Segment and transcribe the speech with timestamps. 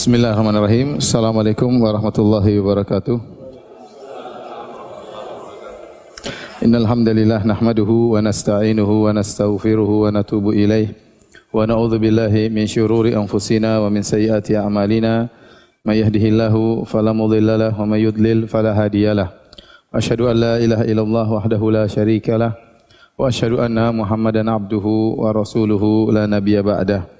[0.00, 0.96] Bismillahirrahmanirrahim.
[0.96, 3.20] Assalamualaikum warahmatullahi wabarakatuh.
[6.64, 10.96] Innal hamdalillah nahmaduhu wa nasta'inuhu wa nastaghfiruhu wa natubu ilaih
[11.52, 15.28] wa na'udzu billahi min syururi anfusina wa min sayyiati a'malina
[15.84, 19.36] may yahdihillahu fala mudilla lahu wa may yudlil fala hadiyalah.
[19.92, 22.56] Asyhadu an la ilaha illallah wahdahu la syarikalah
[23.20, 27.19] wa asyhadu anna Muhammadan abduhu wa rasuluhu la nabiyya ba'dah.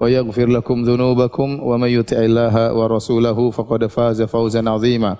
[0.00, 5.16] ويغفر لكم ذنوبكم ومن يطع الله ورسوله فقد فاز فوزا عظيما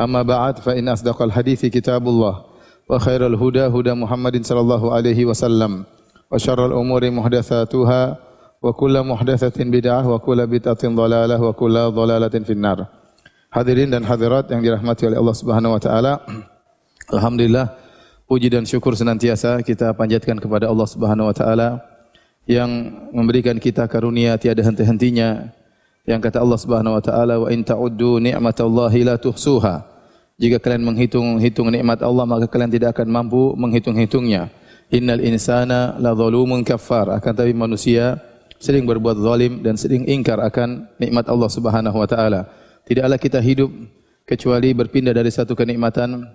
[0.00, 2.34] أما بعد فإن أصدق الحديث كتاب الله
[2.90, 5.84] وخير الهدى هدى محمد صلى الله عليه وسلم
[6.32, 8.16] وشر الأمور محدثاتها
[8.62, 12.86] وكل محدثة بدعة وكل بدعة ضلالة وكل ضلالة في النار
[13.54, 16.18] Hadirin dan hadirat yang dirahmati oleh Allah Subhanahu wa taala.
[17.06, 17.70] Alhamdulillah
[18.26, 21.78] puji dan syukur senantiasa kita panjatkan kepada Allah Subhanahu wa taala
[22.49, 22.69] yang
[23.13, 25.53] memberikan kita karunia tiada henti-hentinya.
[26.09, 29.85] Yang kata Allah Subhanahu wa taala wa in ta'uddu ni'matallahi la tuhsuha.
[30.41, 34.49] Jika kalian menghitung-hitung nikmat Allah maka kalian tidak akan mampu menghitung-hitungnya.
[34.89, 37.13] Innal insana la zalumun kafar.
[37.13, 38.17] Akan tapi manusia
[38.57, 42.49] sering berbuat zalim dan sering ingkar akan nikmat Allah Subhanahu wa taala.
[42.89, 43.69] Tidaklah kita hidup
[44.25, 46.25] kecuali berpindah dari satu kenikmatan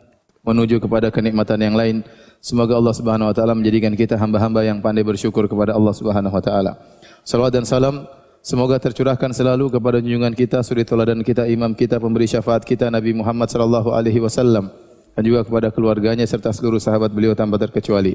[0.47, 2.07] menuju kepada kenikmatan yang lain.
[2.45, 6.45] Semoga Allah Subhanahu wa taala menjadikan kita hamba-hamba yang pandai bersyukur kepada Allah Subhanahu wa
[6.45, 6.77] taala.
[7.25, 8.05] Salawat dan salam
[8.45, 13.17] semoga tercurahkan selalu kepada junjungan kita, suri teladan kita, imam kita, pemberi syafaat kita Nabi
[13.17, 14.69] Muhammad sallallahu alaihi wasallam
[15.17, 18.13] dan juga kepada keluarganya serta seluruh sahabat beliau tanpa terkecuali.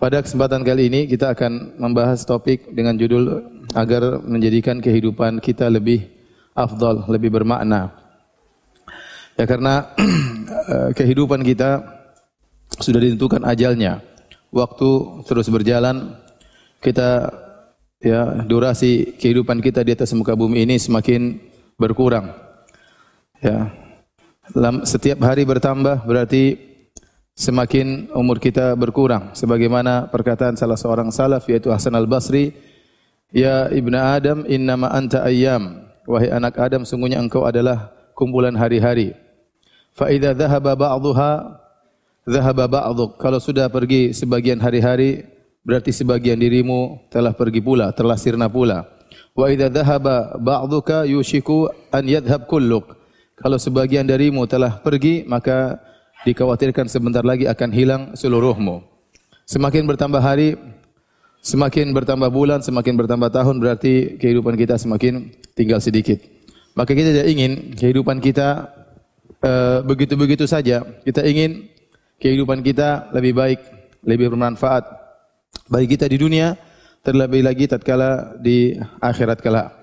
[0.00, 6.08] Pada kesempatan kali ini kita akan membahas topik dengan judul agar menjadikan kehidupan kita lebih
[6.56, 7.92] afdal, lebih bermakna.
[9.36, 9.92] Ya karena
[10.98, 12.00] kehidupan kita
[12.80, 14.00] sudah ditentukan ajalnya.
[14.52, 14.90] Waktu
[15.24, 16.16] terus berjalan,
[16.80, 17.32] kita
[18.02, 21.40] ya durasi kehidupan kita di atas muka bumi ini semakin
[21.80, 22.34] berkurang.
[23.40, 23.70] Ya.
[24.84, 26.58] Setiap hari bertambah berarti
[27.32, 29.32] semakin umur kita berkurang.
[29.32, 32.52] Sebagaimana perkataan salah seorang salaf yaitu Hasan Al-Basri,
[33.32, 39.14] "Ya Ibnu Adam, innama anta ayyam." Wahai anak Adam, sungguhnya engkau adalah kumpulan hari-hari.
[39.94, 41.61] Fa idza dhahaba ba'dhuha
[42.22, 43.18] Zahaba ba'dhuk.
[43.18, 45.26] Kalau sudah pergi sebagian hari-hari,
[45.66, 48.86] berarti sebagian dirimu telah pergi pula, telah sirna pula.
[49.34, 52.94] Wa idza dhahaba ba'dhuka yushiku an yadhhab kulluk.
[53.34, 55.82] Kalau sebagian darimu telah pergi, maka
[56.22, 58.86] dikhawatirkan sebentar lagi akan hilang seluruhmu.
[59.42, 60.54] Semakin bertambah hari,
[61.42, 66.22] semakin bertambah bulan, semakin bertambah tahun, berarti kehidupan kita semakin tinggal sedikit.
[66.78, 68.70] Maka kita tidak ingin kehidupan kita
[69.42, 70.86] uh, begitu-begitu saja.
[71.02, 71.71] Kita ingin
[72.22, 73.60] kehidupan kita lebih baik,
[74.06, 74.86] lebih bermanfaat
[75.66, 76.54] bagi kita di dunia,
[77.02, 79.74] terlebih lagi tatkala di akhirat kala.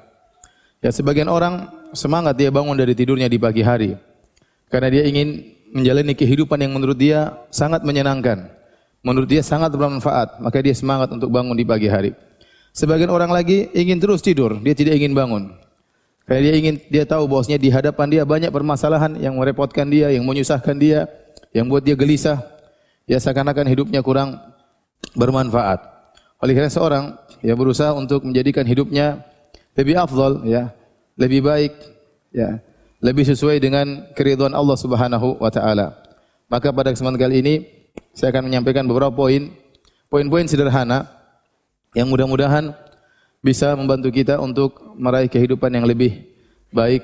[0.80, 4.00] Ya sebagian orang semangat dia bangun dari tidurnya di pagi hari
[4.72, 5.44] karena dia ingin
[5.76, 8.48] menjalani kehidupan yang menurut dia sangat menyenangkan,
[9.04, 12.16] menurut dia sangat bermanfaat, maka dia semangat untuk bangun di pagi hari.
[12.72, 15.52] Sebagian orang lagi ingin terus tidur, dia tidak ingin bangun.
[16.24, 20.22] Karena dia ingin dia tahu bahwasanya di hadapan dia banyak permasalahan yang merepotkan dia, yang
[20.24, 21.10] menyusahkan dia,
[21.56, 22.40] yang buat dia gelisah,
[23.10, 24.38] ya seakan-akan hidupnya kurang
[25.18, 25.82] bermanfaat.
[26.40, 27.06] Oleh karena seorang
[27.42, 29.26] ya berusaha untuk menjadikan hidupnya
[29.74, 30.72] lebih afdal ya,
[31.18, 31.74] lebih baik
[32.32, 32.62] ya,
[33.02, 35.98] lebih sesuai dengan keridhaan Allah Subhanahu wa taala.
[36.50, 37.56] Maka pada kesempatan kali ini
[38.14, 39.50] saya akan menyampaikan beberapa poin,
[40.08, 41.10] poin-poin sederhana
[41.98, 42.74] yang mudah-mudahan
[43.42, 46.28] bisa membantu kita untuk meraih kehidupan yang lebih
[46.70, 47.02] baik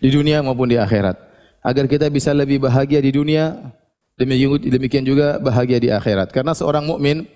[0.00, 1.27] di dunia maupun di akhirat
[1.62, 3.74] agar kita bisa lebih bahagia di dunia
[4.18, 6.34] demikian juga bahagia di akhirat.
[6.34, 7.26] Karena seorang mukmin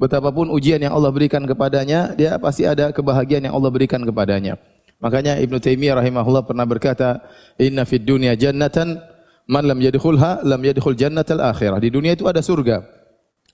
[0.00, 4.56] betapapun ujian yang Allah berikan kepadanya, dia pasti ada kebahagiaan yang Allah berikan kepadanya.
[5.00, 7.24] Makanya Ibnu Taimiyah rahimahullah pernah berkata,
[7.56, 9.00] "Inna fid dunya jannatan
[9.48, 12.84] man lam yadkhulha lam yadkhul jannatal akhirah." Di dunia itu ada surga.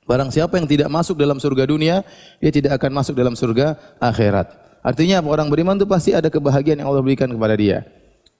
[0.06, 2.06] Barang siapa yang tidak masuk dalam surga dunia,
[2.38, 4.54] dia tidak akan masuk dalam surga akhirat.
[4.86, 7.82] Artinya orang beriman itu pasti ada kebahagiaan yang Allah berikan kepada dia.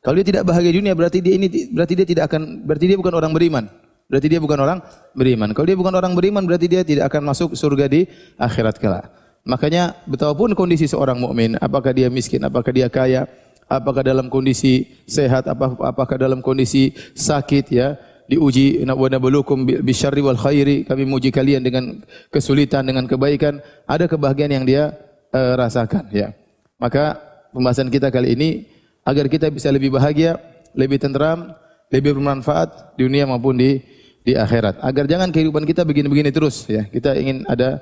[0.07, 2.95] Kalau dia tidak bahagia di dunia berarti dia ini berarti dia tidak akan berarti dia
[2.95, 3.67] bukan orang beriman.
[4.07, 4.79] Berarti dia bukan orang
[5.19, 5.51] beriman.
[5.51, 8.07] Kalau dia bukan orang beriman berarti dia tidak akan masuk surga di
[8.39, 9.11] akhirat kelak.
[9.43, 13.27] Makanya betapapun kondisi seorang mukmin, apakah dia miskin, apakah dia kaya,
[13.67, 17.99] apakah dalam kondisi sehat, apakah dalam kondisi sakit ya,
[18.31, 21.99] diuji wa nabluukum bisyarri wal khairi, kami menguji kalian dengan
[22.31, 23.59] kesulitan dengan kebaikan,
[23.91, 24.95] ada kebahagiaan yang dia
[25.35, 26.31] uh, rasakan ya.
[26.79, 27.19] Maka
[27.55, 28.76] pembahasan kita kali ini
[29.07, 30.37] agar kita bisa lebih bahagia,
[30.75, 31.55] lebih tenteram,
[31.95, 33.79] lebih bermanfaat di dunia maupun di
[34.27, 34.83] di akhirat.
[34.83, 36.91] Agar jangan kehidupan kita begini-begini terus ya.
[36.91, 37.79] Kita ingin ada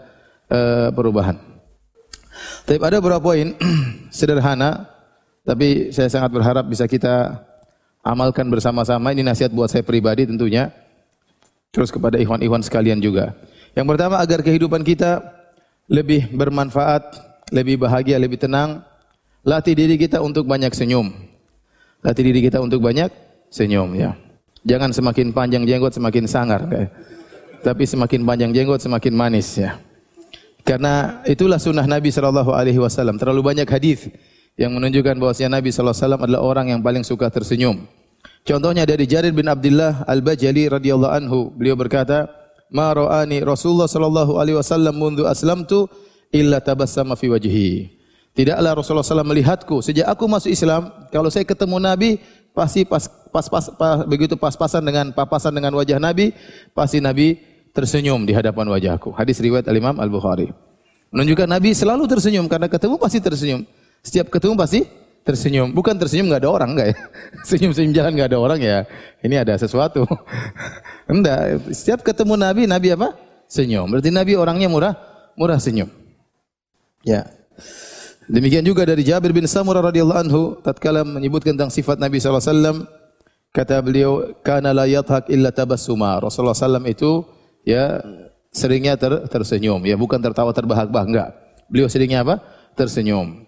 [0.53, 1.41] uh, perubahan.
[2.69, 3.57] Tapi ada beberapa poin
[4.13, 4.93] sederhana
[5.45, 7.41] tapi saya sangat berharap bisa kita
[8.05, 9.13] amalkan bersama-sama.
[9.17, 10.69] Ini nasihat buat saya pribadi tentunya.
[11.73, 13.33] Terus kepada ikhwan-ikhwan sekalian juga.
[13.75, 15.21] Yang pertama agar kehidupan kita
[15.91, 17.03] lebih bermanfaat,
[17.51, 18.85] lebih bahagia, lebih tenang,
[19.45, 21.13] latih diri kita untuk banyak senyum.
[22.01, 23.13] Latih diri kita untuk banyak
[23.53, 24.17] senyum ya.
[24.65, 26.65] Jangan semakin panjang jenggot semakin sangar,
[27.61, 29.77] tapi semakin panjang jenggot semakin manis ya.
[30.65, 33.21] Karena itulah sunnah Nabi Shallallahu Alaihi Wasallam.
[33.21, 34.09] Terlalu banyak hadis
[34.57, 37.85] yang menunjukkan bahwasanya Nabi Shallallahu Alaihi Wasallam adalah orang yang paling suka tersenyum.
[38.45, 42.29] Contohnya dari Jarir bin Abdullah Al-Bajali radhiyallahu anhu, beliau berkata,
[42.69, 45.89] "Ma ra'ani Rasulullah sallallahu alaihi wasallam mundu aslamtu
[46.29, 48.04] illa tabassama fi wajhi."
[48.35, 52.19] Tidaklah Rasulullah SAW melihatku sejak aku masuk Islam, kalau saya ketemu Nabi
[52.51, 56.35] pasti pas pas, pas, pas begitu pas-pasan dengan papasan dengan wajah Nabi,
[56.75, 57.39] pasti Nabi
[57.71, 59.15] tersenyum di hadapan wajahku.
[59.15, 60.51] Hadis riwayat Al-Imam Al-Bukhari.
[61.15, 63.63] Menunjukkan Nabi selalu tersenyum karena ketemu pasti tersenyum.
[64.03, 64.83] Setiap ketemu pasti
[65.23, 65.71] tersenyum.
[65.71, 66.97] Bukan tersenyum nggak ada orang enggak ya?
[67.55, 68.79] Senyum-senyum jalan nggak ada orang ya.
[69.23, 70.03] Ini ada sesuatu.
[71.13, 71.71] Enggak.
[71.73, 73.15] Setiap ketemu Nabi, Nabi apa?
[73.49, 73.89] Senyum.
[73.89, 74.95] Berarti Nabi orangnya murah,
[75.39, 75.89] murah senyum.
[77.07, 77.29] Ya.
[78.25, 82.53] Demikian juga dari Jabir bin Samurah radhiyallahu anhu tatkala menyebutkan tentang sifat Nabi sallallahu alaihi
[82.57, 82.77] wasallam
[83.53, 86.17] kata beliau kana la yathak illa tabassuma.
[86.25, 87.21] Rasulullah sallam itu
[87.69, 88.01] ya
[88.49, 91.31] seringnya ter, tersenyum ya bukan tertawa terbahak-bahak enggak.
[91.69, 92.41] Beliau seringnya apa?
[92.73, 93.45] Tersenyum.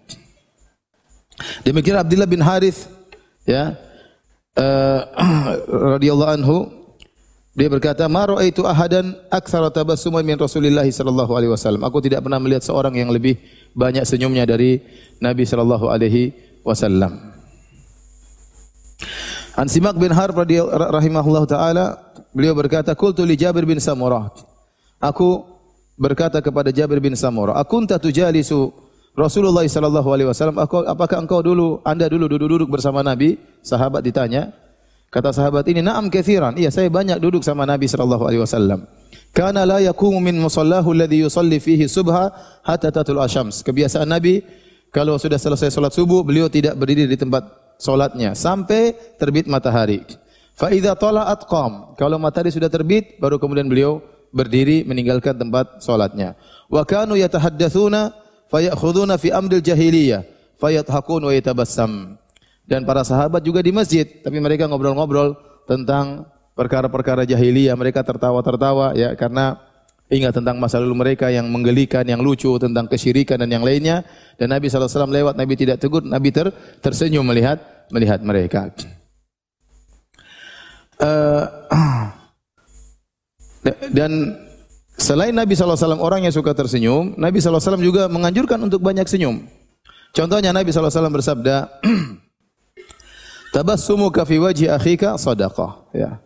[1.65, 2.85] Demikian Abdullah bin Harith
[3.49, 3.73] ya
[4.57, 5.01] uh,
[5.97, 6.76] radhiyallahu anhu
[7.57, 12.37] dia berkata, "Ma raaitu ahadan aktsara tabassuman min Rasulillah sallallahu alaihi wasallam." Aku tidak pernah
[12.37, 13.41] melihat seorang yang lebih
[13.73, 14.77] banyak senyumnya dari
[15.17, 17.17] Nabi sallallahu alaihi wasallam.
[19.57, 21.97] An Simak bin Harb rahimahullah taala,
[22.29, 24.29] beliau berkata, "Qultu li Jabir bin Samurah."
[25.01, 25.41] Aku
[25.97, 28.69] berkata kepada Jabir bin Samurah, "Akunta tujalisu
[29.17, 33.41] Rasulullah sallallahu alaihi wasallam, apakah engkau dulu anda dulu duduk-duduk bersama Nabi?
[33.65, 34.53] Sahabat ditanya.
[35.07, 38.83] Kata sahabat ini, "Na'am katsiran." Iya, saya banyak duduk sama Nabi sallallahu alaihi wasallam.
[39.31, 42.33] Kana la yakumu min musallahu alladhi yusalli fihi subha
[42.65, 43.63] hatta tatul asyams.
[43.63, 44.43] Kebiasaan Nabi
[44.91, 47.43] kalau sudah selesai salat subuh, beliau tidak berdiri di tempat
[47.77, 50.01] salatnya sampai terbit matahari.
[50.57, 51.93] Fa idza tala'at qam.
[51.99, 54.01] Kalau matahari sudah terbit, baru kemudian beliau
[54.33, 56.33] berdiri meninggalkan tempat salatnya.
[56.65, 58.15] Wa kanu yatahaddatsuna
[58.49, 60.25] fayakhuduna fi amril jahiliyah
[60.57, 62.17] fayathakun wa yatabassam.
[62.67, 69.15] Dan para sahabat juga di masjid, tapi mereka ngobrol-ngobrol tentang perkara-perkara jahiliyah, mereka tertawa-tertawa ya
[69.15, 69.55] karena
[70.11, 74.03] ingat tentang masa lalu mereka yang menggelikan, yang lucu tentang kesyirikan dan yang lainnya.
[74.35, 76.51] Dan Nabi SAW lewat, Nabi tidak tegur, Nabi ter,
[76.83, 78.67] tersenyum melihat melihat mereka.
[80.99, 81.47] Uh,
[83.95, 84.11] dan
[84.97, 89.45] Selain Nabi SAW orang yang suka tersenyum, Nabi SAW juga menganjurkan untuk banyak senyum.
[90.09, 91.69] Contohnya Nabi SAW bersabda,
[93.55, 95.91] Tabassumuka fi wajhi akhika sadaqah.
[95.95, 96.19] Ya.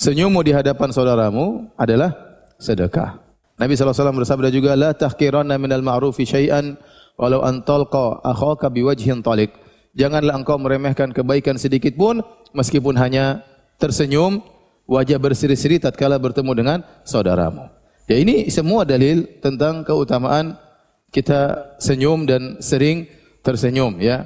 [0.00, 2.16] Senyummu di hadapan saudaramu adalah
[2.56, 3.20] sedekah.
[3.60, 6.80] Nabi SAW bersabda juga, La tahkiranna minal ma'rufi syai'an
[7.20, 9.52] walau an talqa akhaka biwajhin talik.
[9.92, 12.24] Janganlah engkau meremehkan kebaikan sedikit pun
[12.56, 13.44] meskipun hanya
[13.76, 14.40] tersenyum,
[14.88, 17.68] wajah berseri-seri tatkala bertemu dengan saudaramu.
[18.08, 20.56] Ya ini semua dalil tentang keutamaan
[21.12, 23.04] kita senyum dan sering
[23.44, 24.24] tersenyum ya.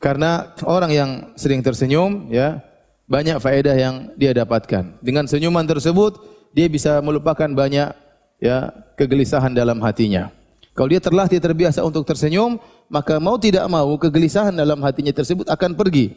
[0.00, 2.64] Karena orang yang sering tersenyum ya
[3.04, 4.96] banyak faedah yang dia dapatkan.
[5.04, 6.16] Dengan senyuman tersebut
[6.56, 7.92] dia bisa melupakan banyak
[8.40, 8.56] ya
[8.96, 10.32] kegelisahan dalam hatinya.
[10.72, 12.56] Kalau dia terlatih terbiasa untuk tersenyum,
[12.88, 16.16] maka mau tidak mau kegelisahan dalam hatinya tersebut akan pergi.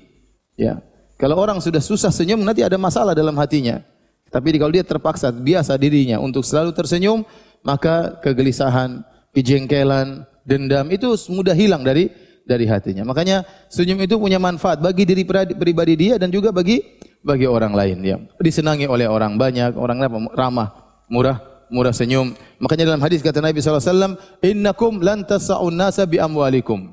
[0.55, 0.79] Ya.
[1.19, 3.83] Kalau orang sudah susah senyum nanti ada masalah dalam hatinya.
[4.31, 7.21] Tapi kalau dia terpaksa biasa dirinya untuk selalu tersenyum,
[7.61, 9.03] maka kegelisahan,
[9.35, 12.09] kejengkelan, dendam itu mudah hilang dari
[12.43, 13.07] dari hatinya.
[13.07, 16.83] Makanya senyum itu punya manfaat bagi diri pribadi dia dan juga bagi
[17.23, 18.17] bagi orang lain ya.
[18.39, 19.97] Disenangi oleh orang banyak, orang
[20.35, 20.69] ramah,
[21.07, 21.39] murah,
[21.71, 22.35] murah senyum.
[22.59, 26.91] Makanya dalam hadis kata Nabi wasallam, "Innakum lan tas'un nasa bi amwalikum."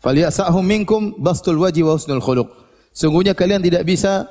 [0.00, 2.48] Falyasahum minkum bastul waji wa husnul khuluq.
[2.94, 4.24] Sungguhnya kalian tidak bisa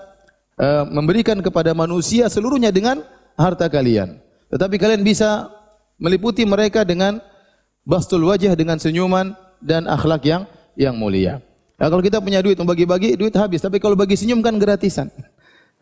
[0.55, 3.03] uh, memberikan kepada manusia seluruhnya dengan
[3.35, 4.23] harta kalian.
[4.47, 5.51] Tetapi kalian bisa
[5.99, 7.19] meliputi mereka dengan
[7.83, 10.43] bastul wajah dengan senyuman dan akhlak yang
[10.75, 11.39] yang mulia.
[11.75, 13.59] Nah, kalau kita punya duit membagi-bagi, duit habis.
[13.59, 15.11] Tapi kalau bagi senyum kan gratisan.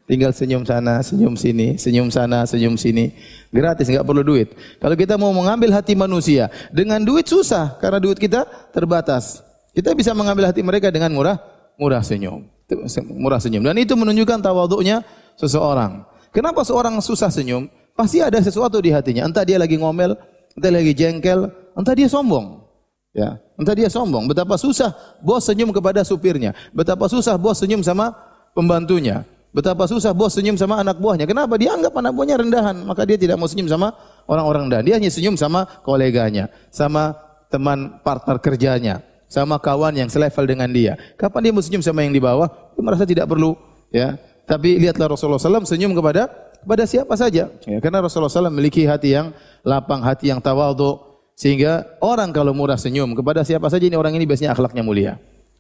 [0.04, 3.16] Tinggal senyum sana, senyum sini, senyum sana, senyum sini.
[3.56, 4.52] Gratis, nggak perlu duit.
[4.82, 8.44] Kalau kita mau mengambil hati manusia dengan duit susah karena duit kita
[8.76, 9.40] terbatas.
[9.72, 11.40] Kita bisa mengambil hati mereka dengan murah,
[11.80, 12.44] murah senyum.
[13.16, 13.64] Murah senyum.
[13.64, 15.08] Dan itu menunjukkan tawaduknya
[15.40, 16.04] seseorang.
[16.36, 17.72] Kenapa seorang susah senyum?
[17.96, 19.24] Pasti ada sesuatu di hatinya.
[19.24, 20.18] Entah dia lagi ngomel,
[20.58, 22.63] entah dia lagi jengkel, entah dia sombong.
[23.14, 24.26] Ya, entah dia sombong.
[24.26, 24.90] Betapa susah
[25.22, 26.58] bos senyum kepada supirnya.
[26.74, 28.10] Betapa susah bos senyum sama
[28.58, 29.22] pembantunya.
[29.54, 31.30] Betapa susah bos senyum sama anak buahnya.
[31.30, 31.54] Kenapa?
[31.62, 32.76] Dia anggap anak buahnya rendahan.
[32.90, 33.94] Maka dia tidak mau senyum sama
[34.26, 34.86] orang-orang rendahan.
[34.90, 36.50] Dia hanya senyum sama koleganya.
[36.74, 37.14] Sama
[37.54, 39.06] teman partner kerjanya.
[39.30, 40.98] Sama kawan yang selevel dengan dia.
[41.14, 42.50] Kapan dia mau senyum sama yang di bawah?
[42.74, 43.54] Dia merasa tidak perlu.
[43.94, 44.18] Ya.
[44.50, 46.34] Tapi lihatlah Rasulullah SAW senyum kepada
[46.66, 47.54] kepada siapa saja.
[47.70, 51.13] Ya, karena Rasulullah SAW memiliki hati yang lapang, hati yang tawadhu.
[51.34, 55.14] Sehingga orang kalau murah senyum kepada siapa saja ini orang ini biasanya akhlaknya mulia.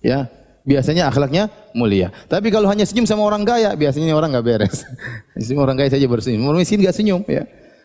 [0.03, 0.29] Ya,
[0.63, 2.13] biasanya akhlaknya mulia.
[2.29, 4.85] Tapi kalau hanya senyum sama orang kaya, biasanya orang nggak beres.
[5.45, 6.45] Semua orang kaya saja bersenyum.
[6.47, 7.43] Orang miskin nggak senyum ya.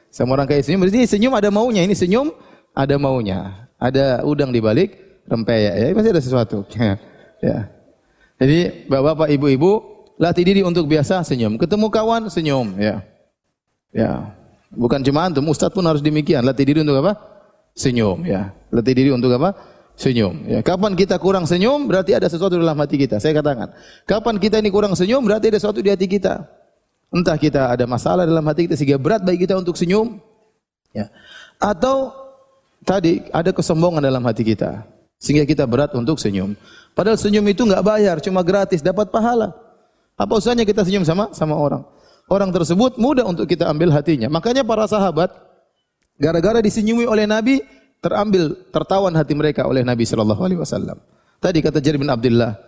[0.08, 1.82] Sama orang kaya senyum, berarti senyum ada maunya.
[1.84, 2.32] Ini senyum
[2.72, 3.68] ada maunya.
[3.78, 5.86] Ada udang di balik rempeyek ya.
[5.94, 6.58] Pasti ada sesuatu.
[7.46, 7.58] ya.
[8.38, 9.70] Jadi bapak-bapak, ibu-ibu
[10.18, 11.58] latih diri untuk biasa senyum.
[11.58, 13.02] Ketemu kawan senyum ya.
[13.90, 14.34] Ya.
[14.68, 16.44] Bukan cuma antum, ustaz pun harus demikian.
[16.44, 17.37] Latih diri untuk apa?
[17.78, 18.50] Senyum ya.
[18.74, 19.54] Latih diri untuk apa?
[19.98, 20.46] senyum.
[20.46, 23.18] Ya, kapan kita kurang senyum berarti ada sesuatu dalam hati kita.
[23.18, 23.74] Saya katakan,
[24.06, 26.46] kapan kita ini kurang senyum berarti ada sesuatu di hati kita.
[27.10, 30.22] Entah kita ada masalah dalam hati kita sehingga berat bagi kita untuk senyum,
[30.94, 31.10] ya.
[31.58, 32.14] Atau
[32.86, 34.86] tadi ada kesombongan dalam hati kita
[35.18, 36.54] sehingga kita berat untuk senyum.
[36.94, 39.50] Padahal senyum itu nggak bayar, cuma gratis, dapat pahala.
[40.14, 41.82] Apa usahanya kita senyum sama sama orang?
[42.28, 44.28] Orang tersebut mudah untuk kita ambil hatinya.
[44.28, 45.32] Makanya para sahabat
[46.18, 47.62] gara-gara disenyumi oleh Nabi,
[48.02, 50.98] terambil tertawan hati mereka oleh Nabi sallallahu alaihi wasallam.
[51.38, 52.58] Tadi kata Jarir bin Abdullah,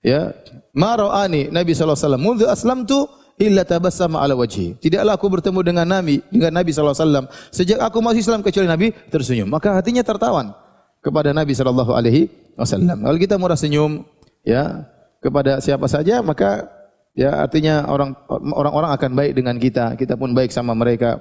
[0.00, 0.32] ya,
[0.72, 2.98] "Ma ra'ani Nabi sallallahu alaihi wasallam mundu aslamtu
[3.36, 7.78] illa tabassama ala wajhi." Tidaklah aku bertemu dengan Nabi, dengan Nabi sallallahu alaihi wasallam sejak
[7.84, 9.48] aku masih Islam kecuali Nabi tersenyum.
[9.52, 10.56] Maka hatinya tertawan
[11.04, 13.04] kepada Nabi sallallahu alaihi wasallam.
[13.04, 14.08] Kalau kita murah senyum,
[14.40, 14.88] ya,
[15.20, 16.68] kepada siapa saja, maka
[17.16, 21.20] ya artinya orang orang-orang akan baik dengan kita, kita pun baik sama mereka.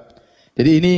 [0.55, 0.93] Jadi ini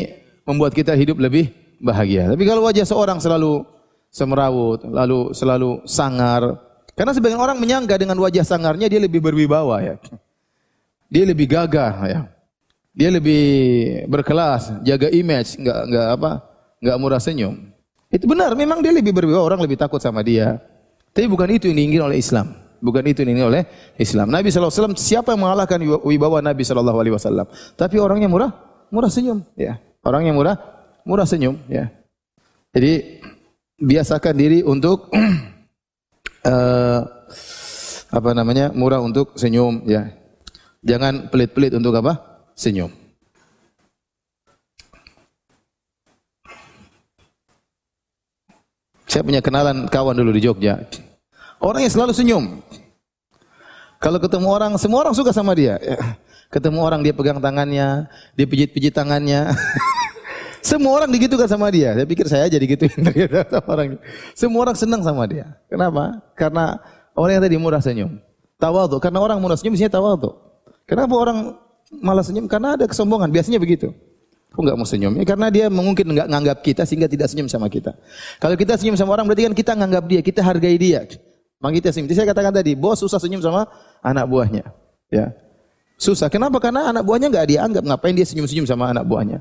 [0.46, 2.32] membuat kita hidup lebih bahagia.
[2.32, 3.66] Tapi kalau wajah seorang selalu
[4.14, 6.56] semerawut, lalu selalu sangar,
[6.96, 9.96] karena sebagian orang menyangka dengan wajah sangarnya dia lebih berwibawa ya.
[11.12, 12.22] Dia lebih gagah ya.
[12.96, 13.44] Dia lebih
[14.08, 16.32] berkelas, jaga image, enggak enggak apa?
[16.80, 17.76] enggak murah senyum.
[18.08, 20.62] Itu benar, memang dia lebih berwibawa, orang lebih takut sama dia.
[21.12, 22.56] Tapi bukan itu yang diinginkan oleh Islam.
[22.80, 23.64] Bukan itu yang diinginkan oleh
[24.00, 24.32] Islam.
[24.32, 27.48] Nabi SAW, siapa yang mengalahkan wibawa Nabi SAW?
[27.76, 28.52] Tapi orangnya murah,
[28.88, 29.44] murah senyum.
[29.60, 29.82] Ya.
[30.06, 30.58] Orangnya murah,
[31.02, 31.90] murah senyum ya.
[32.78, 33.26] Jadi
[33.82, 35.10] biasakan diri untuk
[36.46, 37.02] uh,
[38.18, 38.70] apa namanya?
[38.70, 40.14] murah untuk senyum ya.
[40.86, 42.46] Jangan pelit-pelit untuk apa?
[42.54, 42.94] senyum.
[49.10, 50.86] Saya punya kenalan kawan dulu di Jogja.
[51.58, 52.62] Orang yang selalu senyum.
[53.98, 55.80] Kalau ketemu orang, semua orang suka sama dia.
[56.54, 59.52] Ketemu orang dia pegang tangannya, dia pijit-pijit tangannya.
[60.66, 61.94] Semua orang digitukan sama dia.
[61.94, 63.88] Saya pikir saya jadi gituin ternyata sama orang.
[64.34, 65.54] Semua orang senang sama dia.
[65.70, 66.26] Kenapa?
[66.34, 66.82] Karena
[67.14, 68.18] orang yang tadi murah senyum.
[68.58, 68.98] Tawadhu.
[68.98, 70.34] Karena orang murah senyum biasanya tawadhu.
[70.90, 71.38] Kenapa orang
[72.02, 72.50] malah senyum?
[72.50, 73.30] Karena ada kesombongan.
[73.30, 73.94] Biasanya begitu.
[74.58, 75.14] Kok enggak mau senyum?
[75.22, 77.94] Ya, karena dia mungkin enggak nganggap kita sehingga tidak senyum sama kita.
[78.42, 81.06] Kalau kita senyum sama orang berarti kan kita nganggap dia, kita hargai dia.
[81.62, 82.10] Maka kita senyum.
[82.10, 83.70] Jadi saya katakan tadi, bos susah senyum sama
[84.02, 84.66] anak buahnya.
[85.14, 85.30] Ya.
[85.96, 86.28] Susah.
[86.28, 86.60] Kenapa?
[86.60, 87.84] Karena anak buahnya enggak dianggap.
[87.84, 89.40] Ngapain dia senyum-senyum sama anak buahnya?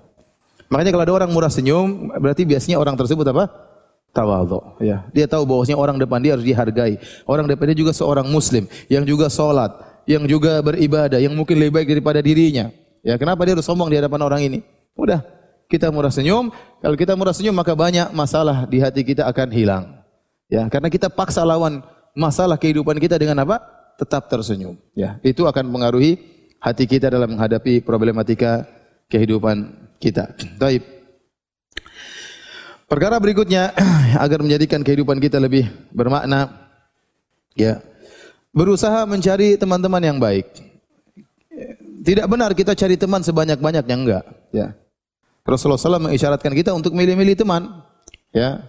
[0.70, 3.50] Makanya kalau ada orang murah senyum, berarti biasanya orang tersebut apa?
[4.14, 4.78] Tawadhu.
[4.78, 5.02] Ya.
[5.10, 7.02] Dia tahu bahwasanya orang depan dia harus dihargai.
[7.26, 9.74] Orang depan dia juga seorang muslim yang juga sholat,
[10.06, 12.70] yang juga beribadah, yang mungkin lebih baik daripada dirinya.
[13.04, 14.58] Ya, kenapa dia harus sombong di hadapan orang ini?
[14.96, 15.20] Udah,
[15.68, 16.48] kita murah senyum.
[16.80, 19.84] Kalau kita murah senyum maka banyak masalah di hati kita akan hilang.
[20.48, 21.82] Ya, karena kita paksa lawan
[22.14, 23.60] masalah kehidupan kita dengan apa?
[23.98, 24.78] Tetap tersenyum.
[24.94, 26.33] Ya, itu akan mengaruhi
[26.64, 28.64] hati kita dalam menghadapi problematika
[29.12, 29.68] kehidupan
[30.00, 30.32] kita.
[30.56, 30.80] Taib.
[32.88, 33.76] Perkara berikutnya
[34.24, 36.48] agar menjadikan kehidupan kita lebih bermakna
[37.52, 37.84] ya.
[38.54, 40.46] Berusaha mencari teman-teman yang baik.
[42.04, 44.76] Tidak benar kita cari teman sebanyak-banyaknya enggak, ya.
[45.42, 47.80] Rasulullah SAW mengisyaratkan kita untuk milih-milih teman,
[48.30, 48.60] ya.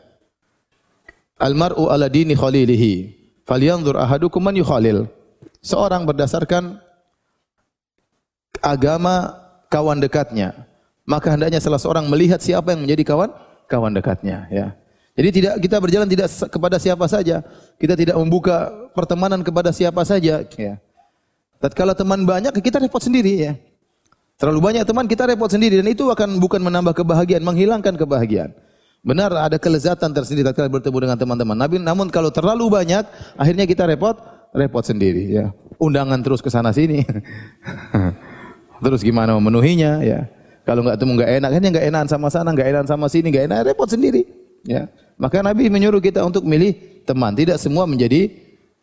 [1.36, 3.12] Almaru ala dini khalilihi,
[3.44, 5.12] falyanzur ahadukum man yukhalil.
[5.60, 6.80] Seorang berdasarkan
[8.64, 9.36] agama
[9.68, 10.54] kawan dekatnya
[11.06, 13.30] maka hendaknya salah seorang melihat siapa yang menjadi kawan
[13.70, 14.74] kawan dekatnya ya.
[15.16, 17.40] Jadi tidak kita berjalan tidak kepada siapa saja.
[17.80, 20.74] Kita tidak membuka pertemanan kepada siapa saja ya.
[21.62, 23.54] Tatkala teman banyak kita repot sendiri ya.
[24.36, 28.52] Terlalu banyak teman kita repot sendiri dan itu akan bukan menambah kebahagiaan, menghilangkan kebahagiaan.
[29.06, 31.56] Benar ada kelezatan tersendiri tatkala bertemu dengan teman-teman.
[31.56, 33.08] Nabi namun kalau terlalu banyak
[33.40, 34.20] akhirnya kita repot,
[34.52, 35.56] repot sendiri ya.
[35.80, 37.08] Undangan terus ke sana sini.
[38.86, 40.30] terus gimana memenuhinya ya.
[40.66, 43.46] Kalau nggak temu nggak enak, kan nggak enakan sama sana, nggak enakan sama sini, nggak
[43.50, 44.26] enak, repot sendiri.
[44.66, 44.90] Ya.
[45.18, 47.38] Maka Nabi menyuruh kita untuk milih teman.
[47.38, 48.34] Tidak semua menjadi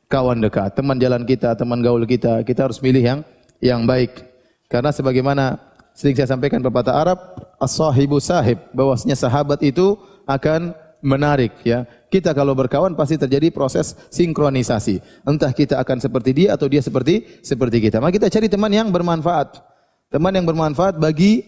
[0.06, 2.47] kawan dekat, teman jalan kita, teman gaul kita.
[2.47, 3.21] Kita harus milih yang
[3.59, 4.14] yang baik.
[4.71, 5.59] Karena sebagaimana
[5.92, 7.18] sering saya sampaikan pepatah Arab,
[7.59, 11.85] as-sahibu sahib, bahwasanya sahabat itu akan menarik ya.
[12.09, 15.02] Kita kalau berkawan pasti terjadi proses sinkronisasi.
[15.26, 17.99] Entah kita akan seperti dia atau dia seperti seperti kita.
[17.99, 19.72] Maka kita cari teman yang bermanfaat.
[20.12, 21.40] Teman yang bermanfaat bagi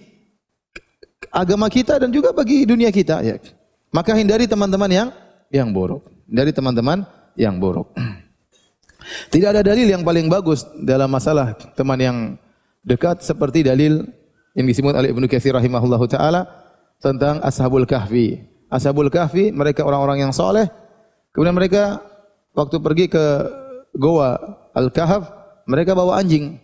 [1.29, 3.37] agama kita dan juga bagi dunia kita ya.
[3.93, 5.09] Maka hindari teman-teman yang
[5.53, 6.09] yang buruk.
[6.25, 7.05] Dari teman-teman
[7.37, 7.93] yang buruk.
[9.33, 12.17] Tidak ada dalil yang paling bagus dalam masalah teman yang
[12.81, 14.01] dekat seperti dalil
[14.57, 16.49] yang disebut oleh Ibnu Katsir rahimahullahu taala
[17.05, 18.41] tentang Ashabul Kahfi.
[18.73, 20.73] Ashabul Kahfi mereka orang-orang yang soleh.
[21.37, 22.01] Kemudian mereka
[22.57, 23.25] waktu pergi ke
[23.95, 24.39] Goa
[24.73, 25.31] Al-Kahf,
[25.69, 26.64] mereka bawa anjing.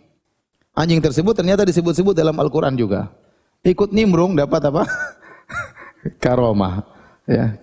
[0.71, 3.11] Anjing tersebut ternyata disebut-sebut dalam Al-Qur'an juga.
[3.61, 4.83] Ikut nimbrung dapat apa?
[6.23, 6.81] Karomah.
[7.29, 7.59] Ya.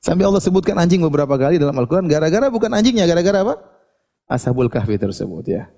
[0.00, 2.08] Sampai Allah sebutkan anjing beberapa kali dalam Al-Quran.
[2.08, 3.54] Gara-gara bukan anjingnya, gara-gara apa?
[4.24, 5.68] Ashabul kahfi tersebut ya.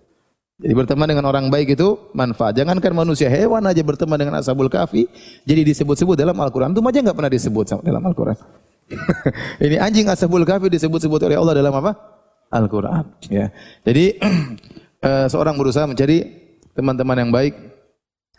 [0.62, 2.54] Jadi berteman dengan orang baik itu manfaat.
[2.54, 5.10] Jangankan manusia, hewan aja berteman dengan ashabul kahfi.
[5.42, 6.70] Jadi disebut-sebut dalam Al-Quran.
[6.70, 8.38] Itu aja nggak pernah disebut dalam Al-Quran.
[9.66, 11.98] Ini anjing ashabul kahfi disebut-sebut oleh Allah dalam apa?
[12.54, 13.04] Al-Quran.
[13.26, 13.50] Ya.
[13.82, 14.22] Jadi
[15.08, 16.41] eh, seorang berusaha mencari
[16.76, 17.54] teman-teman yang baik.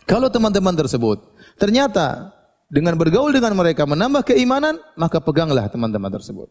[0.03, 1.23] Kalau teman-teman tersebut
[1.55, 2.33] ternyata
[2.73, 6.49] dengan bergaul dengan mereka menambah keimanan, maka peganglah teman-teman tersebut.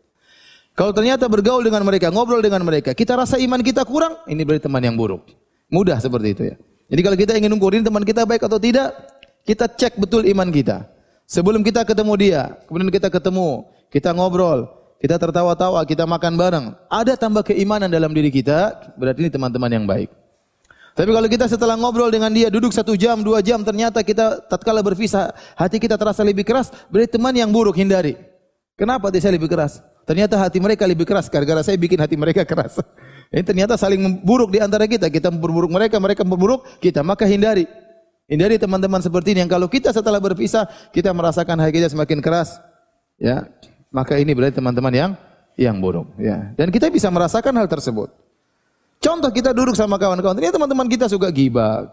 [0.72, 4.64] Kalau ternyata bergaul dengan mereka, ngobrol dengan mereka, kita rasa iman kita kurang, ini berarti
[4.64, 5.28] teman yang buruk.
[5.68, 6.56] Mudah seperti itu ya.
[6.88, 8.94] Jadi kalau kita ingin ukur ini teman kita baik atau tidak,
[9.42, 10.86] kita cek betul iman kita.
[11.26, 14.68] Sebelum kita ketemu dia, kemudian kita ketemu, kita ngobrol,
[15.02, 19.84] kita tertawa-tawa, kita makan bareng, ada tambah keimanan dalam diri kita, berarti ini teman-teman yang
[19.88, 20.21] baik.
[20.92, 24.84] Tapi kalau kita setelah ngobrol dengan dia, duduk satu jam, dua jam, ternyata kita tatkala
[24.84, 28.12] berpisah, hati kita terasa lebih keras, berarti teman yang buruk hindari.
[28.76, 29.80] Kenapa hati saya lebih keras?
[30.04, 32.76] Ternyata hati mereka lebih keras, gara-gara saya bikin hati mereka keras.
[33.32, 35.08] Ini ternyata saling buruk di antara kita.
[35.08, 37.00] Kita berburuk mereka, mereka berburuk kita.
[37.00, 37.64] Maka hindari.
[38.28, 42.56] Hindari teman-teman seperti ini yang kalau kita setelah berpisah kita merasakan hati kita semakin keras,
[43.20, 43.44] ya
[43.92, 45.10] maka ini berarti teman-teman yang
[45.56, 46.08] yang buruk.
[46.16, 46.52] Ya.
[46.56, 48.08] Dan kita bisa merasakan hal tersebut.
[49.02, 51.90] Contoh kita duduk sama kawan-kawan, ternyata teman-teman kita suka gibah.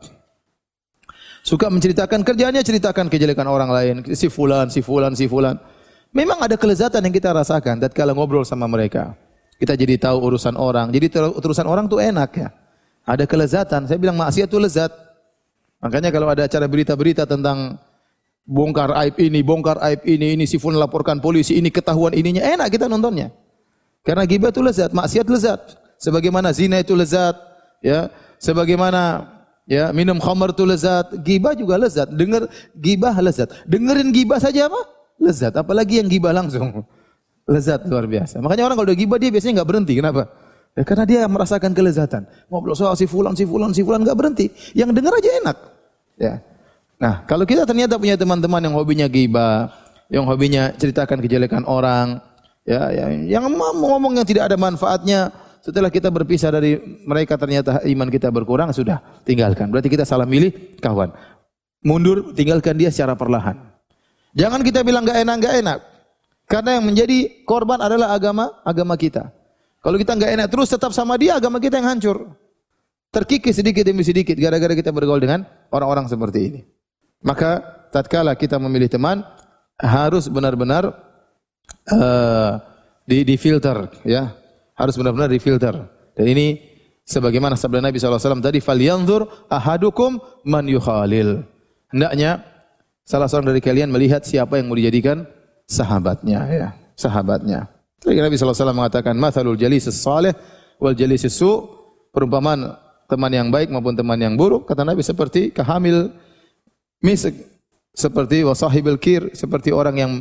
[1.41, 5.57] Suka menceritakan kerjanya, ceritakan kejelekan orang lain, si fulan, si fulan, si fulan.
[6.13, 9.17] Memang ada kelezatan yang kita rasakan tatkala ngobrol sama mereka.
[9.57, 10.93] Kita jadi tahu urusan orang.
[10.93, 12.53] Jadi urusan orang tuh enak ya.
[13.09, 13.89] Ada kelezatan.
[13.89, 14.93] Saya bilang maksiat itu lezat.
[15.81, 17.79] Makanya kalau ada acara berita-berita tentang
[18.45, 22.69] bongkar aib ini, bongkar aib ini, ini si fulan laporkan polisi, ini ketahuan ininya, enak
[22.69, 23.33] kita nontonnya.
[24.03, 25.61] Karena ghibah itu lezat, maksiat lezat.
[25.99, 27.35] Sebagaimana zina itu lezat,
[27.83, 28.07] ya.
[28.39, 29.27] Sebagaimana
[29.67, 32.07] ya minum khamar itu lezat, ghibah juga lezat.
[32.07, 33.51] Dengar ghibah lezat.
[33.67, 34.79] Dengerin ghibah saja apa?
[35.19, 36.87] Lezat, apalagi yang ghibah langsung.
[37.53, 38.39] Lezat luar biasa.
[38.39, 39.93] Makanya orang kalau udah gibah dia biasanya nggak berhenti.
[39.99, 40.29] Kenapa?
[40.77, 42.23] Ya, karena dia merasakan kelezatan.
[42.47, 44.47] Ngobrol soal si fulan, si fulan, si fulan nggak berhenti.
[44.77, 45.57] Yang dengar aja enak.
[46.15, 46.33] Ya.
[47.01, 49.71] Nah, kalau kita ternyata punya teman-teman yang hobinya gibah,
[50.13, 52.21] yang hobinya ceritakan kejelekan orang,
[52.67, 58.07] ya, yang, yang ngomong yang tidak ada manfaatnya, setelah kita berpisah dari mereka ternyata iman
[58.07, 59.67] kita berkurang, sudah tinggalkan.
[59.67, 61.11] Berarti kita salah milih kawan.
[61.83, 63.55] Mundur, tinggalkan dia secara perlahan.
[64.35, 65.79] Jangan kita bilang nggak enak, nggak enak.
[66.49, 69.29] Karena yang menjadi korban adalah agama agama kita.
[69.79, 72.35] Kalau kita nggak enak terus tetap sama dia, agama kita yang hancur.
[73.09, 76.61] Terkikis sedikit demi sedikit gara-gara kita bergaul dengan orang-orang seperti ini.
[77.25, 79.25] Maka tatkala kita memilih teman
[79.79, 80.93] harus benar-benar
[81.89, 82.59] uh,
[83.07, 84.29] di, di filter ya.
[84.79, 85.75] Harus benar-benar difilter.
[86.15, 86.55] Dan ini
[87.03, 91.43] sebagaimana sabda Nabi SAW tadi, "Falyanzur ahadukum man yukhalil."
[91.91, 92.47] Hendaknya
[93.03, 95.27] salah seorang dari kalian melihat siapa yang mau dijadikan
[95.67, 97.67] sahabatnya ya, sahabatnya.
[97.99, 100.31] Jadi Nabi SAW mengatakan, "Matsalul jalis salih
[100.79, 101.51] wal jalis su"
[102.15, 102.77] perumpamaan
[103.09, 106.13] teman yang baik maupun teman yang buruk kata Nabi seperti kehamil
[107.01, 107.33] misik
[107.93, 110.11] seperti wasahibil kir seperti orang yang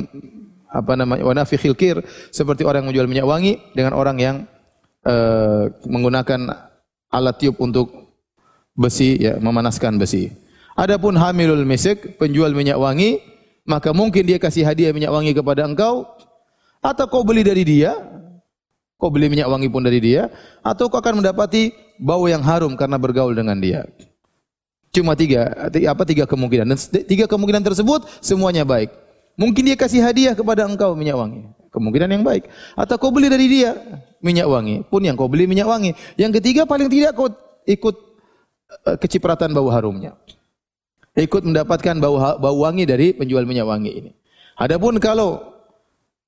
[0.69, 1.97] apa namanya wanafikhil kir
[2.29, 4.35] seperti orang yang menjual minyak wangi dengan orang yang
[5.03, 6.69] uh, menggunakan
[7.09, 7.89] alat tiup untuk
[8.77, 10.29] besi ya memanaskan besi.
[10.77, 13.19] Adapun hamilul misik penjual minyak wangi
[13.67, 16.05] maka mungkin dia kasih hadiah minyak wangi kepada engkau
[16.79, 17.91] atau kau beli dari dia
[18.99, 20.27] Kau beli minyak wangi pun dari dia,
[20.59, 21.71] atau kau akan mendapati
[22.03, 23.87] bau yang harum karena bergaul dengan dia.
[24.91, 26.67] Cuma tiga, apa tiga kemungkinan.
[26.67, 26.77] Dan
[27.07, 28.91] tiga kemungkinan tersebut semuanya baik.
[29.39, 31.47] Mungkin dia kasih hadiah kepada engkau minyak wangi.
[31.71, 32.51] Kemungkinan yang baik.
[32.75, 33.71] Atau kau beli dari dia
[34.19, 34.83] minyak wangi.
[34.83, 35.95] Pun yang kau beli minyak wangi.
[36.19, 37.31] Yang ketiga paling tidak kau
[37.63, 37.95] ikut
[38.83, 40.19] eh, kecipratan bau harumnya.
[41.15, 44.11] Ikut mendapatkan bau bau wangi dari penjual minyak wangi ini.
[44.59, 45.39] Adapun kalau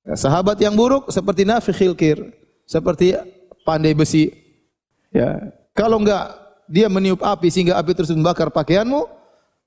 [0.08, 2.18] sahabat yang buruk seperti Nafikhil Kir,
[2.64, 3.12] seperti
[3.60, 4.32] pandai besi.
[5.12, 6.32] Ya, kalau enggak
[6.64, 9.04] dia meniup api sehingga api tersebut membakar pakaianmu,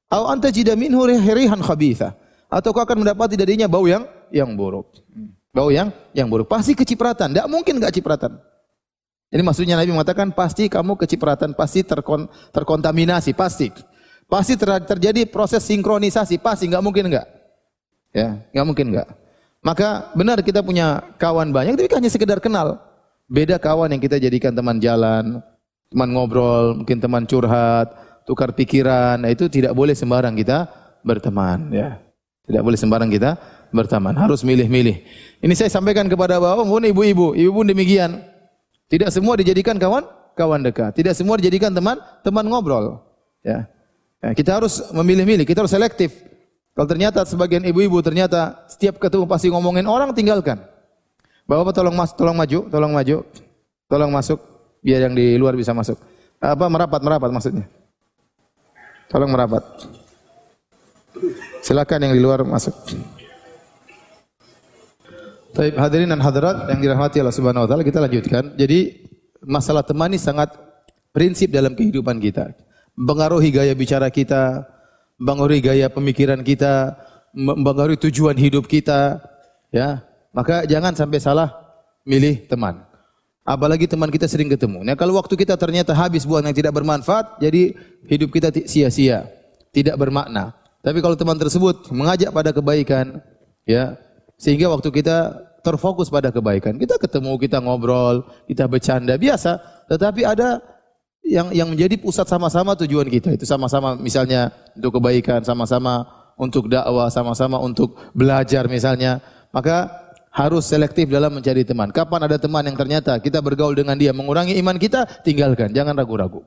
[0.10, 2.18] au anta jida minhu rihan khabitha.
[2.56, 5.04] Atau kau akan mendapati darinya bau yang yang buruk.
[5.52, 6.48] Bau yang yang buruk.
[6.48, 7.36] Pasti kecipratan.
[7.36, 8.40] Tidak mungkin enggak cipratan.
[9.28, 13.76] Ini maksudnya Nabi mengatakan pasti kamu kecipratan, pasti terkon, terkontaminasi, pasti.
[14.32, 17.28] Pasti ter, terjadi proses sinkronisasi, pasti enggak mungkin enggak.
[18.16, 19.08] Ya, enggak mungkin enggak.
[19.60, 22.80] Maka benar kita punya kawan banyak tapi hanya sekedar kenal.
[23.28, 25.44] Beda kawan yang kita jadikan teman jalan,
[25.92, 27.92] teman ngobrol, mungkin teman curhat,
[28.24, 29.20] tukar pikiran.
[29.20, 30.70] Nah, itu tidak boleh sembarang kita
[31.04, 32.06] berteman ya.
[32.46, 33.38] Tidak boleh sembarang kita
[33.74, 35.02] berteman, harus milih-milih.
[35.42, 37.34] Ini saya sampaikan kepada bapak maupun ibu-ibu.
[37.34, 38.22] Ibu pun demikian.
[38.86, 40.06] Tidak semua dijadikan kawan
[40.38, 40.94] kawan dekat.
[40.94, 43.02] Tidak semua dijadikan teman teman ngobrol.
[43.42, 43.66] Ya.
[44.22, 46.14] ya kita harus memilih-milih, kita harus selektif.
[46.76, 50.60] Kalau ternyata sebagian ibu-ibu ternyata setiap ketemu pasti ngomongin orang, tinggalkan.
[51.48, 53.18] Bapak tolong mas, tolong maju, tolong maju,
[53.88, 54.40] tolong masuk,
[54.84, 55.96] biar yang di luar bisa masuk.
[56.42, 57.66] Apa merapat, merapat maksudnya?
[59.08, 59.64] Tolong merapat.
[61.66, 62.74] Silakan yang di luar masuk.
[65.56, 68.60] Baik, hadirin dan hadirat yang dirahmati Allah Subhanahu wa taala, kita lanjutkan.
[68.60, 69.08] Jadi
[69.40, 70.52] masalah teman ini sangat
[71.16, 72.52] prinsip dalam kehidupan kita.
[73.00, 74.68] Mempengaruhi gaya bicara kita,
[75.16, 77.00] mempengaruhi gaya pemikiran kita,
[77.32, 79.24] mempengaruhi tujuan hidup kita,
[79.72, 80.04] ya.
[80.36, 81.56] Maka jangan sampai salah
[82.04, 82.84] milih teman.
[83.48, 84.84] Apalagi teman kita sering ketemu.
[84.84, 87.78] Nah, kalau waktu kita ternyata habis buat yang tidak bermanfaat, jadi
[88.12, 89.24] hidup kita sia-sia,
[89.72, 90.52] tidak bermakna.
[90.86, 93.18] Tapi kalau teman tersebut mengajak pada kebaikan,
[93.66, 93.98] ya,
[94.38, 95.34] sehingga waktu kita
[95.66, 96.78] terfokus pada kebaikan.
[96.78, 99.58] Kita ketemu, kita ngobrol, kita bercanda biasa,
[99.90, 100.62] tetapi ada
[101.26, 106.06] yang yang menjadi pusat sama-sama tujuan kita itu sama-sama misalnya untuk kebaikan, sama-sama
[106.38, 109.26] untuk dakwah, sama-sama untuk belajar misalnya.
[109.50, 109.90] Maka
[110.30, 111.90] harus selektif dalam mencari teman.
[111.90, 116.46] Kapan ada teman yang ternyata kita bergaul dengan dia mengurangi iman kita, tinggalkan, jangan ragu-ragu.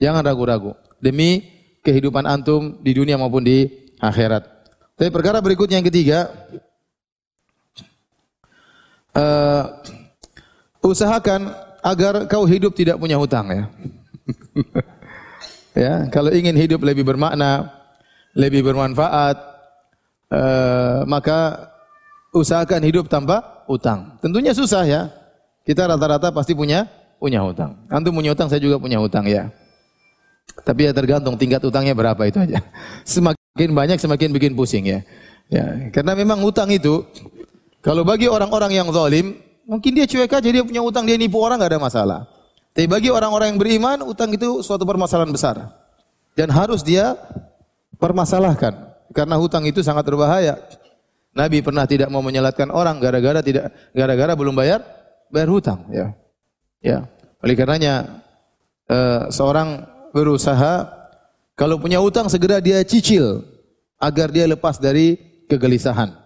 [0.00, 1.55] Jangan ragu-ragu demi
[1.86, 3.70] kehidupan antum di dunia maupun di
[4.02, 4.42] akhirat.
[4.98, 6.26] Tapi perkara berikutnya yang ketiga,
[9.14, 9.62] uh,
[10.82, 11.54] usahakan
[11.86, 13.64] agar kau hidup tidak punya hutang ya.
[15.86, 17.70] ya, kalau ingin hidup lebih bermakna,
[18.34, 19.36] lebih bermanfaat,
[20.34, 21.70] uh, maka
[22.34, 24.18] usahakan hidup tanpa utang.
[24.18, 25.02] Tentunya susah ya.
[25.66, 26.86] Kita rata-rata pasti punya
[27.18, 27.74] punya hutang.
[27.90, 29.50] Antum punya hutang, saya juga punya hutang ya.
[30.66, 32.62] Tapi ya tergantung tingkat utangnya berapa itu aja.
[33.06, 35.00] Semakin banyak semakin bikin pusing ya.
[35.46, 37.06] Ya, karena memang utang itu
[37.86, 41.62] kalau bagi orang-orang yang zalim, mungkin dia cuek aja dia punya utang, dia nipu orang
[41.62, 42.20] nggak ada masalah.
[42.74, 45.70] Tapi bagi orang-orang yang beriman, utang itu suatu permasalahan besar.
[46.34, 47.16] Dan harus dia
[47.96, 48.74] permasalahkan.
[49.14, 50.60] Karena hutang itu sangat berbahaya.
[51.32, 54.80] Nabi pernah tidak mau menyelatkan orang gara-gara tidak gara-gara belum bayar
[55.30, 56.06] bayar hutang ya.
[56.80, 56.98] Ya.
[57.40, 58.24] Oleh karenanya
[58.88, 59.84] uh, seorang
[60.16, 60.88] berusaha
[61.52, 63.44] kalau punya hutang segera dia cicil
[64.00, 65.20] agar dia lepas dari
[65.52, 66.16] kegelisahan.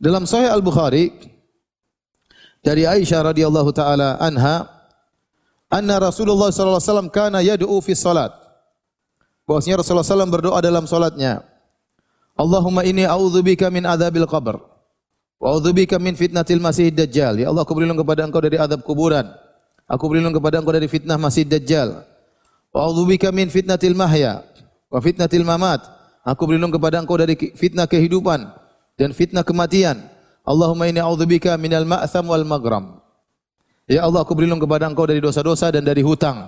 [0.00, 1.12] Dalam Sahih Al-Bukhari
[2.64, 4.64] dari Aisyah radhiyallahu taala anha
[5.68, 8.32] anna Rasulullah sallallahu alaihi wasallam kana yad'u fi salat.
[9.44, 11.42] Bahwasanya Rasulullah SAW berdoa dalam salatnya.
[12.38, 14.62] Allahumma inni a'udzubika min adzabil qabr.
[15.42, 17.34] Wa a'udzubika min fitnatil masih dajjal.
[17.34, 19.26] Ya Allah, aku berlindung kepada Engkau dari adab kuburan.
[19.90, 22.06] Aku berlindung kepada Engkau dari fitnah masih dajjal.
[22.70, 24.46] Wa a'udzubika min fitnatil mahya
[24.90, 25.82] wa fitnatil mamat.
[26.22, 28.46] Aku berlindung kepada Engkau dari fitnah kehidupan
[28.94, 29.98] dan fitnah kematian.
[30.46, 33.00] Allahumma inni a'udzubika minal ma'tham wal maghram.
[33.90, 36.46] Ya Allah, aku berlindung kepada Engkau dari dosa-dosa dan dari hutang.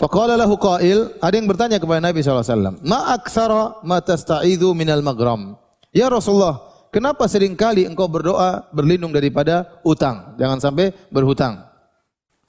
[0.00, 5.60] Faqala lahu qail, ada yang bertanya kepada Nabi SAW, Ma aktsara ma tasta'idhu minal maghram.
[5.92, 6.56] Ya Rasulullah,
[6.88, 10.40] kenapa sering kali engkau berdoa berlindung daripada utang?
[10.40, 11.69] Jangan sampai berhutang.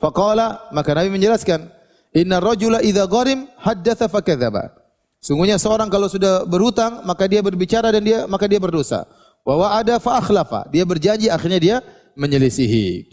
[0.02, 1.70] Faqala, maka Nabi menjelaskan,
[2.18, 4.74] Inna rajula idza gharim haddatha fakadzaba.
[5.22, 9.06] Sungguhnya seorang kalau sudah berhutang, maka dia berbicara dan dia maka dia berdosa.
[9.46, 10.66] Wa wa'ada fa akhlafa.
[10.74, 11.78] Dia berjanji akhirnya dia
[12.18, 13.06] menyelisihi.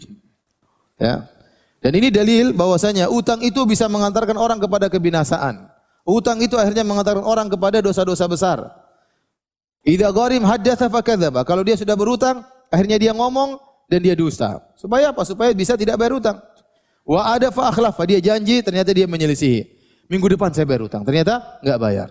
[0.97, 1.29] Ya.
[1.79, 5.69] Dan ini dalil bahwasanya utang itu bisa mengantarkan orang kepada kebinasaan.
[6.03, 8.65] Utang itu akhirnya mengantarkan orang kepada dosa-dosa besar.
[9.85, 11.45] Idza gharim haddatsa fakadzaba.
[11.45, 12.41] Kalau dia sudah berutang,
[12.73, 14.59] akhirnya dia ngomong dan dia dusta.
[14.75, 15.23] Supaya apa?
[15.23, 16.41] Supaya bisa tidak bayar utang.
[17.09, 19.65] Wa ada fa akhlafa, dia janji ternyata dia menyelisihi.
[20.13, 22.09] Minggu depan saya bayar utang, ternyata enggak bayar.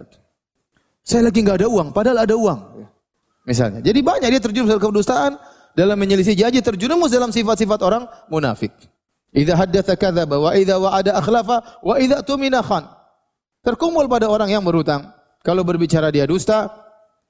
[1.06, 2.60] Saya lagi enggak ada uang, padahal ada uang.
[3.46, 3.78] Misalnya.
[3.78, 5.32] Jadi banyak dia terjerumus dalam kedustaan,
[5.78, 8.74] dalam menyelisih janji terjerumus dalam sifat-sifat orang munafik.
[9.30, 12.82] Idza haddatsa kadzaba wa idza wa'ada akhlafa wa idza tumina khan.
[13.62, 15.14] Terkumpul pada orang yang berutang.
[15.46, 16.68] Kalau berbicara dia dusta,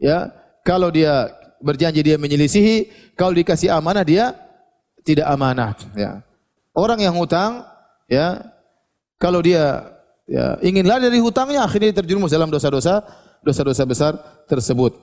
[0.00, 0.32] ya.
[0.64, 1.28] Kalau dia
[1.60, 4.32] berjanji dia menyelisihi, kalau dikasih amanah dia
[5.04, 6.24] tidak amanah, ya.
[6.78, 7.66] Orang yang hutang,
[8.06, 8.38] ya,
[9.18, 9.82] kalau dia
[10.30, 13.02] ya, ingin lari dari hutangnya, akhirnya terjerumus dalam dosa-dosa,
[13.42, 14.12] dosa-dosa besar
[14.46, 14.94] tersebut.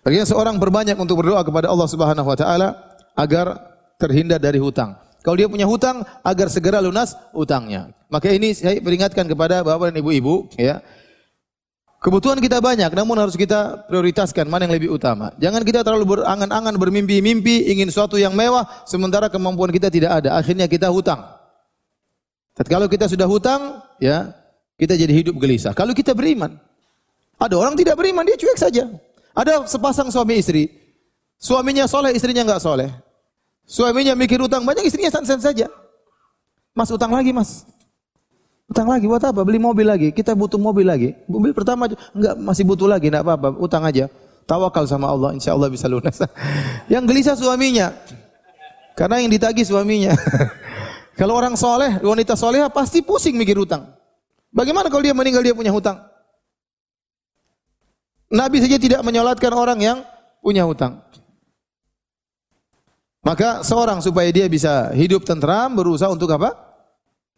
[0.00, 3.60] Akhirnya seorang berbanyak untuk berdoa kepada Allah Subhanahu wa taala agar
[4.00, 4.96] terhindar dari hutang.
[5.20, 7.92] Kalau dia punya hutang agar segera lunas hutangnya.
[8.08, 10.80] Maka ini saya peringatkan kepada bapak dan ibu-ibu ya.
[11.98, 15.34] Kebutuhan kita banyak, namun harus kita prioritaskan mana yang lebih utama.
[15.42, 20.38] Jangan kita terlalu berangan-angan, bermimpi-mimpi, ingin sesuatu yang mewah, sementara kemampuan kita tidak ada.
[20.38, 21.26] Akhirnya kita hutang.
[22.54, 24.30] Kalau kita sudah hutang, ya
[24.78, 25.74] kita jadi hidup gelisah.
[25.74, 26.54] Kalau kita beriman,
[27.34, 28.86] ada orang tidak beriman, dia cuek saja.
[29.34, 30.70] Ada sepasang suami istri,
[31.38, 32.90] suaminya soleh, istrinya enggak soleh.
[33.66, 35.66] Suaminya mikir utang banyak, istrinya sansen saja.
[36.78, 37.66] Mas utang lagi mas.
[38.68, 39.40] Utang lagi buat apa?
[39.48, 40.08] Beli mobil lagi.
[40.12, 41.16] Kita butuh mobil lagi.
[41.24, 43.56] Mobil pertama enggak masih butuh lagi, enggak apa-apa.
[43.56, 44.12] Utang aja.
[44.44, 46.20] Tawakal sama Allah, insya Allah bisa lunas.
[46.92, 47.96] yang gelisah suaminya.
[48.92, 50.12] Karena yang ditagih suaminya.
[51.20, 53.88] kalau orang soleh, wanita soleh pasti pusing mikir utang.
[54.52, 56.00] Bagaimana kalau dia meninggal dia punya hutang?
[58.28, 59.98] Nabi saja tidak menyolatkan orang yang
[60.44, 61.00] punya hutang.
[63.24, 66.67] Maka seorang supaya dia bisa hidup tentram berusaha untuk apa?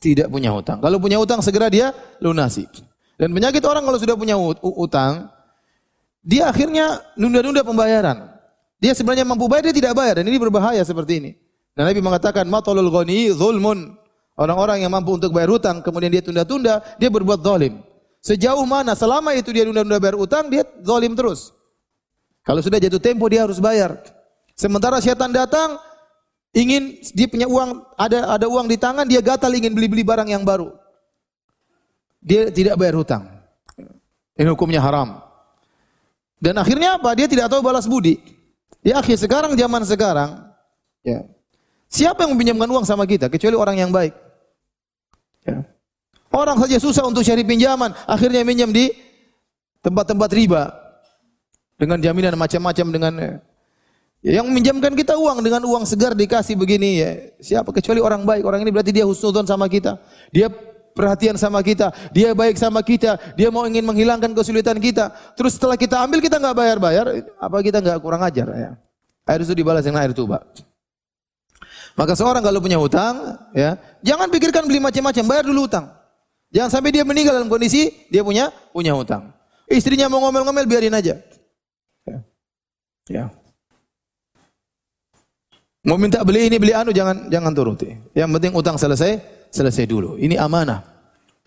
[0.01, 0.81] Tidak punya hutang.
[0.81, 2.65] Kalau punya hutang segera dia lunasi.
[3.21, 4.35] Dan penyakit orang kalau sudah punya
[4.65, 5.29] hutang,
[6.25, 8.33] dia akhirnya nunda-nunda pembayaran.
[8.81, 10.25] Dia sebenarnya mampu bayar, dia tidak bayar.
[10.25, 11.31] Dan ini berbahaya seperti ini.
[11.77, 13.93] Dan Nabi mengatakan, Matolul ghani zulmun.
[14.41, 17.85] Orang-orang yang mampu untuk bayar hutang, kemudian dia tunda-tunda, dia berbuat zalim.
[18.25, 21.53] Sejauh mana, selama itu dia nunda-nunda bayar hutang, dia zalim terus.
[22.41, 24.01] Kalau sudah jatuh tempo, dia harus bayar.
[24.57, 25.77] Sementara syaitan datang,
[26.55, 30.43] ingin dia punya uang ada ada uang di tangan dia gatal ingin beli-beli barang yang
[30.43, 30.75] baru.
[32.21, 33.25] Dia tidak bayar hutang.
[34.37, 35.21] Ini hukumnya haram.
[36.41, 37.13] Dan akhirnya apa?
[37.17, 38.21] Dia tidak tahu balas budi.
[38.81, 40.31] Ya akhir sekarang zaman sekarang
[41.05, 41.25] ya.
[41.91, 44.15] Siapa yang meminjamkan uang sama kita kecuali orang yang baik?
[45.43, 45.67] Ya.
[46.31, 48.95] Orang saja susah untuk cari pinjaman, akhirnya minjam di
[49.83, 50.71] tempat-tempat riba
[51.75, 53.13] dengan jaminan macam-macam dengan
[54.21, 57.11] yang meminjamkan kita uang dengan uang segar dikasih begini ya.
[57.41, 58.45] Siapa kecuali orang baik.
[58.45, 59.97] Orang ini berarti dia husnudon sama kita.
[60.29, 60.53] Dia
[60.93, 61.89] perhatian sama kita.
[62.13, 63.17] Dia baik sama kita.
[63.33, 65.09] Dia mau ingin menghilangkan kesulitan kita.
[65.41, 67.07] Terus setelah kita ambil kita nggak bayar-bayar.
[67.41, 68.71] Apa kita nggak kurang ajar ya?
[69.25, 70.45] Air itu dibalas dengan air tuba.
[71.97, 75.91] Maka seorang kalau punya hutang, ya, jangan pikirkan beli macam-macam, bayar dulu hutang.
[76.51, 79.31] Jangan sampai dia meninggal dalam kondisi dia punya punya hutang.
[79.71, 81.15] Istrinya mau ngomel-ngomel biarin aja.
[82.03, 82.19] Ya.
[83.07, 83.25] ya.
[85.81, 87.97] Mau minta beli ini beli anu jangan jangan turuti.
[88.13, 89.17] Yang penting utang selesai,
[89.49, 90.21] selesai dulu.
[90.21, 90.85] Ini amanah.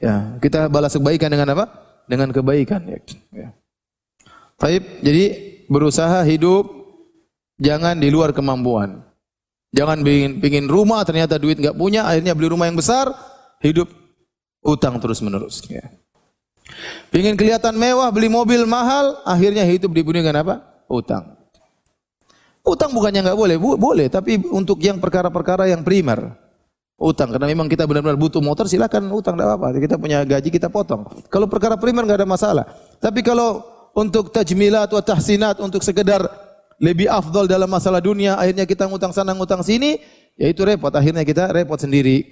[0.01, 1.65] Ya, kita balas kebaikan dengan apa?
[2.09, 2.99] Dengan kebaikan ya.
[3.31, 3.47] ya.
[4.57, 5.23] Taib, jadi
[5.69, 6.65] berusaha hidup
[7.61, 9.05] jangan di luar kemampuan.
[9.73, 13.09] Jangan pingin, pingin rumah ternyata duit nggak punya, akhirnya beli rumah yang besar,
[13.61, 13.89] hidup
[14.61, 15.65] utang terus menerus.
[15.65, 15.81] Ya.
[17.09, 20.55] Pingin kelihatan mewah, beli mobil mahal, akhirnya hidup dibunuh dengan apa?
[20.85, 21.32] Utang.
[22.63, 26.31] Utang bukannya nggak boleh, Bu, boleh, tapi untuk yang perkara-perkara yang primer.
[26.95, 29.75] Utang, karena memang kita benar-benar butuh motor, silakan utang, tidak apa-apa.
[29.75, 31.03] Kita punya gaji, kita potong.
[31.27, 32.63] Kalau perkara primer nggak ada masalah.
[33.03, 33.59] Tapi kalau
[33.91, 36.23] untuk tajmilat atau tahsinat, untuk sekedar
[36.79, 39.99] lebih afdol dalam masalah dunia, akhirnya kita ngutang sana, ngutang sini,
[40.39, 40.95] ya itu repot.
[40.95, 42.31] Akhirnya kita repot sendiri.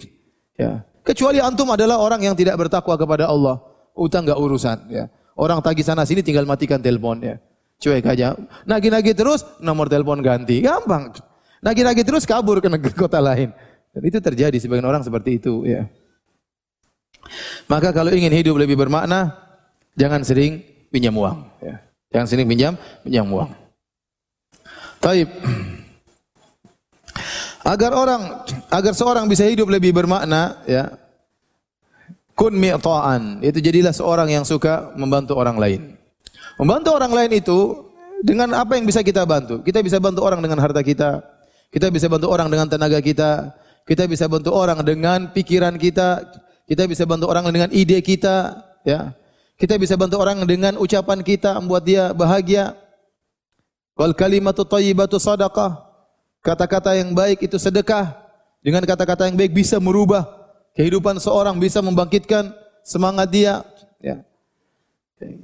[0.56, 0.88] Ya.
[1.04, 3.60] Kecuali antum adalah orang yang tidak bertakwa kepada Allah.
[3.92, 4.88] Utang nggak urusan.
[4.88, 5.12] Ya.
[5.36, 7.20] Orang tagih sana sini tinggal matikan telepon.
[7.20, 7.44] Ya
[7.82, 8.38] cuek aja.
[8.70, 10.62] Nagi-nagi terus, nomor telepon ganti.
[10.62, 11.10] Gampang.
[11.66, 13.50] Nagi-nagi terus kabur ke negeri kota lain.
[13.92, 15.66] Dan itu terjadi sebagian orang seperti itu.
[15.66, 15.90] Ya.
[17.66, 19.34] Maka kalau ingin hidup lebih bermakna,
[19.98, 20.62] jangan sering
[20.94, 21.42] pinjam uang.
[21.60, 21.82] Ya.
[22.14, 23.50] Jangan sering pinjam, pinjam uang.
[25.02, 25.28] Taib.
[27.62, 28.42] Agar orang,
[28.74, 30.98] agar seorang bisa hidup lebih bermakna, ya,
[32.34, 33.38] kun mi'ta'an.
[33.46, 35.82] Itu jadilah seorang yang suka membantu orang lain.
[36.62, 37.90] Membantu orang lain itu
[38.22, 39.66] dengan apa yang bisa kita bantu.
[39.66, 41.26] Kita bisa bantu orang dengan harta kita.
[41.74, 43.50] Kita bisa bantu orang dengan tenaga kita.
[43.82, 46.22] Kita bisa bantu orang dengan pikiran kita.
[46.70, 49.10] Kita bisa bantu orang dengan ide kita, ya.
[49.58, 52.78] Kita bisa bantu orang dengan ucapan kita membuat dia bahagia.
[53.98, 55.90] Wal kalimatu thayyibatu sadaqah.
[56.46, 58.22] kata-kata yang baik itu sedekah.
[58.62, 60.30] Dengan kata-kata yang baik bisa merubah
[60.78, 62.54] kehidupan seorang, bisa membangkitkan
[62.86, 63.66] semangat dia.
[63.98, 64.22] Ya.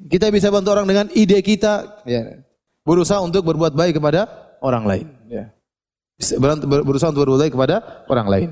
[0.07, 2.03] Kita bisa bantu orang dengan ide kita.
[2.07, 2.41] Ya.
[2.87, 4.27] Berusaha untuk berbuat baik kepada
[4.63, 5.05] orang lain.
[5.27, 5.51] Ya.
[6.83, 8.49] Berusaha untuk berbuat baik kepada orang lain.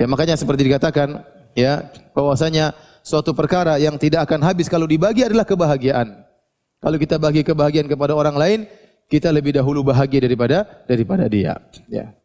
[0.00, 2.72] Ya makanya seperti dikatakan ya bahwasanya
[3.04, 6.24] suatu perkara yang tidak akan habis kalau dibagi adalah kebahagiaan.
[6.80, 8.58] Kalau kita bagi kebahagiaan kepada orang lain,
[9.12, 11.60] kita lebih dahulu bahagia daripada daripada dia.
[11.92, 12.16] Ya.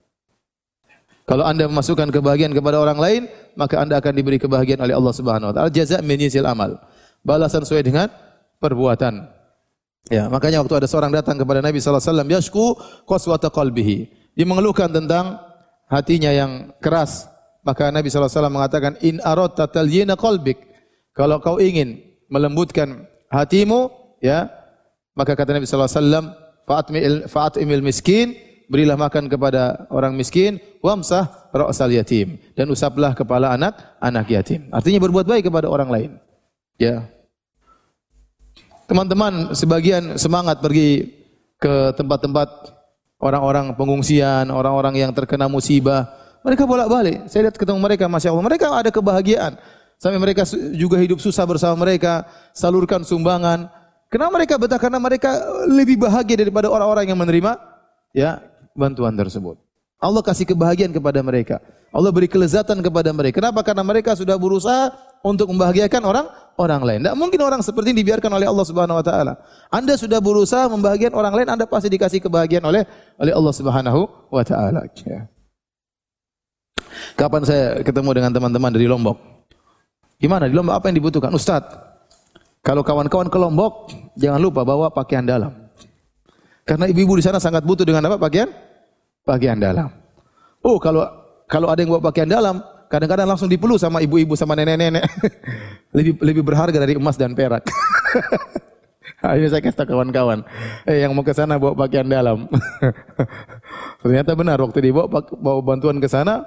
[1.26, 3.22] Kalau Anda memasukkan kebahagiaan kepada orang lain,
[3.58, 5.70] maka Anda akan diberi kebahagiaan oleh Allah Subhanahu wa taala.
[5.74, 6.78] Jaza min amal.
[7.26, 8.08] Balasan sesuai dengan
[8.62, 9.26] perbuatan.
[10.14, 12.66] Ya, makanya waktu ada seorang datang kepada Nabi sallallahu alaihi wasallam, yashku
[13.10, 13.98] qaswata qalbihi.
[14.38, 15.42] Dia mengeluhkan tentang
[15.90, 17.26] hatinya yang keras.
[17.66, 20.62] Maka Nabi sallallahu alaihi wasallam mengatakan, "In aradta talyina qalbik."
[21.18, 21.98] Kalau kau ingin
[22.30, 23.90] melembutkan hatimu,
[24.22, 24.46] ya,
[25.18, 26.26] maka kata Nabi sallallahu alaihi wasallam,
[27.26, 34.26] "Fa'atmil miskin." berilah makan kepada orang miskin, wamsah ra'sal yatim dan usaplah kepala anak anak
[34.30, 34.70] yatim.
[34.74, 36.12] Artinya berbuat baik kepada orang lain.
[36.82, 37.08] Ya.
[38.86, 41.10] Teman-teman sebagian semangat pergi
[41.58, 42.50] ke tempat-tempat
[43.18, 46.06] orang-orang pengungsian, orang-orang yang terkena musibah.
[46.46, 47.26] Mereka bolak-balik.
[47.26, 48.46] Saya lihat ketemu mereka, Masya Allah.
[48.46, 49.58] Mereka ada kebahagiaan.
[49.98, 50.46] Sampai mereka
[50.78, 52.30] juga hidup susah bersama mereka.
[52.54, 53.66] Salurkan sumbangan.
[54.14, 54.78] Kenapa mereka betah?
[54.78, 55.34] Karena mereka
[55.66, 57.58] lebih bahagia daripada orang-orang yang menerima
[58.14, 58.38] ya
[58.78, 59.58] bantuan tersebut.
[59.98, 61.58] Allah kasih kebahagiaan kepada mereka.
[61.90, 63.42] Allah beri kelezatan kepada mereka.
[63.42, 63.66] Kenapa?
[63.66, 64.94] Karena mereka sudah berusaha
[65.26, 66.26] untuk membahagiakan orang
[66.62, 67.00] orang lain.
[67.02, 69.34] Tidak mungkin orang seperti ini dibiarkan oleh Allah Subhanahu wa taala.
[69.74, 72.86] Anda sudah berusaha membahagiakan orang lain, Anda pasti dikasih kebahagiaan oleh
[73.18, 74.86] oleh Allah Subhanahu wa taala.
[75.02, 75.26] Ya.
[77.18, 79.18] Kapan saya ketemu dengan teman-teman dari Lombok?
[80.22, 81.34] Gimana di Lombok apa yang dibutuhkan?
[81.34, 81.74] Ustadz,
[82.62, 83.74] kalau kawan-kawan ke Lombok,
[84.14, 85.52] jangan lupa bawa pakaian dalam.
[86.66, 88.50] Karena ibu-ibu di sana sangat butuh dengan apa pakaian?
[89.26, 89.90] Pakaian dalam.
[90.62, 91.06] Oh, kalau
[91.46, 92.62] kalau ada yang bawa pakaian dalam,
[92.92, 95.04] kadang-kadang langsung dipeluk sama ibu-ibu sama nenek-nenek.
[95.98, 97.66] lebih lebih berharga dari emas dan perak.
[99.26, 100.46] Ini saya kasih kawan-kawan.
[100.86, 102.46] Eh, yang mau ke sana bawa pakaian dalam.
[104.06, 106.46] Ternyata benar waktu dibawa bawa bantuan ke sana,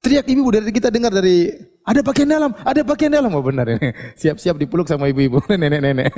[0.00, 1.52] teriak ibu dari kita dengar dari
[1.84, 3.28] ada pakaian dalam, ada pakaian dalam.
[3.36, 3.92] Oh benar ini.
[4.16, 6.08] Siap-siap dipeluk sama ibu-ibu, nenek-nenek.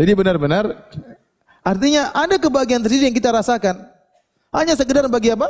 [0.00, 0.72] Jadi benar-benar
[1.62, 3.86] Artinya ada kebahagiaan tersendiri yang kita rasakan.
[4.50, 5.46] Hanya sekedar bagi apa?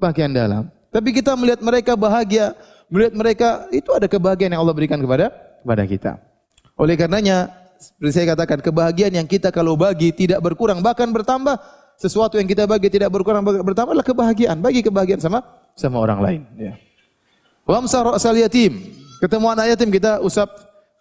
[0.00, 0.72] Bagian dalam.
[0.88, 2.56] Tapi kita melihat mereka bahagia,
[2.88, 6.12] melihat mereka itu ada kebahagiaan yang Allah berikan kepada kepada kita.
[6.78, 11.58] Oleh karenanya, seperti saya katakan, kebahagiaan yang kita kalau bagi tidak berkurang, bahkan bertambah.
[11.98, 14.62] Sesuatu yang kita bagi tidak berkurang, bertambah adalah kebahagiaan.
[14.62, 15.42] Bagi kebahagiaan sama
[15.74, 16.40] sama orang lain.
[16.54, 16.78] Ya.
[17.66, 18.78] Wamsar ra'sal yatim.
[19.18, 20.46] Ketemu anak yatim kita usap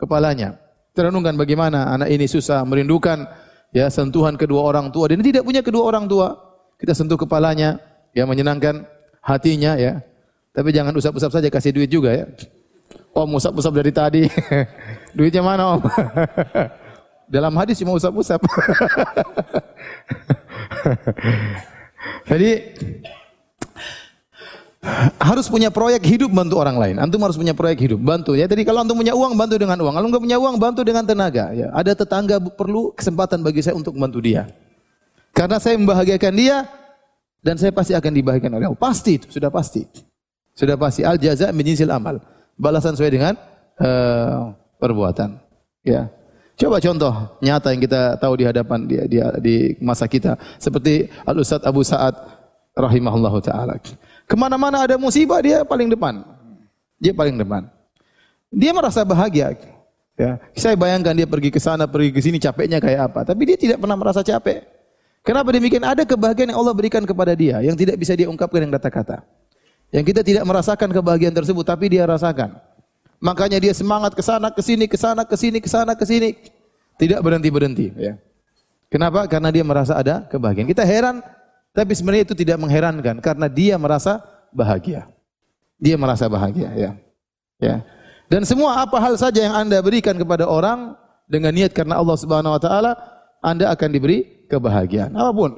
[0.02, 0.58] kepalanya.
[0.98, 3.30] Terenungkan bagaimana anak ini susah, merindukan
[3.70, 6.34] ya sentuhan kedua orang tua dan tidak punya kedua orang tua.
[6.82, 7.78] Kita sentuh kepalanya,
[8.18, 8.86] ya menyenangkan
[9.28, 10.00] hatinya ya.
[10.56, 12.26] Tapi jangan usap-usap saja kasih duit juga ya.
[13.12, 14.24] Om usap-usap dari tadi.
[15.18, 15.82] Duitnya mana om?
[17.36, 18.40] Dalam hadis cuma usap-usap.
[22.32, 22.52] Jadi
[25.20, 26.96] harus punya proyek hidup bantu orang lain.
[27.04, 28.48] Antum harus punya proyek hidup, bantu ya.
[28.48, 29.94] Jadi kalau antum punya uang, bantu dengan uang.
[30.00, 31.52] Kalau enggak punya uang, bantu dengan tenaga.
[31.52, 31.68] Ya.
[31.76, 34.48] Ada tetangga perlu kesempatan bagi saya untuk membantu dia.
[35.36, 36.66] Karena saya membahagiakan dia
[37.42, 38.82] dan saya pasti akan dibahagiakan oleh Allah.
[38.82, 39.86] Pasti itu, sudah pasti.
[40.58, 41.06] Sudah pasti.
[41.06, 42.18] Al jaza min amal.
[42.58, 43.34] Balasan sesuai dengan
[43.78, 45.38] uh, perbuatan.
[45.86, 46.10] Ya.
[46.58, 51.38] Coba contoh nyata yang kita tahu di hadapan dia di, di masa kita seperti Al
[51.38, 52.18] Ustaz Abu Sa'ad
[52.74, 53.78] rahimahullahu taala.
[54.26, 56.26] Ke mana-mana ada musibah dia paling depan.
[56.98, 57.70] Dia paling depan.
[58.50, 59.54] Dia merasa bahagia.
[60.18, 63.22] Ya, saya bayangkan dia pergi ke sana, pergi ke sini capeknya kayak apa.
[63.22, 64.66] Tapi dia tidak pernah merasa capek.
[65.28, 65.84] Kenapa demikian?
[65.84, 69.28] Ada kebahagiaan yang Allah berikan kepada dia yang tidak bisa dia ungkapkan dengan kata-kata.
[69.92, 72.56] Yang kita tidak merasakan kebahagiaan tersebut, tapi dia rasakan.
[73.20, 76.32] Makanya dia semangat ke sana, ke sini, ke sana, ke sini, ke sana, ke sini.
[76.96, 77.92] Tidak berhenti-berhenti.
[78.00, 78.16] Ya.
[78.88, 79.28] Kenapa?
[79.28, 80.68] Karena dia merasa ada kebahagiaan.
[80.72, 81.20] Kita heran
[81.76, 85.06] tapi sebenarnya itu tidak mengherankan karena dia merasa bahagia.
[85.78, 86.92] Dia merasa bahagia ya.
[87.62, 87.76] Ya.
[88.32, 90.98] Dan semua apa hal saja yang Anda berikan kepada orang
[91.30, 92.98] dengan niat karena Allah Subhanahu wa taala,
[93.44, 95.14] Anda akan diberi kebahagiaan.
[95.14, 95.52] Apa pun.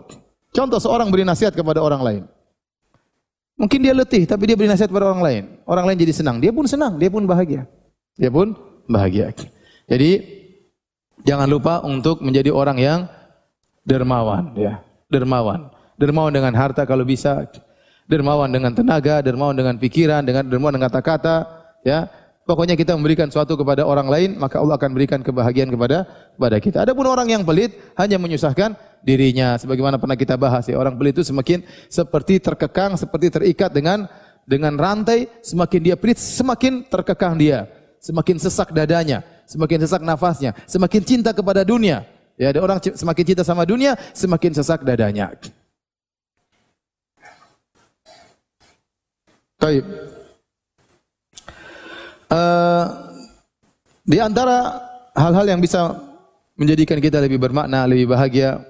[0.49, 2.23] Contoh seorang beri nasihat kepada orang lain.
[3.59, 5.43] Mungkin dia letih tapi dia beri nasihat kepada orang lain.
[5.67, 7.67] Orang lain jadi senang, dia pun senang, dia pun bahagia.
[8.15, 8.55] Dia pun
[8.87, 9.35] bahagia.
[9.85, 10.11] Jadi
[11.27, 12.99] jangan lupa untuk menjadi orang yang
[13.83, 14.79] dermawan ya,
[15.11, 15.71] dermawan.
[15.99, 17.43] Dermawan dengan harta kalau bisa,
[18.07, 21.43] dermawan dengan tenaga, dermawan dengan pikiran, dengan dermawan dengan kata-kata,
[21.83, 22.07] ya.
[22.49, 26.77] Pokoknya kita memberikan sesuatu kepada orang lain, maka Allah akan berikan kebahagiaan kepada kepada kita.
[26.81, 28.73] Adapun orang yang pelit hanya menyusahkan
[29.05, 29.53] dirinya.
[29.61, 31.61] Sebagaimana pernah kita bahas ya, orang pelit itu semakin
[31.93, 34.09] seperti terkekang, seperti terikat dengan
[34.49, 37.69] dengan rantai, semakin dia pelit, semakin terkekang dia,
[38.01, 42.01] semakin sesak dadanya, semakin sesak nafasnya, semakin cinta kepada dunia.
[42.33, 45.37] Ya, ada orang semakin cinta sama dunia, semakin sesak dadanya.
[49.61, 49.85] Baik.
[52.29, 52.85] Uh,
[54.05, 54.85] di antara
[55.17, 55.97] hal-hal yang bisa
[56.53, 58.61] menjadikan kita lebih bermakna, lebih bahagia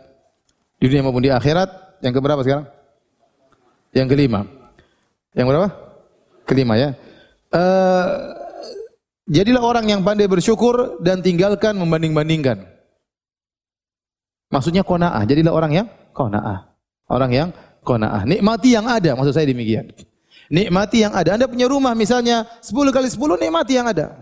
[0.80, 2.66] di dunia maupun di akhirat, yang keberapa sekarang?
[3.92, 4.48] Yang kelima.
[5.36, 5.68] Yang berapa?
[6.48, 6.96] Kelima ya.
[7.52, 8.32] Uh,
[9.28, 12.64] jadilah orang yang pandai bersyukur dan tinggalkan membanding-bandingkan.
[14.50, 15.28] Maksudnya kona'ah.
[15.30, 16.74] Jadilah orang yang kona'ah.
[17.10, 17.50] Orang yang
[17.86, 18.26] kona'ah.
[18.26, 19.94] Nikmati yang ada, maksud saya demikian.
[20.50, 21.38] Nikmati yang ada.
[21.38, 24.18] Anda punya rumah misalnya 10 kali 10 nikmati yang ada.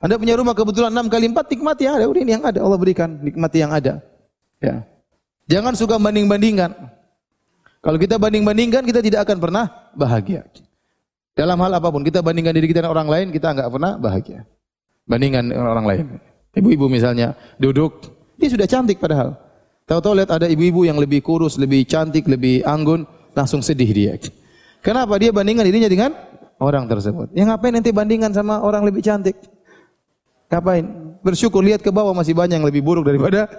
[0.00, 2.04] Anda punya rumah kebetulan 6 kali 4 nikmati yang ada.
[2.08, 4.00] Udah ini yang ada Allah berikan nikmati yang ada.
[4.64, 4.88] Ya.
[5.48, 6.72] Jangan suka banding-bandingkan.
[7.84, 10.48] Kalau kita banding-bandingkan kita tidak akan pernah bahagia.
[11.36, 14.40] Dalam hal apa pun kita bandingkan diri kita dengan orang lain kita enggak pernah bahagia.
[15.04, 16.04] Bandingkan dengan orang lain.
[16.56, 18.08] Ibu-ibu misalnya duduk,
[18.40, 19.36] dia sudah cantik padahal.
[19.88, 24.20] Tahu-tahu lihat ada ibu-ibu yang lebih kurus, lebih cantik, lebih anggun, langsung sedih dia.
[24.82, 26.10] Kenapa dia bandingkan dirinya dengan
[26.62, 27.34] orang tersebut?
[27.34, 29.34] Ya ngapain nanti bandingkan sama orang lebih cantik?
[30.48, 30.84] Ngapain?
[31.20, 33.50] Bersyukur lihat ke bawah masih banyak yang lebih buruk daripada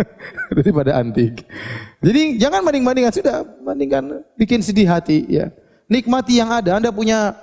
[0.58, 1.48] daripada antik.
[2.04, 5.48] Jadi jangan banding-bandingkan sudah, bandingkan bikin sedih hati ya.
[5.88, 6.76] Nikmati yang ada.
[6.76, 7.34] Anda punya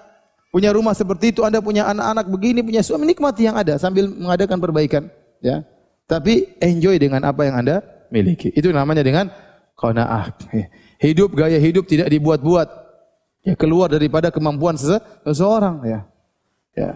[0.54, 4.62] punya rumah seperti itu, Anda punya anak-anak begini, punya suami, nikmati yang ada sambil mengadakan
[4.62, 5.04] perbaikan
[5.42, 5.66] ya.
[6.06, 7.82] Tapi enjoy dengan apa yang Anda
[8.14, 8.54] miliki.
[8.54, 9.34] Itu namanya dengan
[9.74, 10.30] qanaah.
[11.02, 12.83] Hidup gaya hidup tidak dibuat-buat.
[13.44, 16.00] Ya keluar daripada kemampuan seseorang ya.
[16.74, 16.92] Ya.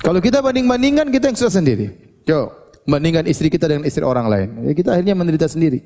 [0.00, 1.92] Kalau kita banding-bandingkan kita yang susah sendiri.
[2.24, 2.50] Yo,
[2.88, 4.48] bandingkan istri kita dengan istri orang lain.
[4.64, 5.84] Ya kita akhirnya menderita sendiri.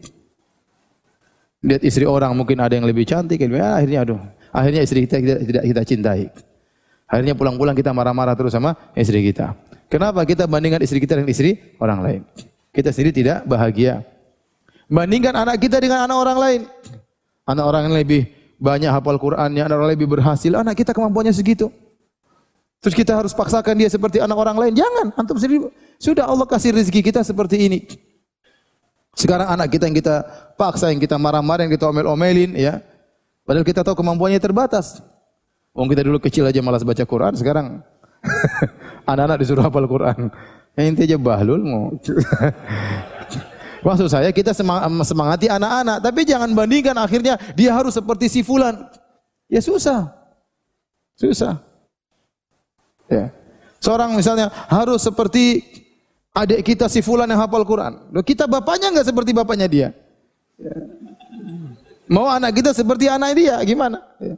[1.61, 5.39] Lihat istri orang mungkin ada yang lebih cantik, ya, akhirnya aduh, akhirnya istri kita tidak,
[5.45, 6.23] tidak kita cintai.
[7.05, 9.53] Akhirnya pulang-pulang kita marah-marah terus sama istri kita.
[9.91, 12.21] Kenapa kita bandingkan istri kita dengan istri orang lain?
[12.71, 14.07] Kita sendiri tidak bahagia.
[14.91, 16.61] Bandingkan anak kita dengan anak orang lain.
[17.47, 18.27] Anak orang yang lebih
[18.59, 21.71] banyak hafal Qur'annya, anak orang lebih berhasil, anak kita kemampuannya segitu.
[22.83, 24.73] Terus kita harus paksakan dia seperti anak orang lain.
[24.75, 25.71] Jangan, antum sendiri
[26.03, 27.87] sudah Allah kasih rezeki kita seperti ini.
[29.15, 30.27] Sekarang anak kita yang kita
[30.59, 32.83] paksa, yang kita marah-marah, yang kita omel-omelin, ya.
[33.47, 34.99] Padahal kita tahu kemampuannya terbatas.
[35.71, 37.79] Wong kita dulu kecil aja malas baca Quran, sekarang
[39.11, 40.35] anak-anak disuruh hafal Quran.
[40.75, 41.87] Yang intinya aja bahlul mau.
[43.81, 44.53] Maksud saya kita
[45.05, 48.77] semangati anak-anak, tapi jangan bandingkan akhirnya dia harus seperti si fulan.
[49.49, 50.13] Ya susah.
[51.17, 51.57] Susah.
[53.09, 53.33] Ya.
[53.81, 55.65] Seorang misalnya harus seperti
[56.37, 58.13] adik kita si fulan yang hafal Quran.
[58.13, 59.89] Loh, kita bapaknya enggak seperti bapaknya dia.
[60.61, 60.75] Ya.
[62.11, 64.05] Mau anak kita seperti anak dia, gimana?
[64.21, 64.37] Ya.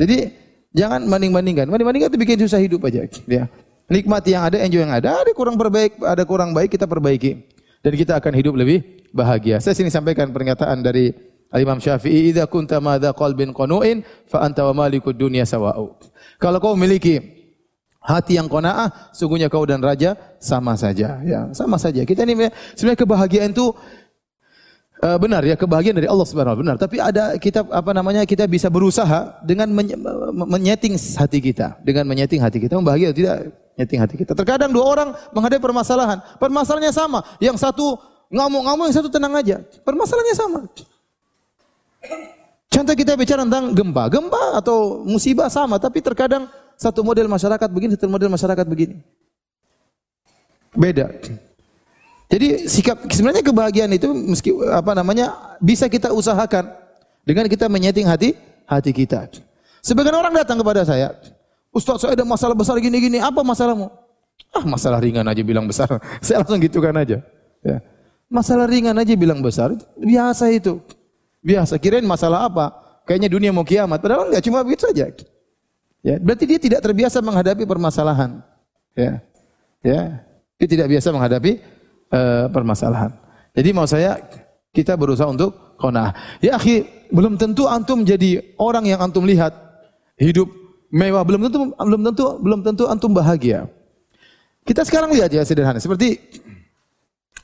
[0.00, 0.32] Jadi
[0.72, 1.68] jangan banding-bandingkan.
[1.68, 3.04] Banding-bandingkan itu bikin susah hidup aja.
[3.28, 3.52] Ya.
[3.92, 5.20] Nikmati yang ada, enjoy yang ada.
[5.20, 7.57] Ada kurang perbaik, ada kurang baik kita perbaiki
[7.88, 8.84] dan kita akan hidup lebih
[9.16, 9.64] bahagia.
[9.64, 11.08] Saya sini sampaikan pernyataan dari
[11.56, 15.96] Imam Syafi'i, "Idza kunta madza qalbin qanu'in fa anta wa malikud dunya sawa'u."
[16.36, 17.16] Kalau kau memiliki
[18.04, 22.04] hati yang qanaah, sungguhnya kau dan raja sama saja, ya, sama saja.
[22.04, 23.72] Kita ini sebenarnya kebahagiaan itu
[24.98, 28.50] Uh, benar ya kebahagiaan dari Allah Subhanahu wa benar tapi ada kita apa namanya kita
[28.50, 29.70] bisa berusaha dengan
[30.34, 33.46] menyeting hati kita dengan menyeting hati kita membahagia tidak
[33.78, 34.34] nyeting hati kita.
[34.34, 37.22] Terkadang dua orang menghadapi permasalahan, permasalahannya sama.
[37.38, 37.94] Yang satu
[38.28, 39.62] ngamuk-ngamuk, yang satu tenang aja.
[39.86, 40.60] Permasalahannya sama.
[42.68, 44.10] Contoh kita bicara tentang gempa.
[44.10, 48.98] Gempa atau musibah sama, tapi terkadang satu model masyarakat begini, satu model masyarakat begini.
[50.74, 51.08] Beda.
[52.28, 56.68] Jadi sikap sebenarnya kebahagiaan itu meski apa namanya bisa kita usahakan
[57.24, 58.36] dengan kita menyeting hati
[58.68, 59.32] hati kita.
[59.80, 61.16] Sebagian orang datang kepada saya,
[61.72, 63.92] Ustaz saya ada masalah besar gini-gini, apa masalahmu?
[64.54, 65.90] Ah masalah ringan aja bilang besar.
[66.24, 67.20] Saya langsung gitukan aja.
[67.60, 67.84] Ya.
[68.32, 70.80] Masalah ringan aja bilang besar, biasa itu.
[71.44, 72.72] Biasa, kirain masalah apa?
[73.04, 75.12] Kayaknya dunia mau kiamat, padahal enggak cuma begitu saja.
[76.04, 78.40] Ya, berarti dia tidak terbiasa menghadapi permasalahan.
[78.96, 79.20] Ya.
[79.84, 80.00] Ya.
[80.58, 81.52] Dia tidak biasa menghadapi
[82.12, 83.12] uh, permasalahan.
[83.54, 84.18] Jadi mau saya
[84.74, 86.12] kita berusaha untuk qanaah.
[86.42, 89.54] Ya akhi, belum tentu antum jadi orang yang antum lihat
[90.18, 90.50] hidup
[90.88, 93.68] mewah belum tentu belum tentu belum tentu antum bahagia.
[94.64, 96.20] Kita sekarang lihat ya sederhana seperti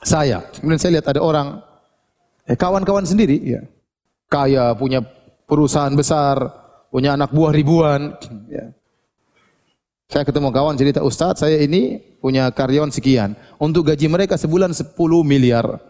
[0.04, 1.64] saya, kemudian saya lihat ada orang
[2.44, 3.64] eh, kawan-kawan sendiri ya.
[4.28, 5.00] Kaya, punya
[5.48, 6.36] perusahaan besar,
[6.92, 8.12] punya anak buah ribuan.
[8.50, 8.74] Ya.
[10.10, 13.38] Saya ketemu kawan cerita, Ustadz saya ini punya karyawan sekian.
[13.56, 14.92] Untuk gaji mereka sebulan 10
[15.24, 15.80] miliar.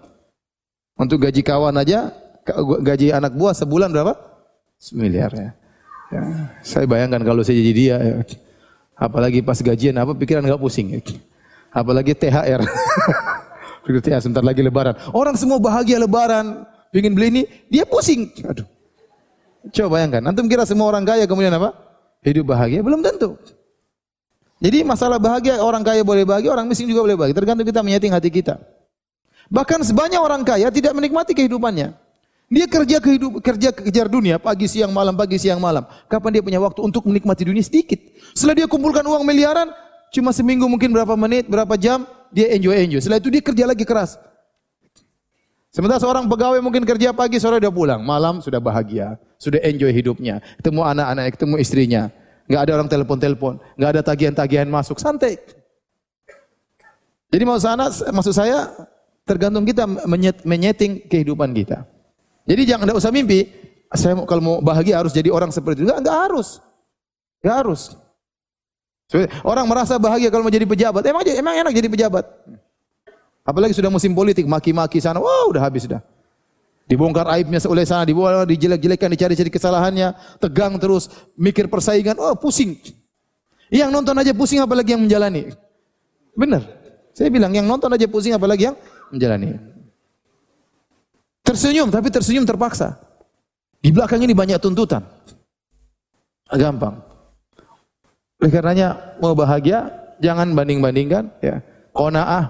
[0.95, 2.15] Untuk gaji kawan aja,
[2.85, 4.15] gaji anak buah sebulan berapa?
[4.79, 5.51] 10 miliar ya.
[6.13, 6.21] Ya.
[6.65, 8.15] Saya bayangkan kalau saya jadi dia, ya.
[8.99, 10.99] apalagi pas gajian apa pikiran nggak pusing.
[10.99, 11.01] Ya.
[11.75, 12.61] Apalagi THR.
[13.85, 14.97] THR sebentar lagi lebaran.
[15.13, 18.33] Orang semua bahagia lebaran, ingin beli ini, dia pusing.
[18.45, 18.65] Aduh.
[19.73, 21.73] Coba bayangkan, antum kira semua orang kaya kemudian apa?
[22.25, 22.85] Hidup bahagia?
[22.85, 23.37] Belum tentu.
[24.61, 27.37] Jadi masalah bahagia orang kaya boleh bahagia, orang miskin juga boleh bahagia.
[27.37, 28.61] Tergantung kita menyeting hati kita.
[29.53, 31.93] Bahkan sebanyak orang kaya tidak menikmati kehidupannya.
[32.53, 35.83] Dia kerja kehidup, kerja kejar dunia pagi siang malam pagi siang malam.
[36.07, 37.97] Kapan dia punya waktu untuk menikmati dunia sedikit?
[38.37, 39.73] Setelah dia kumpulkan uang miliaran,
[40.13, 43.01] cuma seminggu mungkin berapa menit, berapa jam dia enjoy enjoy.
[43.01, 44.21] Setelah itu dia kerja lagi keras.
[45.75, 50.39] Sementara seorang pegawai mungkin kerja pagi sore udah pulang, malam sudah bahagia, sudah enjoy hidupnya,
[50.63, 52.03] ketemu anak-anak, ketemu istrinya.
[52.47, 55.35] Nggak ada orang telepon-telepon, nggak ada tagihan-tagihan masuk, santai.
[57.35, 58.71] Jadi maksud sana, maksud saya
[59.27, 61.83] tergantung kita menyet, menyeting kehidupan kita.
[62.45, 63.49] Jadi jangan ada usah mimpi.
[63.95, 65.89] Saya kalau mau bahagia harus jadi orang seperti itu.
[65.89, 66.49] Enggak, enggak harus.
[67.41, 67.83] Enggak harus.
[69.47, 71.03] Orang merasa bahagia kalau mau jadi pejabat.
[71.07, 72.25] Emang emang enak jadi pejabat.
[73.45, 76.01] Apalagi sudah musim politik, maki-maki sana, wah wow, udah habis sudah.
[76.89, 82.81] Dibongkar aibnya oleh sana, dibawa dijelek-jelekan, dicari-cari kesalahannya, tegang terus, mikir persaingan, oh pusing.
[83.69, 85.53] Yang nonton aja pusing apalagi yang menjalani.
[86.33, 86.65] Benar.
[87.13, 88.77] Saya bilang yang nonton aja pusing apalagi yang
[89.13, 89.61] menjalani.
[91.55, 92.99] Tersenyum tapi tersenyum terpaksa.
[93.79, 95.07] Di belakang ini banyak tuntutan.
[96.51, 96.99] Gampang.
[98.43, 99.87] Oleh karenanya mau bahagia
[100.19, 101.63] jangan banding-bandingkan ya.
[101.95, 102.45] Qanaah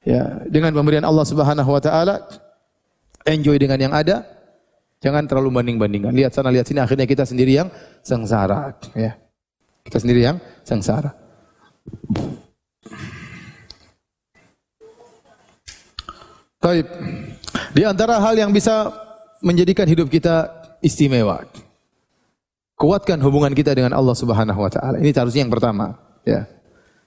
[0.00, 2.24] ya dengan pemberian Allah Subhanahu wa taala
[3.26, 4.22] enjoy dengan yang ada,
[5.02, 6.14] jangan terlalu banding-bandingkan.
[6.14, 7.68] Lihat sana, lihat sini, akhirnya kita sendiri yang
[8.00, 8.72] sengsara.
[8.94, 9.18] Ya.
[9.82, 11.10] Kita sendiri yang sengsara.
[16.62, 16.86] Taib.
[17.76, 18.90] Di antara hal yang bisa
[19.44, 20.48] menjadikan hidup kita
[20.80, 21.44] istimewa.
[22.76, 25.00] Kuatkan hubungan kita dengan Allah Subhanahu wa taala.
[25.00, 25.96] Ini harusnya yang pertama,
[26.28, 26.44] ya.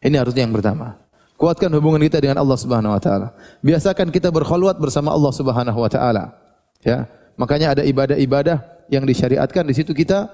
[0.02, 0.97] Ini harusnya yang pertama.
[1.39, 3.32] Kuatkan hubungan kita dengan Allah Subhanahu wa taala.
[3.64, 6.36] Biasakan kita berkhulwat bersama Allah Subhanahu wa taala.
[6.84, 7.06] Ya.
[7.39, 8.60] Makanya ada ibadah-ibadah
[8.91, 10.28] yang disyariatkan di situ kita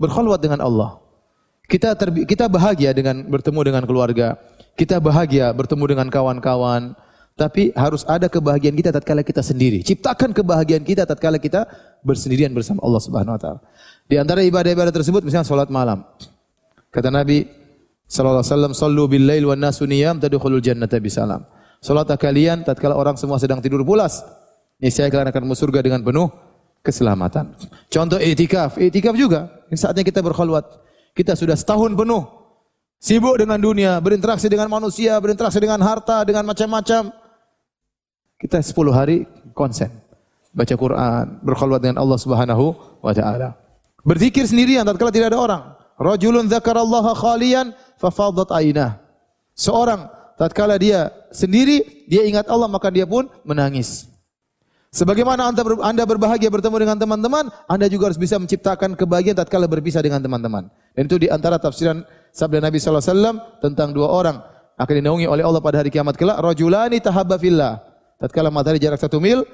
[0.00, 0.98] berkhulwat dengan Allah.
[1.68, 1.92] Kita
[2.24, 4.40] kita bahagia dengan bertemu dengan keluarga.
[4.72, 6.96] Kita bahagia bertemu dengan kawan-kawan.
[7.38, 9.86] Tapi harus ada kebahagiaan kita tatkala kita sendiri.
[9.86, 11.70] Ciptakan kebahagiaan kita tatkala kita
[12.02, 13.60] bersendirian bersama Allah Subhanahu wa taala.
[14.10, 16.02] Di antara ibadah-ibadah tersebut misalnya salat malam.
[16.90, 17.46] Kata Nabi,
[18.10, 21.46] sallallahu alaihi wasallam sallu bil lail wan nasu niyam tadkhulul jannata bisalam.
[22.18, 24.26] Kalian tatkala orang semua sedang tidur pulas,
[24.82, 26.26] niscaya kalian akan masuk surga dengan penuh
[26.82, 27.54] keselamatan.
[27.86, 29.46] Contoh itikaf, itikaf juga.
[29.78, 30.66] Saatnya kita berkhulwat.
[31.14, 32.26] Kita sudah setahun penuh
[32.98, 37.14] sibuk dengan dunia, berinteraksi dengan manusia, berinteraksi dengan harta, dengan macam-macam.
[38.38, 39.90] Kita 10 hari konsen
[40.54, 43.58] baca Quran, berkhulwat dengan Allah Subhanahu wa taala.
[44.06, 45.62] Berzikir sendirian tatkala tidak ada orang.
[45.98, 49.02] Rajulun dzakarallaha khalian fafadat ainah.
[49.58, 50.06] Seorang
[50.38, 54.06] tatkala dia sendiri, dia ingat Allah maka dia pun menangis.
[54.88, 60.22] Sebagaimana anda, berbahagia bertemu dengan teman-teman, anda juga harus bisa menciptakan kebahagiaan tatkala berpisah dengan
[60.22, 60.70] teman-teman.
[60.96, 64.40] Dan itu di antara tafsiran sabda Nabi sallallahu alaihi wasallam tentang dua orang
[64.80, 66.40] akan dinaungi oleh Allah pada hari kiamat kelak.
[66.40, 67.87] Rajulani tahabba fillah.
[68.18, 69.46] Tatkala matahari jarak satu mil,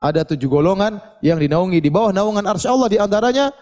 [0.00, 3.52] ada tujuh golongan yang dinaungi di bawah naungan arsy Allah di antaranya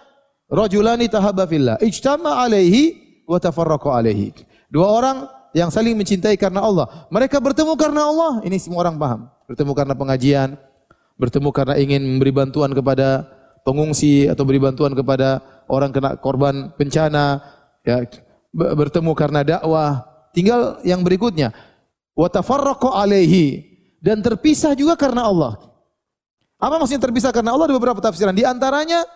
[0.45, 2.95] Rajulani tahabba fillah, ijtama alaihi
[3.25, 4.31] wa tafarraqa alaihi.
[4.69, 5.27] Dua orang
[5.57, 6.87] yang saling mencintai karena Allah.
[7.09, 8.33] Mereka bertemu karena Allah.
[8.45, 9.21] Ini semua orang paham.
[9.49, 10.49] Bertemu karena pengajian,
[11.17, 13.25] bertemu karena ingin memberi bantuan kepada
[13.65, 17.41] pengungsi atau beri bantuan kepada orang kena korban bencana,
[17.83, 18.05] ya,
[18.53, 20.05] bertemu karena dakwah.
[20.37, 21.57] Tinggal yang berikutnya,
[22.13, 23.74] wa tafarraqa alaihi
[24.05, 25.57] dan terpisah juga karena Allah.
[26.61, 27.73] Apa maksudnya terpisah karena Allah?
[27.73, 28.37] Ada beberapa tafsiran.
[28.37, 29.09] Di antaranya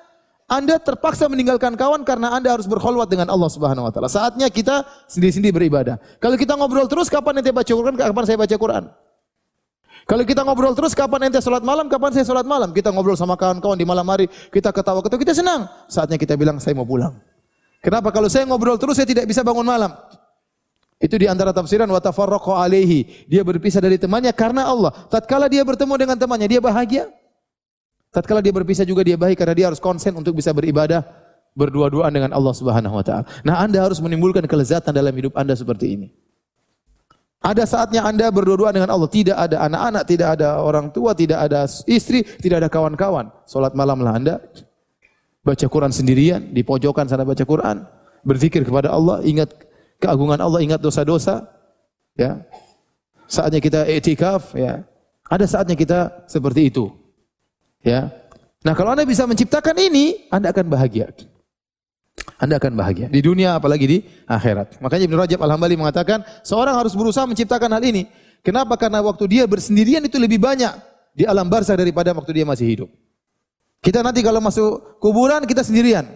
[0.49, 4.09] anda terpaksa meninggalkan kawan karena Anda harus berkhulwat dengan Allah Subhanahu wa taala.
[4.09, 6.01] Saatnya kita sendiri-sendiri beribadah.
[6.17, 7.93] Kalau kita ngobrol terus kapan ente baca Quran?
[8.01, 8.85] Kapan saya baca Quran?
[10.09, 11.85] Kalau kita ngobrol terus kapan ente salat malam?
[11.93, 12.73] Kapan saya salat malam?
[12.73, 15.69] Kita ngobrol sama kawan-kawan di malam hari, kita ketawa-ketawa, kita senang.
[15.85, 17.13] Saatnya kita bilang saya mau pulang.
[17.85, 18.09] Kenapa?
[18.09, 19.93] Kalau saya ngobrol terus saya tidak bisa bangun malam.
[20.99, 23.27] Itu di antara tafsiran wa tafarraqa alaihi.
[23.31, 24.91] Dia berpisah dari temannya karena Allah.
[25.07, 27.07] Tatkala dia bertemu dengan temannya, dia bahagia.
[28.11, 31.07] Tatkala dia berpisah juga dia baik karena dia harus konsen untuk bisa beribadah
[31.55, 33.25] berdua-duaan dengan Allah Subhanahu wa taala.
[33.47, 36.09] Nah, Anda harus menimbulkan kelezatan dalam hidup Anda seperti ini.
[37.39, 41.71] Ada saatnya Anda berdua-duaan dengan Allah, tidak ada anak-anak, tidak ada orang tua, tidak ada
[41.87, 43.31] istri, tidak ada kawan-kawan.
[43.47, 44.35] Salat malamlah Anda
[45.47, 47.87] baca Quran sendirian, di pojokan sana baca Quran,
[48.27, 49.55] berzikir kepada Allah, ingat
[49.99, 51.47] keagungan Allah, ingat dosa-dosa,
[52.19, 52.43] ya.
[53.29, 54.83] Saatnya kita etikaf, ya.
[55.29, 56.89] Ada saatnya kita seperti itu.
[57.85, 58.09] Ya.
[58.65, 61.13] Nah, kalau Anda bisa menciptakan ini, Anda akan bahagia.
[62.39, 64.79] Anda akan bahagia di dunia apalagi di akhirat.
[64.83, 68.07] Makanya Ibnu Rajab Al-Hambali mengatakan, seorang harus berusaha menciptakan hal ini.
[68.43, 68.79] Kenapa?
[68.79, 70.71] Karena waktu dia bersendirian itu lebih banyak
[71.15, 72.91] di alam barzah daripada waktu dia masih hidup.
[73.83, 76.07] Kita nanti kalau masuk kuburan kita sendirian.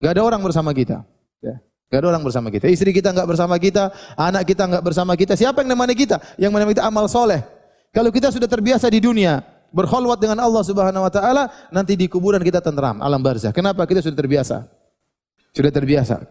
[0.00, 1.04] Gak ada orang bersama kita.
[1.40, 1.60] Ya.
[1.92, 2.72] Gak ada orang bersama kita.
[2.72, 5.36] Istri kita nggak bersama kita, anak kita nggak bersama kita.
[5.36, 6.16] Siapa yang menemani kita?
[6.40, 7.44] Yang menemani kita amal soleh.
[7.92, 9.44] Kalau kita sudah terbiasa di dunia,
[9.76, 13.52] berkhulwat dengan Allah Subhanahu wa taala, nanti di kuburan kita tenteram, alam barzah.
[13.52, 13.84] Kenapa?
[13.84, 14.64] Kita sudah terbiasa.
[15.52, 16.24] Sudah terbiasa.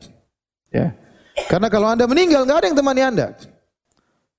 [0.74, 0.98] Ya.
[1.46, 3.28] Karena kalau Anda meninggal nggak ada yang temani Anda.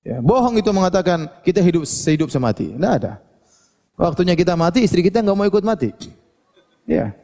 [0.02, 2.74] Ya, bohong itu mengatakan kita hidup sehidup semati.
[2.74, 3.22] Tidak ada.
[3.94, 5.94] Waktunya kita mati, istri kita nggak mau ikut mati.
[6.82, 7.14] Ya.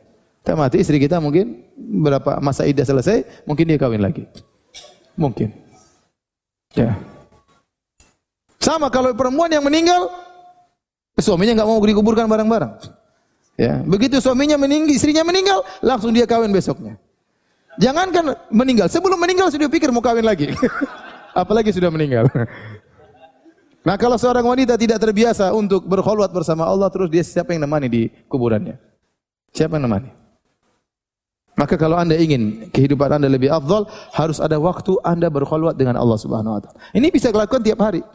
[0.48, 4.24] Kita mati, istri kita mungkin berapa masa idah selesai, mungkin dia kawin lagi.
[5.12, 5.52] Mungkin.
[6.72, 6.96] Ya.
[8.56, 10.08] Sama kalau perempuan yang meninggal,
[11.20, 12.80] suaminya nggak mau dikuburkan bareng-bareng.
[13.60, 16.96] Ya, begitu suaminya meninggal, istrinya meninggal, langsung dia kawin besoknya.
[17.76, 20.48] Jangankan meninggal, sebelum meninggal sudah pikir mau kawin lagi.
[21.44, 22.24] Apalagi sudah meninggal.
[23.84, 27.92] Nah kalau seorang wanita tidak terbiasa untuk berkhulwat bersama Allah, terus dia siapa yang nemani
[27.92, 28.80] di kuburannya?
[29.52, 30.17] Siapa yang nemani?
[31.58, 36.14] Maka kalau anda ingin kehidupan anda lebih afdal, harus ada waktu anda berkhulwat dengan Allah
[36.14, 36.78] Subhanahu Wa Taala.
[36.94, 38.06] Ini bisa dilakukan tiap hari.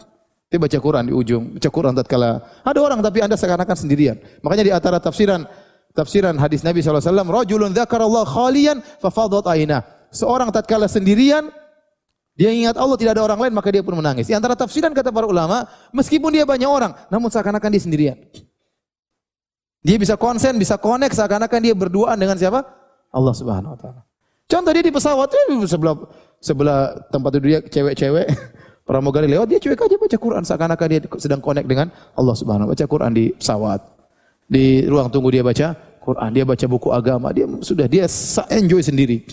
[0.47, 4.15] Dia baca Quran di ujung, baca Quran tatkala ada orang tapi anda seakan-akan sendirian.
[4.39, 5.43] Makanya di antara tafsiran
[5.91, 9.83] tafsiran hadis Nabi SAW, Rajulun Allah khalian fafadat aina.
[10.13, 11.49] Seorang tatkala sendirian,
[12.37, 14.29] dia ingat Allah tidak ada orang lain maka dia pun menangis.
[14.29, 18.17] Di antara tafsiran kata para ulama, meskipun dia banyak orang, namun seakan-akan dia sendirian.
[19.83, 22.82] Dia bisa konsen, bisa connect seakan-akan dia berduaan dengan siapa?
[23.13, 24.01] Allah Subhanahu wa taala.
[24.49, 25.29] Contoh dia di pesawat
[25.69, 25.95] sebelah
[26.43, 26.79] sebelah
[27.13, 28.27] tempat duduk dia cewek-cewek
[28.89, 31.87] pramugari lewat dia cuek aja baca Quran seakan-akan dia sedang connect dengan
[32.17, 32.83] Allah Subhanahu wa taala.
[32.83, 33.81] Baca Quran di pesawat.
[34.43, 35.71] Di ruang tunggu dia baca
[36.03, 38.05] Quran, dia baca buku agama, dia sudah dia
[38.51, 39.23] enjoy sendiri.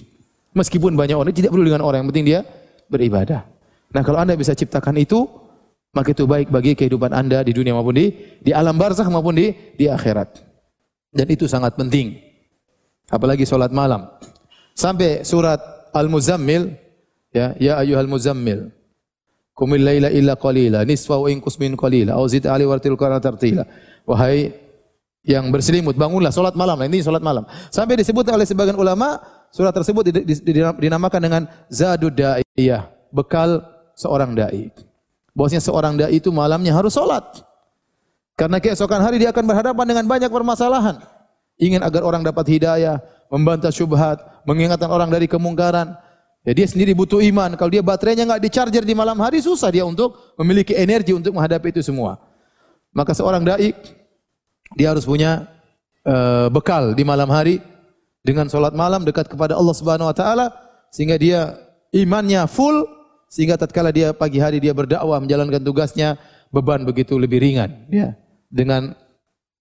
[0.55, 2.41] Meskipun banyak orang tidak perlu dengan orang, yang penting dia
[2.87, 3.43] beribadah.
[3.91, 5.26] Nah, kalau Anda bisa ciptakan itu,
[5.91, 9.51] maka itu baik bagi kehidupan Anda di dunia maupun di di alam barzakh maupun di
[9.74, 10.39] di akhirat.
[11.11, 12.30] Dan itu sangat penting.
[13.11, 14.07] Apalagi salat malam.
[14.79, 15.59] Sampai surat
[15.91, 16.79] Al-Muzammil
[17.35, 18.71] ya, ya ayyuhal muzammil.
[19.55, 23.67] Qumil laila illa qalila, nisfahu in min qalila, au zid ali wartil tartila.
[24.09, 24.57] Wahai
[25.21, 26.81] yang berselimut, bangunlah salat malam.
[26.81, 27.45] Ini salat malam.
[27.69, 29.21] Sampai disebut oleh sebagian ulama,
[29.53, 30.09] surat tersebut
[30.81, 33.61] dinamakan dengan zadud da'iyah, bekal
[33.93, 34.73] seorang dai.
[35.37, 37.23] Bosnya seorang dai itu malamnya harus salat.
[38.41, 41.05] Karena keesokan hari dia akan berhadapan dengan banyak permasalahan.
[41.61, 44.17] Ingin agar orang dapat hidayah, membantah syubhat,
[44.49, 45.93] mengingatkan orang dari kemungkaran.
[46.41, 47.53] Ya dia sendiri butuh iman.
[47.55, 48.49] Kalau dia baterainya nggak di
[48.89, 52.17] di malam hari, susah dia untuk memiliki energi untuk menghadapi itu semua.
[52.97, 53.77] Maka seorang dai
[54.75, 55.47] dia harus punya
[56.09, 57.61] uh, bekal di malam hari
[58.25, 60.47] dengan solat malam dekat kepada Allah Subhanahu Wa Taala
[60.89, 61.61] sehingga dia
[61.93, 62.89] imannya full
[63.31, 66.19] sehingga tatkala dia pagi hari dia berdakwah menjalankan tugasnya
[66.51, 68.17] beban begitu lebih ringan ya
[68.51, 68.97] dengan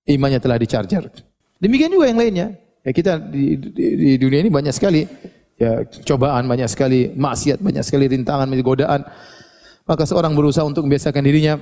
[0.10, 1.28] imannya telah dicharger.
[1.60, 2.47] Demikian juga yang lainnya.
[2.88, 5.03] Ya kita di, di, di dunia ini banyak sekali
[5.60, 9.03] ya cobaan, banyak sekali maksiat, banyak sekali rintangan, godaan.
[9.84, 11.60] Maka seorang berusaha untuk membiasakan dirinya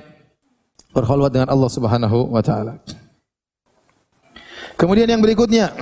[0.94, 2.78] berkhulwat dengan Allah Subhanahu wa taala.
[4.78, 5.74] Kemudian yang berikutnya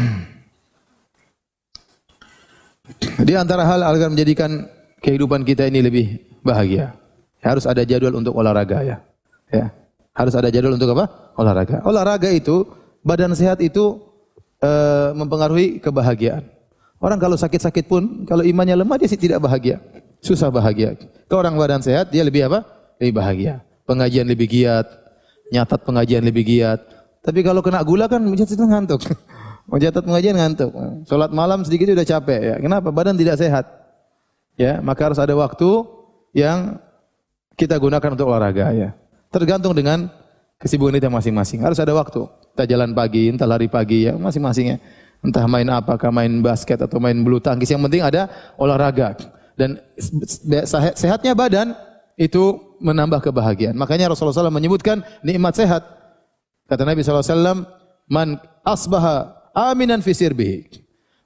[3.20, 4.64] di antara hal agar menjadikan
[5.04, 6.06] kehidupan kita ini lebih
[6.40, 6.96] bahagia.
[7.44, 8.96] Harus ada jadwal untuk olahraga ya.
[9.52, 9.70] Ya.
[10.16, 11.04] Harus ada jadwal untuk apa?
[11.36, 11.84] Olahraga.
[11.84, 12.64] Olahraga itu
[13.06, 14.02] badan sehat itu
[14.58, 14.70] e,
[15.14, 16.42] mempengaruhi kebahagiaan.
[16.98, 19.78] Orang kalau sakit-sakit pun kalau imannya lemah dia sih tidak bahagia.
[20.18, 20.98] Susah bahagia.
[21.30, 22.66] Kalau orang badan sehat dia lebih apa?
[22.98, 23.54] Lebih bahagia.
[23.86, 24.90] Pengajian lebih giat,
[25.54, 26.82] nyatat pengajian lebih giat.
[27.22, 29.06] Tapi kalau kena gula kan menjadi ngantuk.
[29.70, 30.70] Mau catat pengajian ngantuk.
[31.06, 32.54] Salat malam sedikit sudah capek ya.
[32.58, 32.90] Kenapa?
[32.90, 33.66] Badan tidak sehat.
[34.56, 35.68] Ya, maka harus ada waktu
[36.32, 36.80] yang
[37.58, 38.90] kita gunakan untuk olahraga ya.
[39.28, 40.08] Tergantung dengan
[40.60, 41.64] kesibukan kita masing-masing.
[41.64, 42.24] Harus ada waktu.
[42.52, 44.78] Kita jalan pagi, entah lari pagi ya, masing-masing ya.
[45.24, 47.72] Entah main apakah main basket atau main bulu tangkis.
[47.72, 48.28] Yang penting ada
[48.60, 49.16] olahraga.
[49.56, 49.80] Dan
[50.94, 51.72] sehatnya badan
[52.20, 53.72] itu menambah kebahagiaan.
[53.76, 55.82] Makanya Rasulullah SAW menyebutkan nikmat sehat.
[56.68, 57.64] Kata Nabi SAW,
[58.06, 60.70] Man asbaha aminan fi sirbihi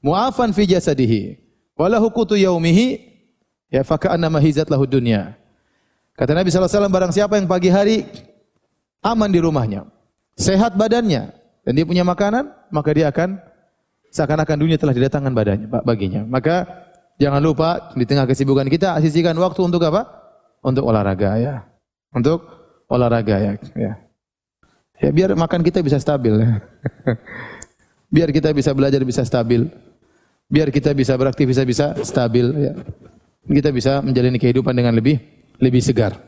[0.01, 1.37] mu'afan fi jasadihi
[1.76, 3.01] walahu qutu yaumihi
[3.68, 5.37] ya fa ka'anna mahizat lahu dunya
[6.16, 8.09] kata Nabi SAW barang siapa yang pagi hari
[9.01, 9.84] aman di rumahnya
[10.36, 11.32] sehat badannya
[11.64, 13.40] dan dia punya makanan maka dia akan
[14.11, 16.22] seakan-akan dunia telah didatangkan badannya baginya.
[16.26, 16.66] Maka
[17.16, 20.07] jangan lupa di tengah kesibukan kita sisihkan waktu untuk apa?
[20.61, 21.55] Untuk olahraga ya.
[22.11, 22.44] Untuk
[22.90, 23.53] olahraga ya.
[23.78, 23.92] Ya,
[24.98, 26.59] ya biar makan kita bisa stabil ya.
[28.14, 29.70] biar kita bisa belajar bisa stabil.
[30.51, 32.74] Biar kita bisa beraktivitas bisa stabil ya.
[33.46, 35.22] Kita bisa menjalani kehidupan dengan lebih
[35.62, 36.18] lebih segar.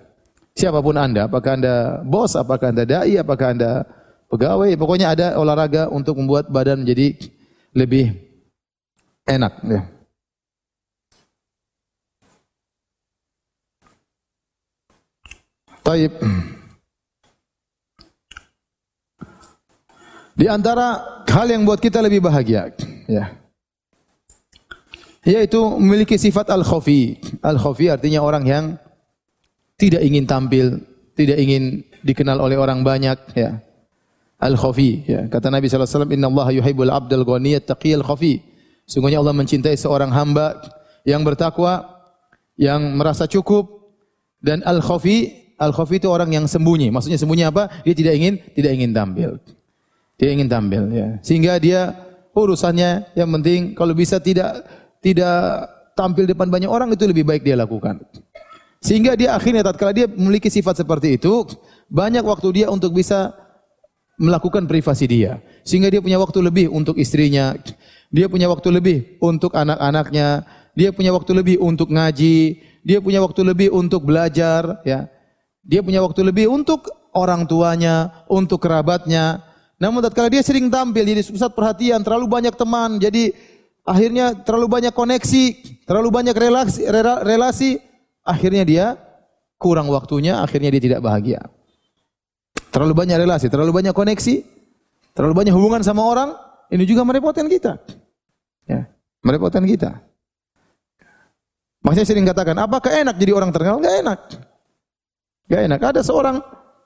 [0.52, 3.88] Siapa pun Anda, apakah Anda bos, apakah Anda dai, apakah Anda
[4.28, 7.16] pegawai, pokoknya ada olahraga untuk membuat badan menjadi
[7.72, 8.12] lebih
[9.24, 9.82] enak ya.
[15.82, 16.12] Taib.
[20.32, 22.70] Di antara hal yang buat kita lebih bahagia,
[23.10, 23.34] ya.
[25.26, 27.18] Yaitu memiliki sifat al-khafi.
[27.42, 28.64] Al-khafi artinya orang yang
[29.82, 30.78] tidak ingin tampil,
[31.18, 33.58] tidak ingin dikenal oleh orang banyak, ya
[34.42, 35.20] al-khafi ya.
[35.30, 38.42] Kata Nabi sallallahu alaihi wasallam, "Innallaha yuhibbul 'abdal ghaniyat taqiyal khafi."
[38.90, 40.58] Sungguhnya Allah mencintai seorang hamba
[41.06, 41.86] yang bertakwa,
[42.58, 43.94] yang merasa cukup
[44.42, 46.90] dan al-khafi, al-khafi itu orang yang sembunyi.
[46.90, 47.70] Maksudnya sembunyi apa?
[47.86, 49.30] Dia tidak ingin tidak ingin tampil.
[50.18, 51.08] Dia ingin tampil ya.
[51.22, 51.94] Sehingga dia
[52.34, 54.66] urusannya yang penting kalau bisa tidak
[54.98, 58.02] tidak tampil depan banyak orang itu lebih baik dia lakukan.
[58.82, 61.46] Sehingga dia akhirnya tatkala dia memiliki sifat seperti itu,
[61.86, 63.30] banyak waktu dia untuk bisa
[64.18, 65.38] melakukan privasi dia.
[65.62, 67.54] Sehingga dia punya waktu lebih untuk istrinya,
[68.10, 70.42] dia punya waktu lebih untuk anak-anaknya,
[70.74, 75.06] dia punya waktu lebih untuk ngaji, dia punya waktu lebih untuk belajar, ya.
[75.62, 79.46] Dia punya waktu lebih untuk orang tuanya, untuk kerabatnya.
[79.78, 83.30] Namun tatkala dia sering tampil jadi pusat perhatian, terlalu banyak teman, jadi
[83.86, 85.44] akhirnya terlalu banyak koneksi,
[85.86, 86.82] terlalu banyak relasi,
[87.22, 87.70] relasi
[88.22, 88.86] akhirnya dia
[89.58, 91.42] kurang waktunya, akhirnya dia tidak bahagia.
[92.72, 94.42] Terlalu banyak relasi, terlalu banyak koneksi,
[95.14, 96.34] terlalu banyak hubungan sama orang,
[96.72, 97.78] ini juga merepotkan kita.
[98.66, 98.88] Ya,
[99.20, 100.00] merepotkan kita.
[101.82, 103.82] Makanya sering katakan, apakah enak jadi orang terkenal?
[103.82, 104.20] Enggak enak.
[105.50, 105.80] Enggak enak.
[105.82, 106.36] Ada seorang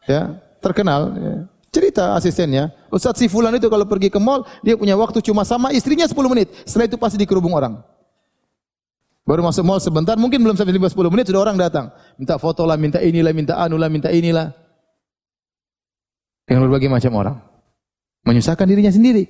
[0.08, 1.34] ya, terkenal, ya,
[1.76, 5.70] cerita asistennya, Ustadz si Fulan itu kalau pergi ke mall, dia punya waktu cuma sama
[5.76, 6.48] istrinya 10 menit.
[6.64, 7.84] Setelah itu pasti dikerubung orang.
[9.26, 11.90] Baru masuk mall sebentar, mungkin belum sampai 10 menit sudah orang datang.
[12.14, 14.54] Minta foto lah, minta inilah, minta anu lah, minta inilah
[16.46, 17.36] dengan berbagai macam orang.
[18.22, 19.26] Menyusahkan dirinya sendiri.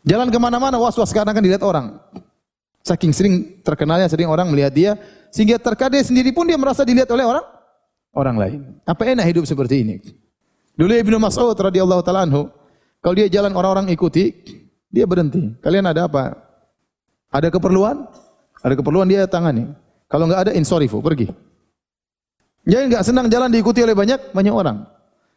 [0.00, 2.00] Jalan ke mana-mana was-was karena akan dilihat orang.
[2.80, 4.92] Saking sering terkenalnya, sering orang melihat dia,
[5.28, 7.44] sehingga terkadang sendiri pun dia merasa dilihat oleh orang
[8.16, 8.60] orang lain.
[8.88, 10.00] Apa enak hidup seperti ini?
[10.72, 12.48] Dulu Ibnu Mas'ud radhiyallahu taala anhu,
[13.04, 14.32] kalau dia jalan orang-orang ikuti,
[14.88, 15.52] dia berhenti.
[15.60, 16.32] Kalian ada apa?
[17.28, 18.08] Ada keperluan?
[18.60, 19.68] Ada keperluan dia tangani.
[20.10, 21.30] Kalau enggak ada insorifu, pergi.
[22.68, 24.84] Jadi enggak senang jalan diikuti oleh banyak banyak orang.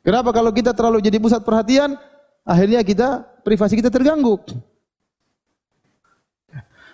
[0.03, 1.95] Kenapa kalau kita terlalu jadi pusat perhatian,
[2.43, 4.35] akhirnya kita privasi kita terganggu.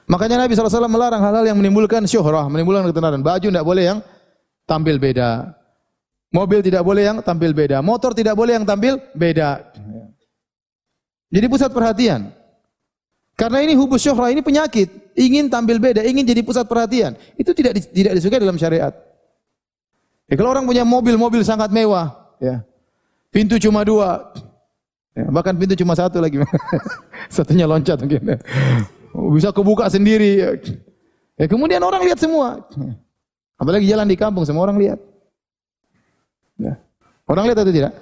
[0.09, 3.21] Makanya Nabi SAW melarang hal-hal yang menimbulkan syuhrah, menimbulkan ketenaran.
[3.21, 3.99] Baju tidak boleh yang
[4.65, 5.53] tampil beda.
[6.29, 7.81] Mobil tidak boleh yang tampil beda.
[7.81, 9.69] Motor tidak boleh yang tampil beda.
[11.29, 12.33] Jadi pusat perhatian.
[13.39, 15.15] Karena ini hubus syuhrah, ini penyakit.
[15.15, 17.15] Ingin tampil beda, ingin jadi pusat perhatian.
[17.39, 18.91] Itu tidak tidak disukai dalam syariat.
[20.27, 22.35] Ya, kalau orang punya mobil, mobil sangat mewah.
[22.43, 22.67] Ya.
[23.31, 24.27] Pintu cuma dua.
[25.15, 26.43] Ya, bahkan pintu cuma satu lagi.
[27.33, 28.43] Satunya loncat mungkin.
[29.31, 30.59] Bisa kebuka sendiri.
[31.39, 32.59] Ya, kemudian orang lihat semua.
[33.55, 34.99] Apalagi jalan di kampung, semua orang lihat.
[36.59, 36.75] Ya.
[37.23, 37.95] Orang lihat atau tidak?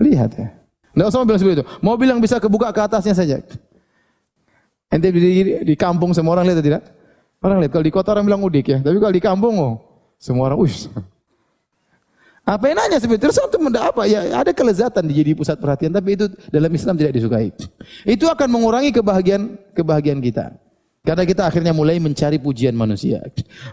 [0.00, 0.48] Lihat ya.
[0.96, 1.66] Tidak usah mobil seperti itu.
[1.84, 3.44] Mobil yang bisa kebuka ke atasnya saja.
[4.94, 6.82] Ente di, di, kampung semua orang lihat atau tidak?
[7.42, 7.74] Orang lihat.
[7.74, 8.78] Kalau di kota orang bilang udik ya.
[8.78, 9.74] Tapi kalau di kampung, oh,
[10.22, 10.86] semua orang, ush,
[12.54, 13.22] apa yang nanya sebenarnya?
[13.26, 14.06] Terus untuk apa?
[14.06, 17.50] Ya ada kelezatan di jadi pusat perhatian, tapi itu dalam Islam tidak disukai.
[18.06, 20.54] Itu akan mengurangi kebahagiaan kebahagiaan kita.
[21.04, 23.20] Karena kita akhirnya mulai mencari pujian manusia.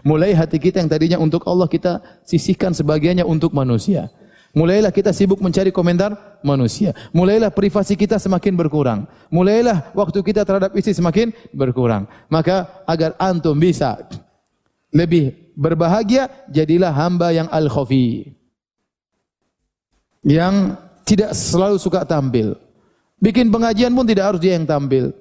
[0.04, 4.12] Mulai hati kita yang tadinya untuk Allah kita sisihkan sebagiannya untuk manusia.
[4.52, 6.12] Mulailah kita sibuk mencari komentar
[6.44, 6.92] manusia.
[7.16, 9.08] Mulailah privasi kita semakin berkurang.
[9.32, 12.04] Mulailah waktu kita terhadap istri semakin berkurang.
[12.28, 13.96] Maka agar antum bisa
[14.92, 18.36] lebih berbahagia, jadilah hamba yang al-khafi
[20.20, 20.76] yang
[21.08, 22.54] tidak selalu suka tampil.
[23.18, 25.16] Bikin pengajian pun tidak harus dia yang tampil.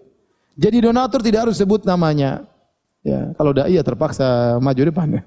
[0.59, 2.43] Jadi donatur tidak harus sebut namanya.
[3.01, 5.07] Ya, kalau dai ya terpaksa maju depan.
[5.07, 5.21] Ya.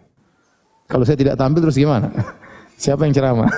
[0.86, 2.12] Kalau saya tidak tampil terus gimana?
[2.84, 3.48] Siapa yang ceramah?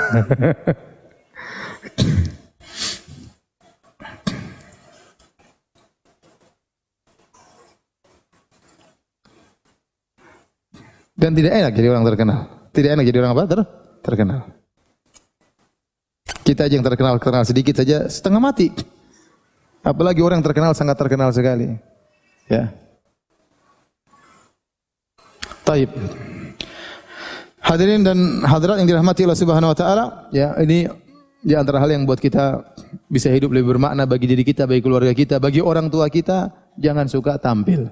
[11.19, 12.39] Dan tidak enak jadi orang terkenal.
[12.71, 13.43] Tidak enak jadi orang apa?
[13.51, 13.61] Ter
[14.07, 14.41] terkenal.
[16.47, 18.71] Kita aja yang terkenal kenal sedikit saja setengah mati.
[19.83, 21.75] Apalagi orang terkenal sangat terkenal sekali.
[22.47, 22.71] Ya.
[25.67, 25.91] Taib.
[27.67, 30.87] Hadirin dan hadirat yang dirahmati Allah Subhanahu wa taala, ya ini
[31.43, 32.63] di antara hal yang buat kita
[33.11, 37.11] bisa hidup lebih bermakna bagi diri kita, bagi keluarga kita, bagi orang tua kita, jangan
[37.11, 37.91] suka tampil.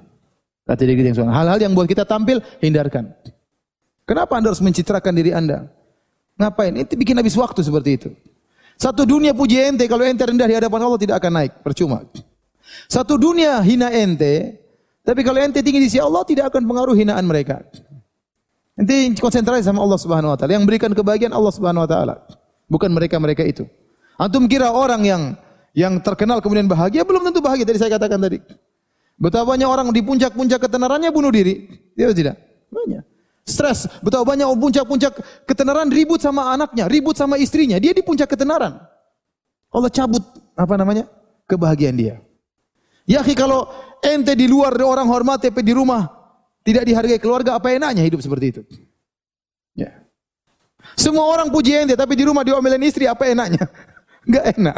[0.62, 3.18] Kata diri kita yang Hal-hal yang buat kita tampil, hindarkan.
[4.06, 5.66] Kenapa Anda harus mencitrakan diri Anda?
[6.38, 6.70] Ngapain?
[6.78, 8.10] Itu bikin habis waktu seperti itu.
[8.78, 12.06] Satu dunia puji ente, kalau ente rendah di hadapan Allah tidak akan naik, percuma.
[12.86, 14.54] Satu dunia hina ente,
[15.02, 17.66] tapi kalau ente tinggi di sisi Allah tidak akan pengaruh hinaan mereka.
[18.74, 20.58] Nanti konsentrasi sama Allah Subhanahu wa taala.
[20.58, 22.14] Yang berikan kebahagiaan Allah Subhanahu wa taala.
[22.66, 23.64] Bukan mereka-mereka itu.
[24.18, 25.22] Antum kira orang yang
[25.74, 28.38] yang terkenal kemudian bahagia belum tentu bahagia tadi saya katakan tadi.
[29.14, 31.70] Betapa banyak orang di puncak-puncak ketenarannya bunuh diri.
[31.94, 32.34] Dia tidak?
[32.70, 33.02] Banyak.
[33.46, 33.86] Stres.
[34.02, 35.12] Betapa banyak puncak-puncak
[35.46, 37.78] ketenaran ribut sama anaknya, ribut sama istrinya.
[37.78, 38.74] Dia di puncak ketenaran.
[39.70, 40.22] Allah cabut
[40.54, 41.06] apa namanya?
[41.44, 42.14] kebahagiaan dia.
[43.04, 43.68] Ya kalau
[44.00, 46.08] ente di luar orang hormat tapi di rumah
[46.64, 48.62] tidak dihargai keluarga, apa enaknya hidup seperti itu?
[49.76, 49.92] Ya.
[50.96, 53.68] Semua orang puji ente, tapi di rumah diomelin istri, apa enaknya?
[54.26, 54.76] Enggak enak.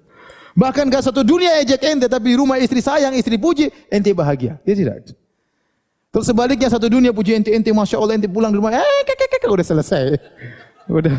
[0.62, 4.62] Bahkan gak satu dunia ejek ente, tapi di rumah istri sayang, istri puji, ente bahagia.
[4.62, 5.10] Ya tidak.
[6.14, 9.18] Terus sebaliknya satu dunia puji ente, ente masya Allah, ente pulang di rumah, eh, kek,
[9.18, 10.14] kek, kek, udah selesai.
[10.86, 11.18] Udah.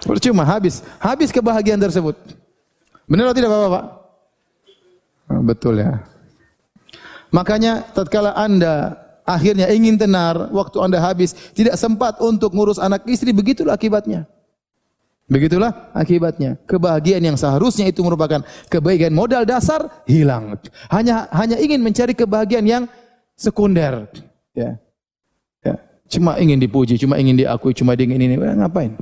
[0.00, 0.80] Percuma, habis.
[0.96, 2.16] Habis kebahagiaan tersebut.
[3.04, 3.84] Benar atau tidak Bapak-Bapak?
[5.28, 6.00] Oh, betul ya.
[7.34, 8.94] Makanya tatkala Anda
[9.26, 14.30] akhirnya ingin tenar, waktu Anda habis, tidak sempat untuk ngurus anak istri, begitulah akibatnya.
[15.26, 16.60] Begitulah akibatnya.
[16.68, 20.60] Kebahagiaan yang seharusnya itu merupakan kebaikan modal dasar hilang.
[20.92, 22.84] Hanya hanya ingin mencari kebahagiaan yang
[23.34, 24.04] sekunder.
[24.52, 24.76] Ya.
[25.64, 25.80] Ya.
[26.06, 28.94] Cuma ingin dipuji, cuma ingin diakui, cuma ingin ini, eh, ngapain?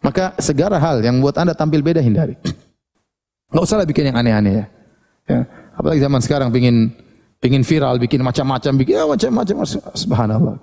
[0.00, 2.40] Maka segala hal yang buat Anda tampil beda hindari.
[3.52, 4.64] Enggak usahlah bikin yang aneh-aneh ya.
[5.28, 5.40] ya.
[5.76, 6.88] Apalagi zaman sekarang pingin
[7.36, 9.56] pingin viral, bikin macam-macam, bikin ya, macam-macam.
[9.92, 10.56] Subhanallah.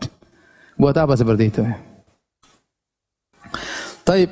[0.74, 1.62] Buat apa seperti itu?
[4.04, 4.30] Taib.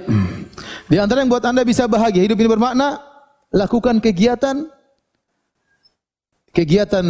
[0.92, 3.00] Di antara yang buat anda bisa bahagia, hidup ini bermakna,
[3.54, 4.68] lakukan kegiatan
[6.52, 7.06] kegiatan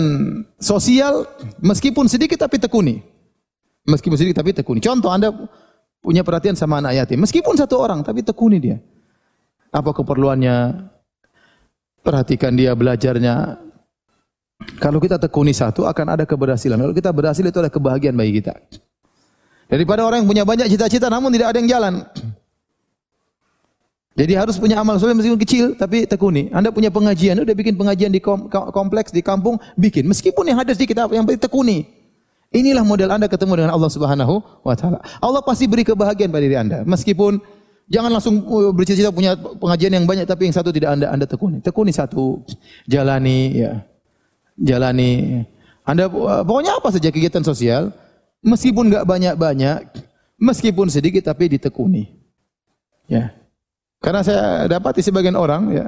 [0.62, 1.26] sosial
[1.58, 3.02] meskipun sedikit tapi tekuni.
[3.90, 4.78] Meskipun sedikit tapi tekuni.
[4.78, 5.34] Contoh anda
[6.04, 8.78] punya perhatian sama anak yatim, meskipun satu orang tapi tekuni dia.
[9.74, 10.91] Apa keperluannya?
[12.02, 13.62] Perhatikan dia belajarnya.
[14.78, 16.78] Kalau kita tekuni satu akan ada keberhasilan.
[16.78, 18.54] Kalau kita berhasil itu ada kebahagiaan bagi kita.
[19.70, 21.94] Daripada orang yang punya banyak cita-cita namun tidak ada yang jalan.
[24.12, 26.52] Jadi harus punya amal soleh meskipun kecil tapi tekuni.
[26.52, 30.04] Anda punya pengajian, udah bikin pengajian di kompleks di kampung, bikin.
[30.04, 31.88] Meskipun yang hadir sedikit yang penting tekuni.
[32.52, 35.00] Inilah model Anda ketemu dengan Allah Subhanahu wa taala.
[35.24, 36.84] Allah pasti beri kebahagiaan pada diri Anda.
[36.84, 37.40] Meskipun
[37.92, 41.60] Jangan langsung uh, bercita-cita punya pengajian yang banyak tapi yang satu tidak Anda Anda tekuni.
[41.60, 42.40] Tekuni satu,
[42.88, 43.84] jalani ya.
[44.56, 45.44] Jalani.
[45.84, 47.92] Anda uh, pokoknya apa saja kegiatan sosial
[48.40, 49.92] meskipun enggak banyak-banyak,
[50.40, 52.08] meskipun sedikit tapi ditekuni.
[53.12, 53.36] Ya.
[54.00, 55.88] Karena saya dapati sebagian orang ya,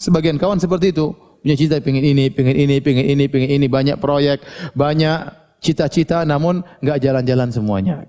[0.00, 1.12] sebagian kawan seperti itu
[1.44, 4.40] punya cita pengen ini, pengen ini, pengen ini, pengen ini, banyak proyek,
[4.72, 5.28] banyak
[5.60, 8.08] cita-cita namun enggak jalan-jalan semuanya.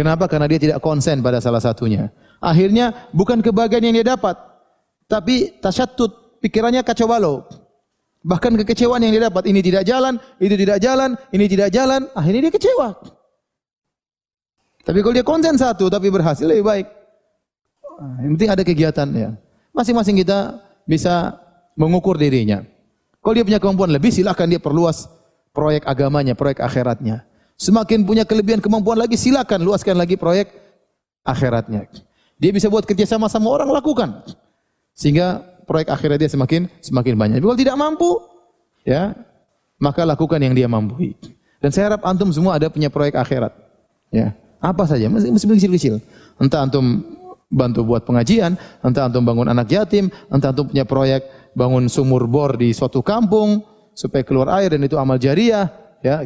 [0.00, 0.24] Kenapa?
[0.32, 2.08] Karena dia tidak konsen pada salah satunya.
[2.40, 4.32] Akhirnya bukan kebahagiaan yang dia dapat,
[5.04, 7.44] tapi tasyatut, pikirannya kacau balau.
[8.24, 12.48] Bahkan kekecewaan yang dia dapat, ini tidak jalan, itu tidak jalan, ini tidak jalan, akhirnya
[12.48, 12.96] dia kecewa.
[14.88, 16.86] Tapi kalau dia konsen satu tapi berhasil lebih baik.
[18.24, 19.30] Yang penting ada kegiatan ya.
[19.76, 21.36] Masing-masing kita bisa
[21.76, 22.64] mengukur dirinya.
[23.20, 25.12] Kalau dia punya kemampuan lebih silakan dia perluas
[25.52, 27.28] proyek agamanya, proyek akhiratnya.
[27.60, 30.48] Semakin punya kelebihan kemampuan lagi silakan luaskan lagi proyek
[31.28, 31.92] akhiratnya.
[32.40, 34.24] Dia bisa buat kerja sama sama orang lakukan.
[34.96, 37.36] Sehingga proyek akhirat dia semakin semakin banyak.
[37.36, 38.10] Tapi kalau tidak mampu,
[38.88, 39.12] ya,
[39.76, 41.12] maka lakukan yang dia mampu.
[41.60, 43.52] Dan saya harap antum semua ada punya proyek akhirat.
[44.08, 46.00] Ya, apa saja, mesti kecil-kecil.
[46.40, 47.04] Entah antum
[47.52, 52.56] bantu buat pengajian, entah antum bangun anak yatim, entah antum punya proyek bangun sumur bor
[52.56, 53.60] di suatu kampung
[53.92, 55.68] supaya keluar air dan itu amal jariah,
[56.00, 56.24] ya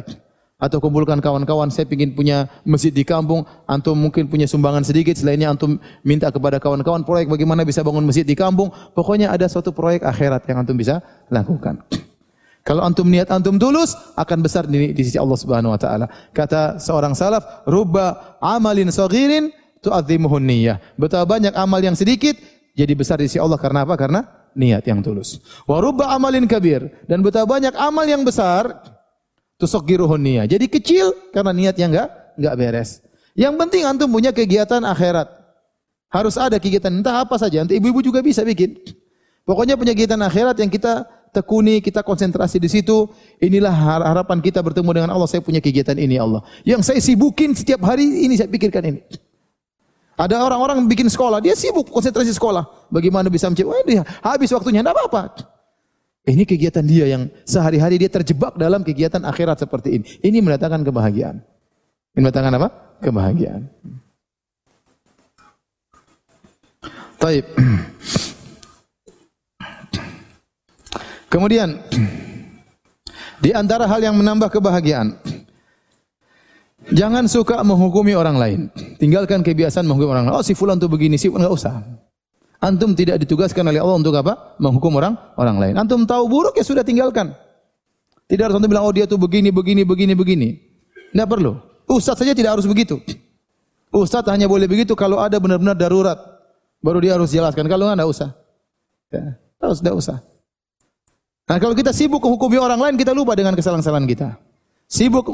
[0.55, 3.43] atau kumpulkan kawan-kawan saya ingin punya masjid di kampung.
[3.67, 8.23] Antum mungkin punya sumbangan sedikit selainnya antum minta kepada kawan-kawan proyek bagaimana bisa bangun masjid
[8.23, 8.71] di kampung.
[8.95, 11.83] Pokoknya ada suatu proyek akhirat yang antum bisa lakukan.
[12.67, 16.07] Kalau antum niat antum tulus akan besar di, di sisi Allah Subhanahu wa taala.
[16.31, 19.51] Kata seorang salaf rubba amalin saghirin
[19.83, 20.79] tu'azzimuhun niyyah.
[20.95, 22.39] Betapa banyak amal yang sedikit
[22.73, 23.59] jadi besar di sisi Allah.
[23.59, 23.99] Karena apa?
[23.99, 24.23] Karena
[24.55, 25.43] niat yang tulus.
[25.67, 26.89] Wa rubba amalin kabir.
[27.05, 28.94] Dan betapa banyak amal yang besar
[29.55, 30.43] Tusok giruhunia.
[30.43, 32.89] Jadi kecil karena niatnya enggak enggak beres.
[33.35, 35.27] Yang penting antum punya kegiatan akhirat.
[36.11, 37.63] Harus ada kegiatan entah apa saja.
[37.63, 38.75] Nanti ibu-ibu juga bisa bikin.
[39.43, 41.03] Pokoknya punya kegiatan akhirat yang kita
[41.35, 43.11] tekuni, kita konsentrasi di situ.
[43.43, 43.71] Inilah
[44.03, 45.27] harapan kita bertemu dengan Allah.
[45.27, 46.43] Saya punya kegiatan ini Allah.
[46.63, 49.01] Yang saya sibukin setiap hari ini saya pikirkan ini.
[50.15, 52.87] Ada orang-orang bikin sekolah, dia sibuk konsentrasi sekolah.
[52.87, 53.75] Bagaimana bisa menciptakan?
[53.75, 55.54] Wah, dia habis waktunya, tidak apa-apa.
[56.25, 60.05] Ini kegiatan dia yang sehari-hari dia terjebak dalam kegiatan akhirat seperti ini.
[60.25, 61.37] Ini mendatangkan kebahagiaan.
[62.17, 62.67] Ini mendatangkan apa?
[62.97, 63.61] Kebahagiaan.
[67.21, 67.45] Taib.
[71.29, 71.77] Kemudian
[73.43, 75.19] di antara hal yang menambah kebahagiaan
[76.93, 78.59] Jangan suka menghukumi orang lain.
[79.01, 80.37] Tinggalkan kebiasaan menghukumi orang lain.
[80.37, 81.81] Oh si fulan tuh begini, si enggak usah.
[82.65, 84.57] Antum tidak ditugaskan oleh Allah untuk apa?
[84.57, 85.73] Menghukum orang orang lain.
[85.77, 87.37] Antum tahu buruk ya sudah tinggalkan.
[88.25, 90.49] Tidak harus antum bilang oh dia tuh begini, begini, begini, begini.
[91.13, 91.61] Tidak perlu.
[91.85, 92.97] Ustaz saja tidak harus begitu.
[93.93, 96.17] Ustaz hanya boleh begitu kalau ada benar-benar darurat.
[96.81, 97.69] Baru dia harus jelaskan.
[97.69, 98.29] Kalau enggak, enggak usah.
[99.13, 100.17] Ya, harus enggak usah.
[101.45, 104.41] Nah kalau kita sibuk menghukumi orang lain, kita lupa dengan kesalahan-kesalahan kita.
[104.89, 105.29] Sibuk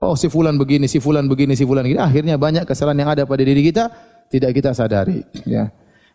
[0.00, 2.00] Oh si fulan begini, si fulan begini, si fulan begini.
[2.00, 3.92] Akhirnya banyak kesalahan yang ada pada diri kita
[4.32, 5.20] tidak kita sadari.
[5.44, 5.68] Ya.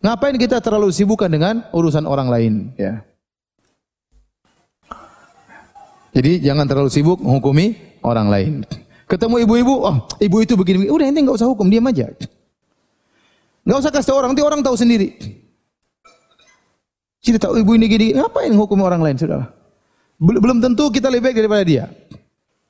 [0.05, 2.53] Ngapain kita terlalu sibukkan dengan urusan orang lain?
[2.77, 3.01] Ya.
[6.13, 7.73] Jadi jangan terlalu sibuk menghukumi
[8.05, 8.53] orang lain.
[9.09, 10.93] Ketemu ibu-ibu, oh ibu itu begini, begini.
[10.93, 12.13] udah ini nggak usah hukum, diam aja.
[13.65, 15.17] Nggak usah kasih orang, nanti orang tahu sendiri.
[17.25, 19.49] Jadi tahu ibu ini gini, ngapain menghukumi orang lain, sudah.
[20.21, 21.89] Belum tentu kita lebih baik daripada dia.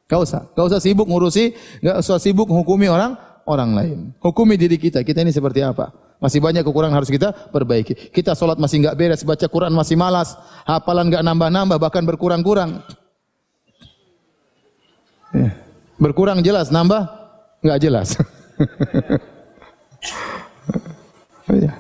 [0.08, 1.52] Gak usah, gak usah sibuk ngurusi,
[1.84, 3.98] gak usah sibuk menghukumi orang orang lain.
[4.24, 6.05] Hukumi diri kita, kita ini seperti apa?
[6.20, 8.12] Masih banyak kekurangan harus kita perbaiki.
[8.12, 12.80] Kita sholat masih nggak beres, baca Quran masih malas, hafalan nggak nambah-nambah, bahkan berkurang-kurang.
[15.36, 15.52] Ya.
[16.00, 17.04] Berkurang jelas, nambah
[17.60, 18.16] nggak jelas.
[21.66, 21.74] ya.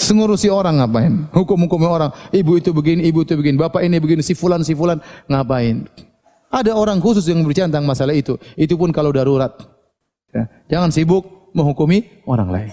[0.00, 1.28] Sengurusi orang ngapain?
[1.34, 2.10] Hukum-hukumnya orang.
[2.32, 4.96] Ibu itu begini, ibu itu begini, bapak ini begini, si fulan, si fulan
[5.28, 5.84] ngapain?
[6.50, 8.34] Ada orang khusus yang berbicara tentang masalah itu.
[8.58, 9.54] Itu pun kalau darurat.
[10.34, 10.50] Ya.
[10.66, 12.70] Jangan sibuk menghukumi orang lain.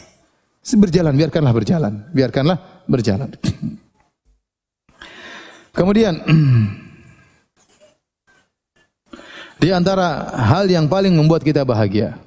[0.67, 1.93] Berjalan, biarkanlah berjalan.
[2.11, 2.57] Biarkanlah
[2.91, 3.31] berjalan.
[5.71, 6.19] Kemudian
[9.63, 12.19] di antara hal yang paling membuat kita bahagia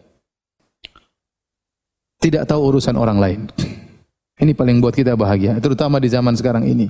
[2.16, 3.40] tidak tahu urusan orang lain.
[4.40, 6.88] Ini paling buat kita bahagia, terutama di zaman sekarang ini.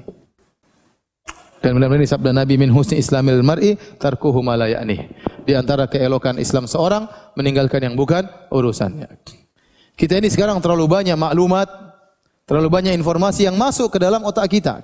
[1.58, 4.54] Dan benar-benar sabda Nabi min husni islamil mar'i tarkuhu ma
[5.42, 8.22] Di antara keelokan Islam seorang meninggalkan yang bukan
[8.54, 9.10] urusannya.
[10.00, 11.68] Kita ini sekarang terlalu banyak maklumat,
[12.48, 14.80] terlalu banyak informasi yang masuk ke dalam otak kita.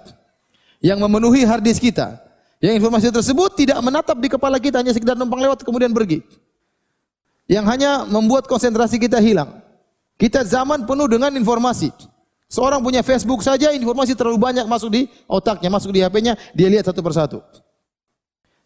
[0.85, 2.21] Yang memenuhi hard disk kita.
[2.61, 6.21] Yang informasi tersebut tidak menatap di kepala kita hanya sekedar numpang lewat kemudian pergi.
[7.49, 9.65] Yang hanya membuat konsentrasi kita hilang.
[10.21, 11.97] Kita zaman penuh dengan informasi.
[12.53, 16.93] Seorang punya Facebook saja informasi terlalu banyak masuk di otaknya, masuk di HP-nya, dia lihat
[16.93, 17.41] satu persatu.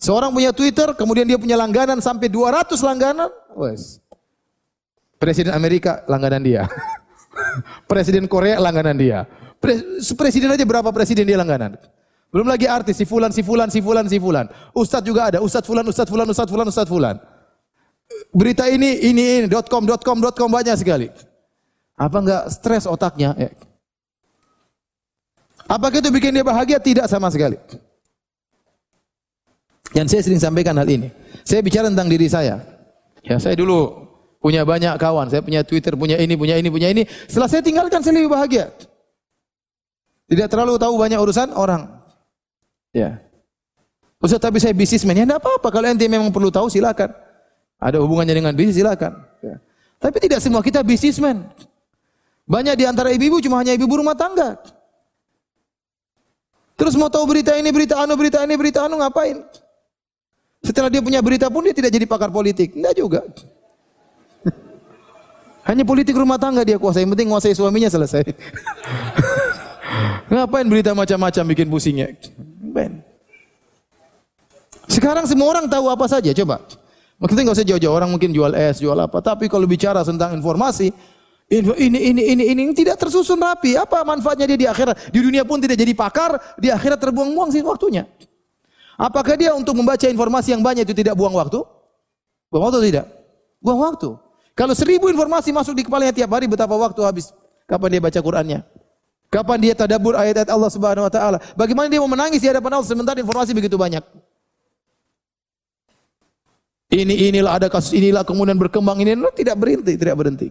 [0.02, 4.02] Seorang punya Twitter, kemudian dia punya langganan sampai 200 langganan, wes.
[5.20, 6.64] Presiden Amerika langganan dia.
[7.90, 9.28] presiden Korea langganan dia.
[10.16, 11.76] Presiden aja berapa presiden dia langganan?
[12.32, 14.48] Belum lagi artis si fulan, si fulan, si fulan, si fulan.
[14.72, 17.16] Ustadz juga ada, ustadz fulan, ustadz fulan, ustadz fulan, ustadz fulan.
[18.32, 21.12] Berita ini, ini, ini, com, com, com banyak sekali.
[22.00, 23.36] Apa enggak stres otaknya?
[23.36, 23.52] Ya.
[25.68, 26.80] Apakah itu bikin dia bahagia?
[26.80, 27.60] Tidak sama sekali.
[29.92, 31.12] Yang saya sering sampaikan hal ini.
[31.44, 32.62] Saya bicara tentang diri saya.
[33.20, 34.09] Ya, saya dulu
[34.40, 37.04] punya banyak kawan, saya punya Twitter, punya ini, punya ini, punya ini.
[37.28, 38.72] Setelah saya tinggalkan saya lebih bahagia.
[40.26, 41.86] Tidak terlalu tahu banyak urusan orang.
[42.96, 43.20] Ya.
[44.20, 45.16] Ustaz, tapi saya bisnismen.
[45.16, 45.68] Ya enggak apa-apa.
[45.68, 47.12] Kalau ente memang perlu tahu silakan.
[47.80, 49.16] Ada hubungannya dengan bisnis silakan.
[49.40, 49.56] Ya.
[50.00, 51.44] Tapi tidak semua kita bisnismen.
[52.46, 54.60] Banyak di antara ibu-ibu cuma hanya ibu-ibu rumah tangga.
[56.78, 59.36] Terus mau tahu berita ini, berita anu, berita ini, berita anu ngapain?
[60.64, 62.76] Setelah dia punya berita pun dia tidak jadi pakar politik.
[62.76, 63.20] Enggak juga.
[65.68, 67.04] Hanya politik rumah tangga dia kuasai.
[67.04, 68.22] Yang penting kuasai suaminya selesai.
[70.30, 72.14] ngapain berita macam-macam bikin pusingnya?
[72.72, 73.04] Ben.
[74.88, 76.32] Sekarang semua orang tahu apa saja.
[76.32, 76.64] Coba.
[77.20, 77.94] Maksudnya nggak usah jauh-jauh.
[77.94, 79.20] Orang mungkin jual es, jual apa.
[79.20, 80.90] Tapi kalau bicara tentang informasi,
[81.50, 83.74] Info ini, ini, ini, ini, ini tidak tersusun rapi.
[83.74, 85.10] Apa manfaatnya dia di akhirat?
[85.10, 88.06] Di dunia pun tidak jadi pakar, di akhirat terbuang-buang sih waktunya.
[88.94, 91.58] Apakah dia untuk membaca informasi yang banyak itu tidak buang waktu?
[92.54, 93.10] Buang waktu tidak?
[93.58, 94.14] Buang waktu.
[94.54, 97.32] Kalau seribu informasi masuk di kepalanya tiap hari, betapa waktu habis?
[97.64, 98.60] Kapan dia baca Qurannya?
[99.30, 101.38] Kapan dia tadabur ayat-ayat Allah Subhanahu wa taala?
[101.54, 104.02] Bagaimana dia mau menangis di hadapan Allah sementara informasi begitu banyak?
[106.90, 110.50] Ini inilah ada kasus inilah kemudian berkembang ini tidak berhenti, tidak berhenti.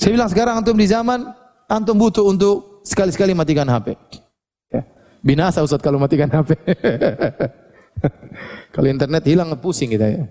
[0.00, 1.28] Saya bilang sekarang antum di zaman
[1.68, 3.92] antum butuh untuk sekali-sekali matikan HP.
[4.72, 4.82] Ya.
[5.20, 6.56] Binasa Ustaz kalau matikan HP.
[8.74, 10.24] kalau internet hilang pusing kita ya.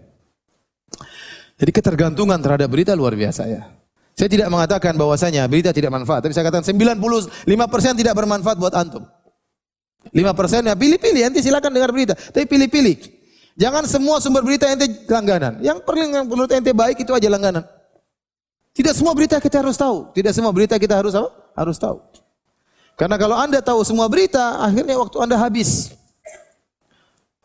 [1.60, 3.68] Jadi ketergantungan terhadap berita luar biasa ya.
[4.16, 7.32] Saya tidak mengatakan bahwasanya berita tidak manfaat, tapi saya katakan 95%
[7.96, 9.08] tidak bermanfaat buat antum.
[10.12, 13.22] 5% ya pilih-pilih, nanti silakan dengar berita, tapi pilih-pilih.
[13.56, 15.60] Jangan semua sumber berita ente langganan.
[15.60, 17.64] Yang paling yang menurut ente baik itu aja langganan.
[18.72, 20.16] Tidak semua berita kita harus tahu.
[20.16, 21.30] Tidak semua berita kita harus apa?
[21.54, 22.00] Harus tahu.
[22.96, 25.92] Karena kalau Anda tahu semua berita, akhirnya waktu Anda habis.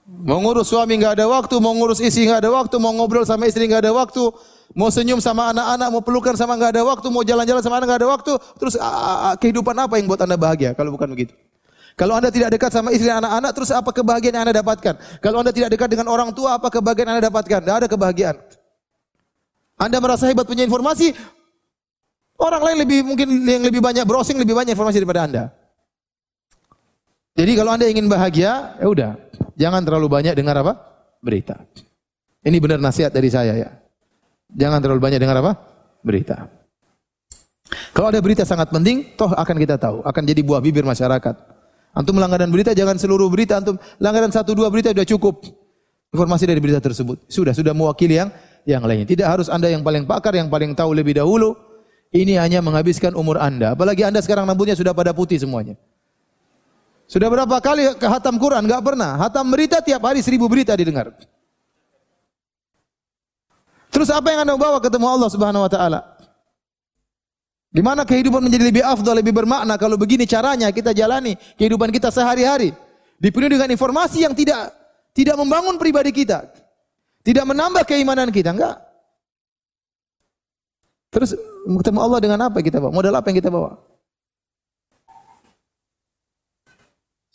[0.07, 3.51] Mau ngurus suami nggak ada waktu, mau ngurus istri nggak ada waktu, mau ngobrol sama
[3.51, 4.23] istri nggak ada waktu,
[4.71, 8.01] mau senyum sama anak-anak, mau pelukan sama nggak ada waktu, mau jalan-jalan sama anak nggak
[8.07, 8.33] ada waktu.
[8.55, 8.75] Terus
[9.43, 11.35] kehidupan apa yang buat Anda bahagia kalau bukan begitu?
[11.99, 14.95] Kalau Anda tidak dekat sama istri dan anak-anak, terus apa kebahagiaan yang Anda dapatkan?
[15.19, 17.59] Kalau Anda tidak dekat dengan orang tua, apa kebahagiaan yang Anda dapatkan?
[17.67, 18.37] Tidak ada kebahagiaan.
[19.75, 21.19] Anda merasa hebat punya informasi,
[22.39, 25.45] orang lain lebih mungkin yang lebih banyak browsing lebih banyak informasi daripada Anda.
[27.37, 29.11] Jadi kalau Anda ingin bahagia, ya udah,
[29.61, 30.73] jangan terlalu banyak dengar apa?
[31.21, 31.61] Berita.
[32.41, 33.69] Ini benar nasihat dari saya ya.
[34.57, 35.53] Jangan terlalu banyak dengar apa?
[36.01, 36.49] Berita.
[37.93, 41.35] Kalau ada berita sangat penting, toh akan kita tahu, akan jadi buah bibir masyarakat.
[41.97, 45.41] Antum langganan berita jangan seluruh berita antum langganan satu dua berita sudah cukup.
[46.13, 48.29] Informasi dari berita tersebut sudah sudah mewakili yang
[48.69, 49.09] yang lainnya.
[49.09, 51.57] Tidak harus Anda yang paling pakar, yang paling tahu lebih dahulu.
[52.13, 53.73] Ini hanya menghabiskan umur Anda.
[53.73, 55.75] Apalagi Anda sekarang rambutnya sudah pada putih semuanya.
[57.07, 58.67] Sudah berapa kali ke hatam Quran?
[58.67, 59.15] Enggak pernah.
[59.15, 61.15] Hatam berita tiap hari seribu berita didengar.
[63.95, 66.01] Terus apa yang Anda bawa ketemu Allah Subhanahu wa taala?
[67.71, 72.75] Gimana kehidupan menjadi lebih afdal, lebih bermakna kalau begini caranya kita jalani kehidupan kita sehari-hari.
[73.17, 74.75] Dipenuhi dengan informasi yang tidak
[75.15, 76.45] tidak membangun pribadi kita.
[77.23, 78.77] Tidak menambah keimanan kita, enggak.
[81.15, 81.33] Terus
[81.81, 82.93] ketemu Allah dengan apa kita bawa?
[82.93, 83.81] Modal apa yang kita bawa?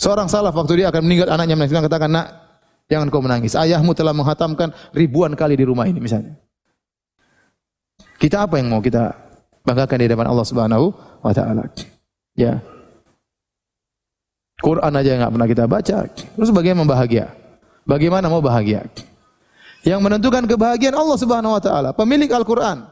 [0.02, 2.28] Seorang salaf waktu dia akan meninggal anaknya menangis, katakan, "Nak,
[2.89, 3.54] jangan kau menangis.
[3.54, 6.34] Ayahmu telah menghatamkan ribuan kali di rumah ini misalnya."
[8.18, 9.14] Kita apa yang mau kita
[9.62, 10.86] banggakan di depan Allah Subhanahu
[11.22, 11.70] wa taala?
[12.34, 12.58] Ya.
[14.62, 15.97] Quran aja enggak pernah kita baca.
[16.10, 17.30] Terus bagaimana bahagia?
[17.86, 18.86] Bagaimana mau bahagia?
[19.86, 22.89] Yang menentukan kebahagiaan Allah Subhanahu wa taala, pemilik Al-Qur'an.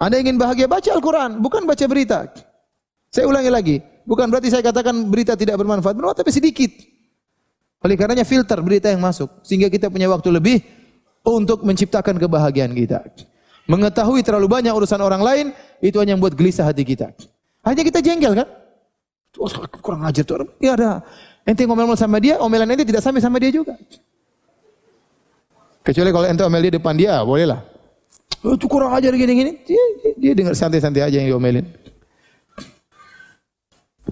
[0.00, 2.28] Anda ingin bahagia baca Al-Qur'an, bukan baca berita.
[3.08, 6.68] Saya ulangi lagi, bukan berarti saya katakan berita tidak bermanfaat, bermanfaat tapi sedikit.
[7.80, 10.60] Oleh karenanya filter berita yang masuk sehingga kita punya waktu lebih
[11.22, 13.06] untuk menciptakan kebahagiaan kita.
[13.68, 15.46] Mengetahui terlalu banyak urusan orang lain
[15.78, 17.12] itu hanya membuat gelisah hati kita.
[17.62, 18.48] Hanya kita jengkel kan?
[19.36, 19.48] Oh,
[19.84, 20.50] kurang ajar tuh orang.
[20.58, 21.04] Ya ada.
[21.44, 23.76] Ente ngomel-ngomel sama dia, omelan ente tidak sampai sama dia juga.
[25.84, 27.60] Kecuali kalau ente omel di depan dia, boleh lah.
[28.44, 29.64] Oh, itu kurang ajar gini-gini.
[29.64, 31.64] Dia, dia, dia dengar santai-santai aja yang diomelin.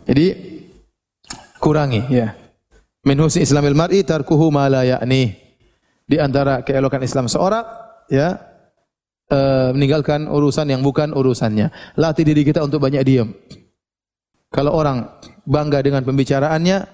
[0.07, 0.27] Jadi
[1.59, 2.33] kurangi ya.
[3.07, 5.35] Min husni islamil mar'i tarkuhu ma la ya'ni.
[6.07, 7.67] Di antara keelokan Islam seorang
[8.07, 8.39] ya
[9.27, 9.39] e,
[9.75, 11.71] meninggalkan urusan yang bukan urusannya.
[11.99, 13.35] Latih diri kita untuk banyak diam.
[14.55, 15.11] Kalau orang
[15.43, 16.87] bangga dengan pembicaraannya,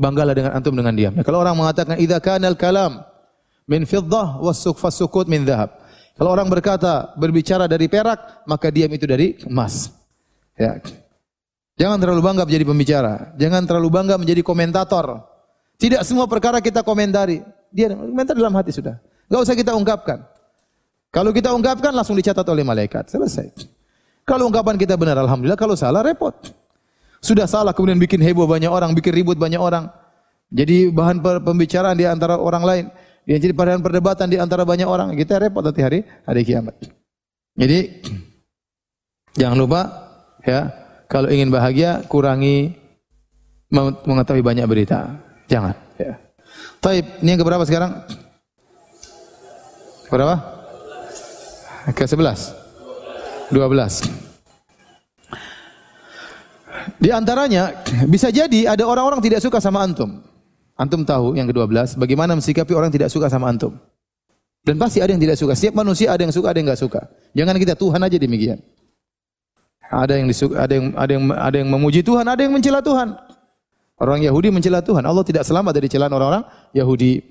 [0.00, 1.12] banggalah dengan antum dengan diam.
[1.20, 3.04] Kalau orang mengatakan idza kanal kalam
[3.68, 5.68] min fiddah was sukut min dhahab.
[6.14, 9.90] Kalau orang berkata berbicara dari perak, maka diam itu dari emas.
[10.54, 10.78] Ya.
[11.74, 13.14] Jangan terlalu bangga menjadi pembicara.
[13.34, 15.26] Jangan terlalu bangga menjadi komentator.
[15.74, 17.42] Tidak semua perkara kita komentari.
[17.74, 18.94] Dia komentar dalam hati sudah.
[19.26, 20.22] Gak usah kita ungkapkan.
[21.10, 23.10] Kalau kita ungkapkan langsung dicatat oleh malaikat.
[23.10, 23.50] Selesai.
[24.22, 25.58] Kalau ungkapan kita benar, Alhamdulillah.
[25.58, 26.34] Kalau salah, repot.
[27.18, 29.90] Sudah salah, kemudian bikin heboh banyak orang, bikin ribut banyak orang.
[30.54, 32.84] Jadi bahan pembicaraan di antara orang lain.
[33.26, 35.10] Yang jadi bahan perdebatan di antara banyak orang.
[35.18, 36.76] Kita repot nanti hari hari kiamat.
[37.56, 37.78] Jadi
[39.40, 39.80] jangan lupa
[40.44, 40.83] ya
[41.14, 42.74] kalau ingin bahagia kurangi
[44.02, 45.14] mengetahui banyak berita.
[45.46, 45.78] Jangan.
[45.94, 46.18] Ya.
[46.82, 48.02] Taib, ini yang keberapa sekarang?
[50.10, 50.34] Berapa?
[51.94, 52.50] Ke sebelas.
[53.46, 54.02] Dua belas.
[56.98, 57.78] Di antaranya
[58.10, 60.18] bisa jadi ada orang-orang tidak suka sama antum.
[60.74, 63.78] Antum tahu yang ke-12 bagaimana mensikapi orang tidak suka sama antum.
[64.66, 65.54] Dan pasti ada yang tidak suka.
[65.54, 67.06] Setiap manusia ada yang suka, ada yang enggak suka.
[67.38, 68.58] Jangan kita Tuhan aja demikian.
[69.94, 73.14] Ada yang disuka, ada yang ada yang ada yang memuji Tuhan, ada yang mencela Tuhan.
[73.94, 75.06] Orang Yahudi mencela Tuhan.
[75.06, 76.42] Allah tidak selamat dari celaan orang-orang
[76.74, 77.22] Yahudi.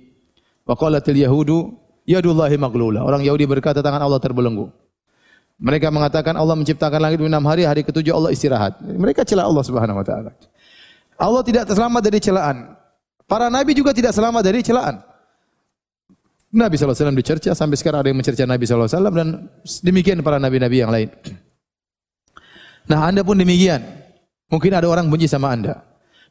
[0.63, 1.75] Wa qalatil yahudu
[2.07, 3.03] yadullahi maglula.
[3.03, 4.71] Orang Yahudi berkata tangan Allah terbelenggu.
[5.59, 8.79] Mereka mengatakan Allah menciptakan langit enam hari, hari ketujuh Allah istirahat.
[8.79, 10.31] Mereka celah Allah Subhanahu wa taala.
[11.19, 12.79] Allah tidak selamat dari celaan.
[13.27, 15.03] Para nabi juga tidak selamat dari celaan.
[16.53, 19.49] Nabi SAW dicerca, sampai sekarang ada yang mencerca Nabi SAW dan
[19.81, 21.09] demikian para nabi-nabi yang lain.
[22.87, 23.79] Nah, Anda pun demikian.
[24.51, 25.81] Mungkin ada orang benci sama Anda.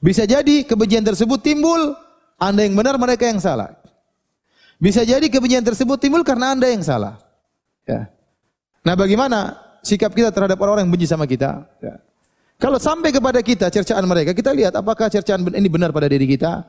[0.02, 1.94] Bisa jadi kebencian tersebut timbul
[2.36, 3.70] Anda yang benar, mereka yang salah.
[4.82, 7.22] Bisa jadi kebencian tersebut timbul karena Anda yang salah.
[7.86, 8.10] Ya.
[8.82, 11.70] Nah, bagaimana sikap kita terhadap orang-orang yang benci sama kita?
[11.78, 12.02] Ya.
[12.58, 16.62] Kalau sampai kepada kita cercaan mereka, kita lihat apakah cercaan ini benar pada diri kita.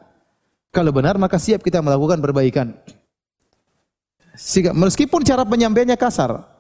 [0.74, 2.74] Kalau benar, maka siap kita melakukan perbaikan.
[4.74, 6.53] Meskipun cara penyampaiannya kasar,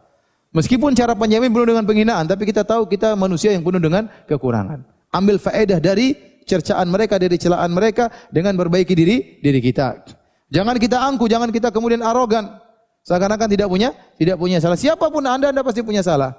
[0.53, 4.85] meskipun cara penyampaian penuh dengan penghinaan, tapi kita tahu kita manusia yang penuh dengan kekurangan.
[5.13, 6.15] Ambil faedah dari
[6.47, 10.05] cercaan mereka, dari celaan mereka dengan perbaiki diri diri kita.
[10.53, 12.61] Jangan kita angku, jangan kita kemudian arogan.
[13.03, 14.79] Seakan-akan tidak punya tidak punya salah.
[14.79, 16.31] Siapa pun Anda, Anda pasti punya salah.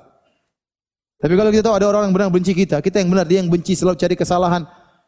[1.21, 3.49] Tapi kalau kita tahu ada orang yang benar benci kita, kita yang benar, dia yang
[3.49, 4.63] benci selalu cari kesalahan,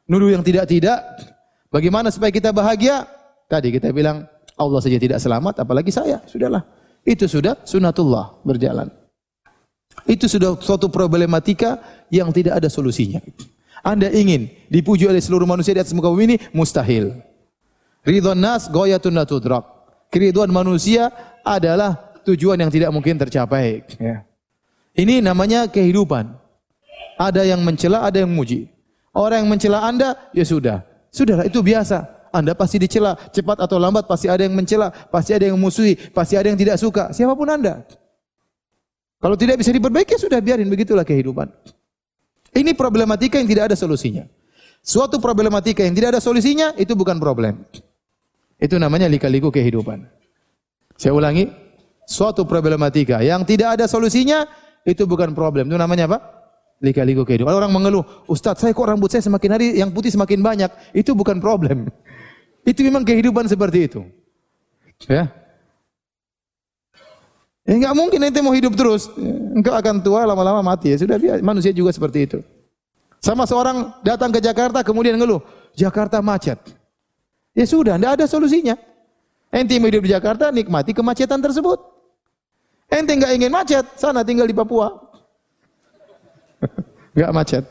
[0.09, 0.97] nuduh yang tidak-tidak.
[1.69, 3.05] Bagaimana supaya kita bahagia?
[3.47, 4.25] Tadi kita bilang
[4.57, 6.25] Allah saja tidak selamat, apalagi saya.
[6.25, 6.65] Sudahlah.
[7.07, 8.91] Itu sudah sunatullah berjalan.
[10.05, 11.79] Itu sudah suatu problematika
[12.11, 13.23] yang tidak ada solusinya.
[13.87, 17.15] Anda ingin dipuji oleh seluruh manusia di atas muka bumi ini mustahil.
[18.03, 19.63] Ridwan nas goyatun natudrak.
[20.11, 21.11] Keriduan manusia
[21.47, 23.87] adalah tujuan yang tidak mungkin tercapai.
[23.99, 24.27] Ya.
[24.95, 26.35] Ini namanya kehidupan.
[27.19, 28.71] Ada yang mencela, ada yang memuji.
[29.15, 30.85] Orang yang mencela Anda, ya sudah.
[31.09, 32.16] Sudahlah, itu biasa.
[32.37, 36.37] Anda pasti dicela, cepat atau lambat pasti ada yang mencela, pasti ada yang musuhi, pasti
[36.37, 37.89] ada yang tidak suka, siapa pun Anda.
[39.17, 41.49] Kalau tidak bisa diperbaiki sudah biarin begitulah kehidupan.
[42.53, 44.29] Ini problematika yang tidak ada solusinya.
[44.85, 47.65] Suatu problematika yang tidak ada solusinya itu bukan problem.
[48.57, 50.07] Itu namanya lika-liku kehidupan.
[50.97, 51.51] Saya ulangi,
[52.09, 54.49] suatu problematika yang tidak ada solusinya
[54.87, 55.69] itu bukan problem.
[55.69, 56.19] Itu namanya apa?
[56.81, 57.53] Lika-liku kehidupan.
[57.53, 60.71] Orang mengeluh, Ustaz saya kok rambut saya semakin hari yang putih semakin banyak.
[60.97, 61.89] Itu bukan problem.
[62.67, 64.03] Itu memang kehidupan seperti itu.
[65.07, 65.31] Ya.
[67.67, 69.07] Ya enggak mungkin ente mau hidup terus.
[69.55, 70.99] Engkau akan tua lama-lama mati ya.
[70.99, 71.43] Sudah biasa.
[71.47, 72.39] Manusia juga seperti itu.
[73.23, 75.43] Sama seorang datang ke Jakarta kemudian ngeluh,
[75.75, 76.59] Jakarta macet.
[77.55, 78.79] Ya sudah, tidak ada solusinya.
[79.51, 81.79] Ente mau hidup di Jakarta, nikmati kemacetan tersebut.
[82.87, 84.95] Ente enggak ingin macet, sana tinggal di Papua.
[87.17, 87.65] Enggak macet.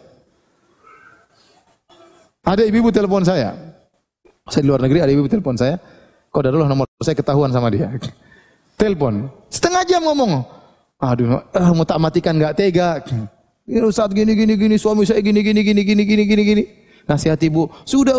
[2.45, 3.57] Ada ibu-ibu telepon saya.
[4.45, 5.81] Saya di luar negeri ada ibu telepon saya.
[6.29, 7.89] Kok dulu nomor saya ketahuan sama dia.
[8.81, 9.25] telepon.
[9.49, 10.45] Setengah jam ngomong.
[11.01, 13.01] Aduh, ah, mau tak matikan nggak tega.
[13.65, 16.63] Ini Ustaz gini gini gini suami saya gini gini gini gini gini gini gini.
[17.09, 18.17] Nasihat ibu, sudah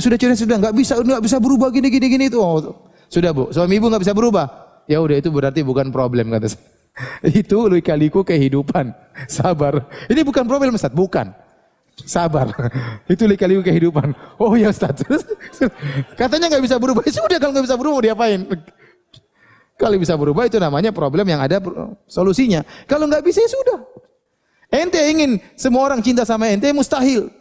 [0.00, 2.40] sudah cerita sudah nggak bisa nggak bisa berubah gini gini gini itu.
[2.40, 4.48] Oh, sudah bu, suami ibu nggak bisa berubah.
[4.88, 6.64] Ya udah itu berarti bukan problem kata saya.
[7.40, 8.96] itu kaliku kehidupan.
[9.28, 9.84] Sabar.
[10.08, 11.36] Ini bukan problem Ustaz, bukan.
[12.06, 12.52] Sabar.
[13.12, 14.14] Itu lika-liku kehidupan.
[14.40, 15.02] Oh ya Ustaz.
[16.20, 17.02] Katanya nggak bisa berubah.
[17.04, 18.40] Ya sudah kalau nggak bisa berubah diapain?
[19.80, 21.56] Kalau bisa berubah itu namanya problem yang ada
[22.04, 22.60] solusinya.
[22.84, 23.80] Kalau nggak bisa ya sudah.
[24.68, 27.32] Ente ingin semua orang cinta sama ente mustahil.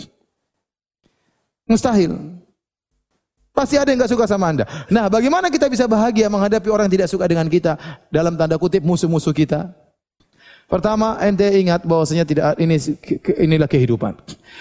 [1.67, 2.15] Mustahil.
[3.51, 4.63] Pasti ada yang nggak suka sama anda.
[4.87, 7.75] Nah, bagaimana kita bisa bahagia menghadapi orang yang tidak suka dengan kita
[8.07, 9.75] dalam tanda kutip musuh-musuh kita?
[10.69, 12.77] Pertama, ente ingat bahwasanya tidak ini
[13.41, 14.13] inilah kehidupan.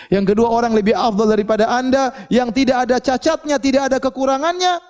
[0.08, 4.80] Yang kedua, orang lebih afdal daripada Anda yang tidak ada cacatnya, tidak ada kekurangannya,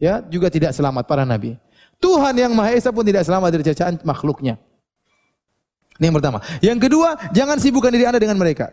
[0.00, 1.60] ya, juga tidak selamat para nabi.
[2.00, 4.56] Tuhan yang Maha Esa pun tidak selamat dari cacaan makhluknya.
[6.00, 6.40] Ini yang pertama.
[6.64, 8.72] Yang kedua, jangan sibukkan diri Anda dengan mereka.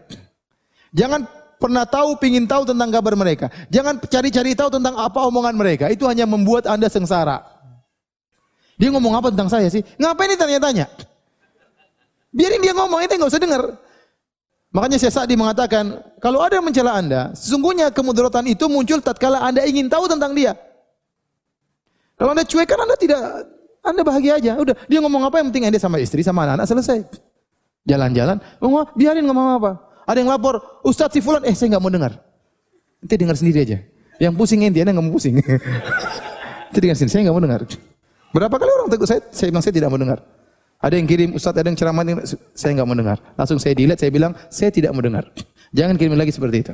[0.95, 1.27] Jangan
[1.59, 3.51] pernah tahu, pingin tahu tentang kabar mereka.
[3.67, 5.91] Jangan cari-cari tahu tentang apa omongan mereka.
[5.91, 7.43] Itu hanya membuat Anda sengsara.
[8.79, 9.83] Dia ngomong apa tentang saya sih?
[9.99, 11.10] Ngapain ini tanya-tanya?
[12.31, 13.61] Biarin dia ngomong, itu nggak usah dengar.
[14.71, 19.67] Makanya Syekh Sa'di mengatakan, kalau ada yang mencela Anda, sesungguhnya kemudaratan itu muncul tatkala Anda
[19.67, 20.55] ingin tahu tentang dia.
[22.15, 23.19] Kalau Anda cuek kan Anda tidak
[23.83, 24.55] Anda bahagia aja.
[24.55, 27.03] Udah, dia ngomong apa yang penting Anda sama istri sama anak-anak selesai.
[27.83, 29.71] Jalan-jalan, ngomong, biarin ngomong apa.
[30.07, 32.15] Ada yang lapor, Ustadz si fulan, eh saya nggak mau dengar.
[33.03, 33.77] Nanti dengar sendiri aja.
[34.23, 35.35] Yang pusing ente, Anda nggak mau pusing.
[36.71, 37.61] Nanti dengar sendiri, saya nggak mau dengar.
[38.31, 40.19] Berapa kali orang tegur saya, saya bilang saya tidak mau dengar.
[40.81, 42.01] Ada yang kirim Ustaz, ada yang ceramah,
[42.57, 43.17] saya enggak mau dengar.
[43.37, 45.29] Langsung saya delete, saya bilang, saya tidak mau dengar.
[45.77, 46.73] Jangan kirim lagi seperti itu.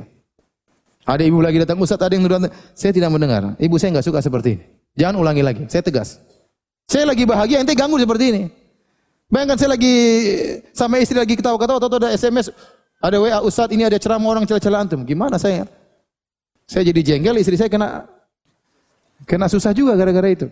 [1.04, 3.52] Ada ibu lagi datang, Ustaz, ada yang datang, saya tidak mau dengar.
[3.60, 4.64] Ibu saya enggak suka seperti ini.
[4.96, 6.16] Jangan ulangi lagi, saya tegas.
[6.88, 8.42] Saya lagi bahagia, ente ganggu seperti ini.
[9.28, 9.94] Bayangkan saya lagi
[10.72, 12.48] sama istri lagi ketawa-ketawa, atau ada SMS,
[12.96, 15.04] ada WA, Ustaz ini ada ceramah orang celah-celah antum.
[15.04, 15.68] Gimana saya?
[16.64, 18.08] Saya jadi jengkel, istri saya kena
[19.28, 20.48] kena susah juga gara-gara itu.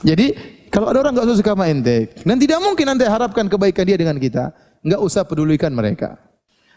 [0.00, 0.26] Jadi
[0.72, 4.16] kalau ada orang nggak suka sama ente dan tidak mungkin anda harapkan kebaikan dia dengan
[4.16, 6.16] kita, nggak usah pedulikan mereka.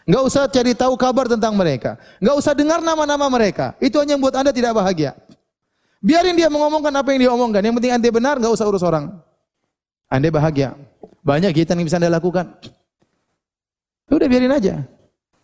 [0.04, 1.96] Nggak usah cari tahu kabar tentang mereka.
[2.20, 3.72] Nggak usah dengar nama-nama mereka.
[3.80, 5.16] Itu hanya membuat anda tidak bahagia.
[6.04, 7.64] Biarin dia mengomongkan apa yang dia omongkan.
[7.64, 9.16] Yang penting anda benar, nggak usah urus orang.
[10.12, 10.76] Anda bahagia.
[11.24, 12.44] Banyak kegiatan yang bisa Anda lakukan.
[14.12, 14.84] Udah biarin aja.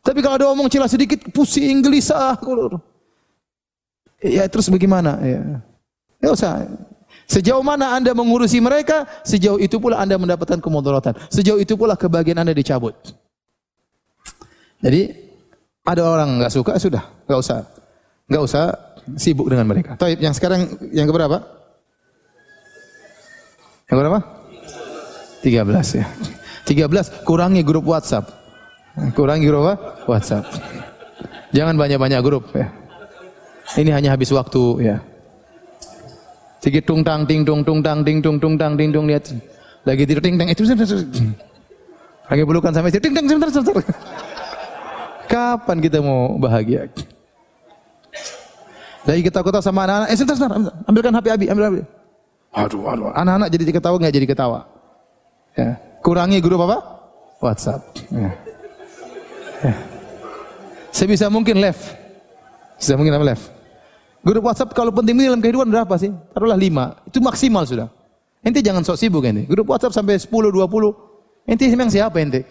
[0.04, 2.36] Tapi kalau ada omong celah sedikit, pusing, gelisah.
[4.20, 5.16] Ya terus bagaimana?
[5.24, 5.64] Ya.
[6.20, 6.68] Nggak usah.
[7.30, 11.14] Sejauh mana Anda mengurusi mereka, sejauh itu pula Anda mendapatkan kemudaratan.
[11.30, 12.98] Sejauh itu pula kebahagiaan Anda dicabut.
[14.82, 15.14] Jadi
[15.86, 17.62] ada orang nggak suka sudah, nggak usah,
[18.26, 18.64] nggak usah
[19.14, 19.94] sibuk dengan mereka.
[19.94, 21.38] Taib yang sekarang yang keberapa?
[23.86, 24.18] Yang berapa?
[25.46, 26.06] 13 ya.
[26.66, 28.26] 13 kurangi grup WhatsApp.
[29.14, 29.74] Kurangi grup apa?
[30.10, 30.50] WhatsApp.
[31.54, 32.74] Jangan banyak-banyak grup ya.
[33.78, 34.98] Ini hanya habis waktu ya.
[36.60, 39.32] Sedikit tung tang ting tung tung tang ting tung tung tang ting tung lihat
[39.88, 40.62] lagi tidur ting tang itu
[42.28, 43.84] lagi pelukan sampai ting tang sebentar sebentar.
[45.24, 46.90] Kapan kita mau bahagia?
[49.08, 51.80] Lagi kita kota sama anak-anak, eh sebentar, sebentar, ambilkan HP Abi, ambil Abi.
[52.50, 54.60] Aduh, aduh, anak-anak jadi ketawa nggak jadi ketawa.
[55.54, 55.78] Ya.
[56.02, 56.78] Kurangi grup apa?
[57.40, 57.80] WhatsApp.
[58.10, 58.30] Ya.
[59.64, 59.74] Ya.
[60.90, 61.94] Sebisa mungkin left.
[62.76, 63.59] Sebisa mungkin apa left?
[64.20, 66.12] Grup WhatsApp kalau penting dalam kehidupan berapa sih?
[66.36, 67.00] Taruhlah lima.
[67.08, 67.88] Itu maksimal sudah.
[68.44, 69.48] Ente jangan sok sibuk ente.
[69.48, 71.48] Grup WhatsApp sampai 10, 20.
[71.48, 72.44] Ente memang siapa ente?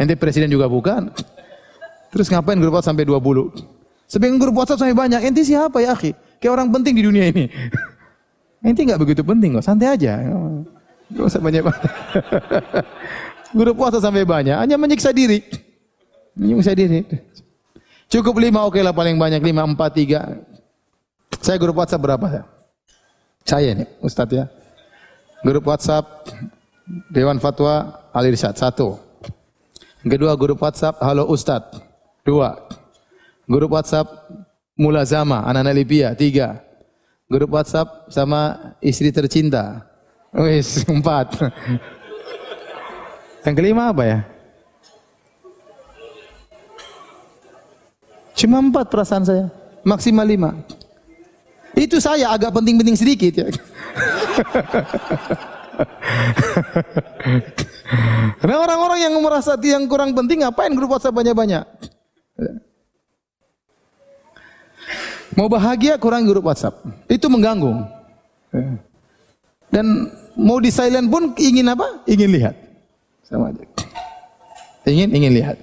[0.00, 1.12] Ente presiden juga bukan.
[2.12, 4.08] Terus ngapain grup WhatsApp sampai 20?
[4.08, 5.20] Sebagian grup WhatsApp sampai banyak.
[5.20, 6.16] Ente siapa ya akhi?
[6.40, 7.48] Kayak orang penting di dunia ini.
[8.68, 9.64] ente nggak begitu penting kok.
[9.64, 10.16] Santai aja.
[11.12, 11.92] Gak usah banyak-banyak.
[13.60, 14.56] grup WhatsApp sampai banyak.
[14.56, 15.44] Hanya menyiksa diri.
[16.36, 17.04] Menyiksa diri.
[18.12, 20.36] Cukup lima, oke okay lah paling banyak lima, empat, tiga.
[21.40, 22.42] Saya grup WhatsApp berapa ya?
[23.48, 24.44] Saya nih, Ustadz ya.
[25.40, 26.28] Grup WhatsApp
[27.08, 29.00] Dewan Fatwa Al Irsyad satu.
[30.04, 31.80] Kedua grup WhatsApp Halo Ustadz
[32.22, 32.58] dua.
[33.48, 34.06] Grup WhatsApp
[34.76, 36.60] Mulazama anak-anak Libya tiga.
[37.32, 39.88] Grup WhatsApp sama istri tercinta.
[40.36, 41.32] Wis empat.
[43.42, 44.18] Yang kelima apa ya?
[48.42, 49.46] Cuma empat perasaan saya.
[49.86, 50.50] Maksimal lima.
[51.78, 53.46] Itu saya agak penting-penting sedikit ya.
[58.42, 61.62] Karena orang-orang yang merasa yang kurang penting ngapain grup WhatsApp banyak-banyak?
[65.38, 66.82] Mau bahagia kurang grup WhatsApp.
[67.06, 67.72] Itu mengganggu.
[69.72, 72.04] Dan mau di silent pun ingin apa?
[72.10, 72.58] Ingin lihat.
[73.24, 73.64] Sama aja.
[74.84, 75.56] Ingin ingin lihat.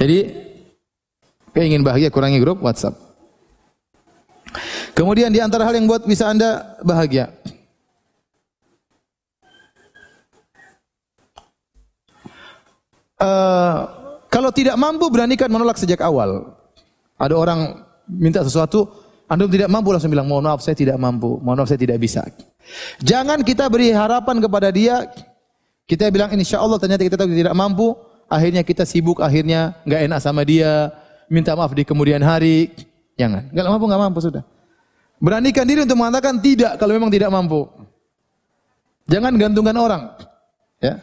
[0.00, 0.49] Jadi
[1.58, 2.94] ingin bahagia kurangi grup WhatsApp.
[4.94, 7.30] Kemudian di antara hal yang buat bisa Anda bahagia.
[13.20, 13.84] Uh,
[14.32, 16.56] kalau tidak mampu beranikan menolak sejak awal.
[17.20, 18.88] Ada orang minta sesuatu,
[19.28, 22.24] Anda tidak mampu langsung bilang, mohon maaf saya tidak mampu, mohon maaf saya tidak bisa.
[23.04, 25.04] Jangan kita beri harapan kepada dia,
[25.84, 27.92] kita bilang insya Allah ternyata kita tidak mampu,
[28.30, 30.88] akhirnya kita sibuk, akhirnya nggak enak sama dia,
[31.30, 32.74] minta maaf di kemudian hari.
[33.14, 33.48] Jangan.
[33.54, 34.42] Enggak mampu, enggak mampu sudah.
[35.22, 37.70] Beranikan diri untuk mengatakan tidak kalau memang tidak mampu.
[39.06, 40.02] Jangan gantungkan orang.
[40.82, 40.98] Ya.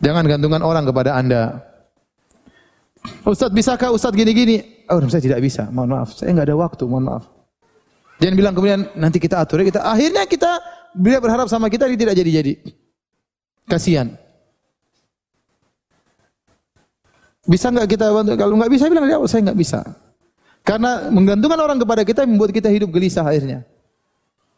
[0.00, 1.42] Jangan gantungkan orang kepada Anda.
[3.24, 4.86] Ustaz bisakah Ustaz gini-gini?
[4.86, 5.66] Oh, saya tidak bisa.
[5.72, 7.24] Mohon maaf, saya enggak ada waktu, mohon maaf.
[8.20, 10.56] Jangan bilang kemudian nanti kita atur kita akhirnya kita
[10.96, 12.52] beliau berharap sama kita dia tidak jadi-jadi.
[13.68, 14.25] Kasihan.
[17.46, 18.34] Bisa nggak kita bantu?
[18.34, 19.80] Kalau nggak bisa bilang ya saya nggak bisa.
[20.66, 23.62] Karena menggantungkan orang kepada kita membuat kita hidup gelisah akhirnya.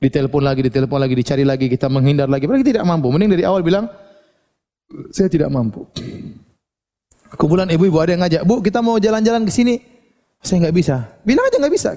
[0.01, 2.49] Ditelepon lagi, ditelepon lagi, dicari lagi, kita menghindar lagi.
[2.49, 3.13] Mereka tidak mampu.
[3.13, 3.93] Mending dari awal bilang,
[5.13, 5.85] saya tidak mampu.
[7.37, 9.77] Kumpulan ibu-ibu ada yang ngajak, Bu kita mau jalan-jalan ke sini.
[10.41, 10.97] Saya nggak bisa.
[11.29, 11.91] Bilang aja nggak bisa.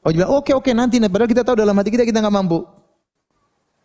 [0.00, 0.96] Oh bilang, oke oke nanti.
[1.04, 2.64] Padahal kita tahu dalam hati kita kita nggak mampu.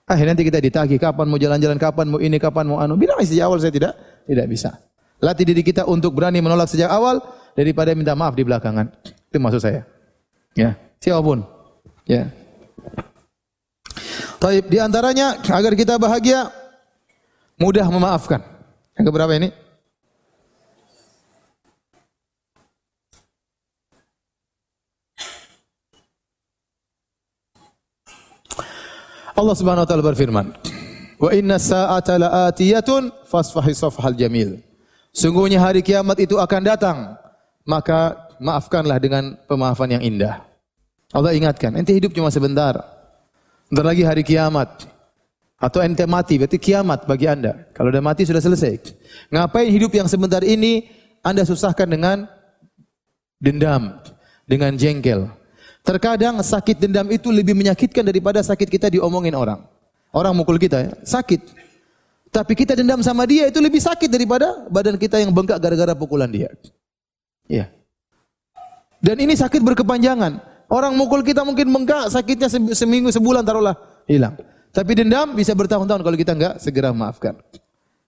[0.08, 2.96] Akhirnya nanti kita ditagih, kapan mau jalan-jalan, kapan mau ini, kapan mau anu.
[2.96, 3.94] Bilang sejak awal saya tidak
[4.24, 4.72] tidak bisa.
[5.20, 7.20] Latih diri kita untuk berani menolak sejak awal
[7.52, 8.88] daripada minta maaf di belakangan.
[9.04, 9.84] Itu maksud saya.
[10.56, 11.44] Ya, siapa pun.
[12.08, 12.32] Ya.
[14.40, 16.48] Taib di antaranya agar kita bahagia
[17.60, 18.40] mudah memaafkan.
[18.96, 19.52] Yang keberapa ini?
[29.40, 30.46] Allah Subhanahu wa taala berfirman,
[31.16, 34.69] "Wa inna sa'ata la'atiyatun fasfahi safhal jamil."
[35.14, 36.98] Sungguhnya hari kiamat itu akan datang.
[37.66, 40.42] Maka maafkanlah dengan pemaafan yang indah.
[41.10, 42.78] Allah ingatkan, ente hidup cuma sebentar.
[43.70, 44.90] Bentar lagi hari kiamat.
[45.60, 47.68] Atau ente mati, berarti kiamat bagi anda.
[47.76, 48.80] Kalau udah mati sudah selesai.
[49.28, 50.88] Ngapain hidup yang sebentar ini
[51.20, 52.26] anda susahkan dengan
[53.44, 54.00] dendam,
[54.48, 55.28] dengan jengkel.
[55.84, 59.60] Terkadang sakit dendam itu lebih menyakitkan daripada sakit kita diomongin orang.
[60.16, 61.69] Orang mukul kita ya, sakit.
[62.30, 66.30] Tapi kita dendam sama dia itu lebih sakit daripada badan kita yang bengkak gara-gara pukulan
[66.30, 66.54] dia.
[67.50, 67.74] Iya.
[69.02, 70.38] Dan ini sakit berkepanjangan.
[70.70, 72.46] Orang mukul kita mungkin bengkak, sakitnya
[72.78, 73.74] seminggu, sebulan taruhlah
[74.06, 74.38] hilang.
[74.70, 77.34] Tapi dendam bisa bertahun-tahun kalau kita enggak segera maafkan.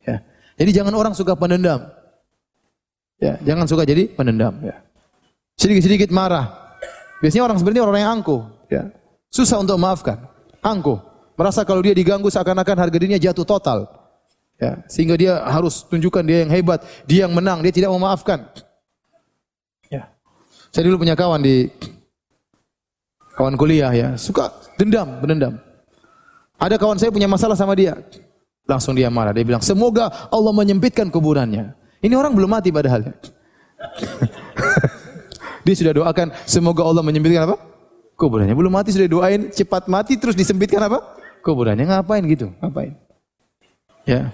[0.05, 0.21] Ya.
[0.61, 1.89] Jadi jangan orang suka pendendam.
[3.17, 4.77] Ya, jangan suka jadi pendendam ya.
[5.57, 6.77] Sedikit-sedikit marah.
[7.21, 8.89] Biasanya orang seperti orang yang angkuh, ya.
[9.29, 10.21] Susah untuk maafkan.
[10.61, 10.97] Angkuh.
[11.37, 14.00] Merasa kalau dia diganggu seakan-akan harga dirinya jatuh total.
[14.61, 18.45] Ya, sehingga dia harus tunjukkan dia yang hebat, dia yang menang, dia tidak memaafkan.
[19.89, 20.05] Ya.
[20.69, 21.65] Saya dulu punya kawan di
[23.33, 25.57] kawan kuliah ya, suka dendam, menendam.
[26.61, 27.97] Ada kawan saya punya masalah sama dia.
[28.69, 31.73] Langsung dia marah, dia bilang, "Semoga Allah menyempitkan kuburannya."
[32.05, 33.01] Ini orang belum mati padahal.
[35.65, 37.57] dia sudah doakan, semoga Allah menyempitkan apa?
[38.13, 38.53] Kuburannya.
[38.53, 41.17] Belum mati sudah doain cepat mati terus disempitkan apa?
[41.41, 41.89] Kuburannya.
[41.89, 42.53] Ngapain gitu?
[42.61, 42.93] Ngapain?
[44.05, 44.29] Ya.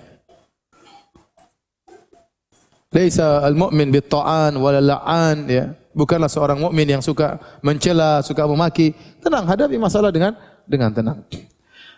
[2.88, 5.76] Laisa al-mu'min bit-ta'an wala la'an ya.
[5.98, 8.94] Bukanlah seorang mukmin yang suka mencela, suka memaki.
[9.18, 10.38] Tenang, hadapi masalah dengan
[10.70, 11.26] dengan tenang.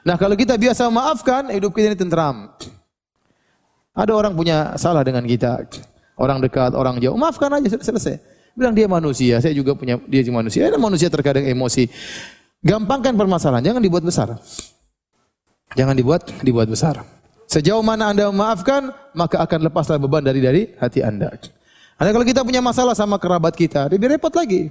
[0.08, 2.56] Nah, kalau kita biasa maafkan, hidup kita ini tentram.
[3.92, 5.68] Ada orang punya salah dengan kita.
[6.16, 7.20] Orang dekat, orang jauh.
[7.20, 8.16] Maafkan aja, sudah selesai.
[8.56, 10.64] Bilang dia manusia, saya juga punya dia juga manusia.
[10.72, 11.92] Ada manusia terkadang emosi.
[12.64, 14.40] Gampangkan permasalahan, jangan dibuat besar.
[15.76, 17.04] Jangan dibuat dibuat besar.
[17.50, 21.34] Sejauh mana Anda memaafkan, maka akan lepaslah beban dari dari hati Anda.
[21.98, 24.70] Anda kalau kita punya masalah sama kerabat kita, lebih repot lagi.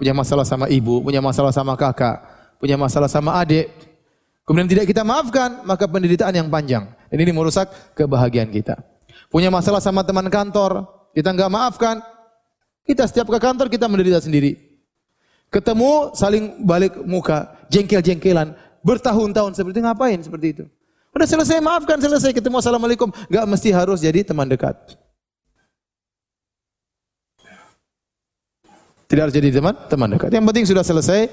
[0.00, 2.24] Punya masalah sama ibu, punya masalah sama kakak,
[2.56, 3.68] punya masalah sama adik.
[4.48, 6.88] Kemudian tidak kita maafkan, maka penderitaan yang panjang.
[7.12, 8.80] Dan ini merusak kebahagiaan kita.
[9.28, 12.00] Punya masalah sama teman kantor, kita nggak maafkan,
[12.88, 14.56] kita setiap ke kantor kita menderita sendiri.
[15.52, 20.64] Ketemu saling balik muka, jengkel-jengkelan, bertahun-tahun seperti ngapain seperti itu?
[21.18, 22.30] Udah selesai, maafkan, selesai.
[22.30, 23.10] Ketemu Assalamualaikum.
[23.10, 24.78] Gak mesti harus jadi teman dekat.
[29.10, 30.30] Tidak harus jadi teman, teman dekat.
[30.30, 31.26] Yang penting sudah selesai,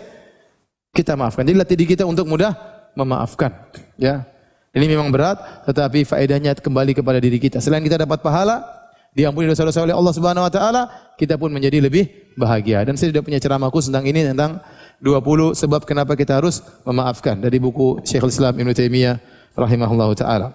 [0.89, 1.45] kita maafkan.
[1.45, 2.57] Jadi latih diri kita untuk mudah
[2.97, 3.53] memaafkan.
[4.01, 4.25] Ya,
[4.73, 5.37] ini memang berat,
[5.69, 7.61] tetapi faedahnya kembali kepada diri kita.
[7.61, 8.65] Selain kita dapat pahala,
[9.13, 12.81] diampuni dosa-dosa oleh Allah Subhanahu wa taala, kita pun menjadi lebih bahagia.
[12.89, 14.65] Dan saya sudah punya ceramah khusus tentang ini tentang
[14.97, 20.53] 20 sebab kenapa kita harus memaafkan dari buku Syekhul Islam Ibnu Taimiyah rahimahullahu taala.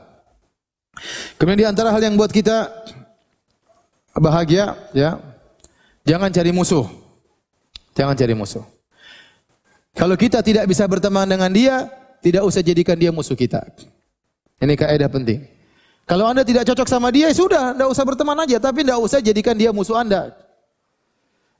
[1.40, 2.68] Kemudian di antara hal yang buat kita
[4.16, 5.16] bahagia ya,
[6.04, 6.86] jangan cari musuh.
[7.96, 8.64] Jangan cari musuh.
[9.96, 11.90] Kalau kita tidak bisa berteman dengan dia,
[12.22, 13.64] tidak usah jadikan dia musuh kita.
[14.60, 15.40] Ini kaidah penting.
[16.04, 19.18] Kalau Anda tidak cocok sama dia, ya sudah, tidak usah berteman aja, tapi tidak usah
[19.22, 20.34] jadikan dia musuh Anda.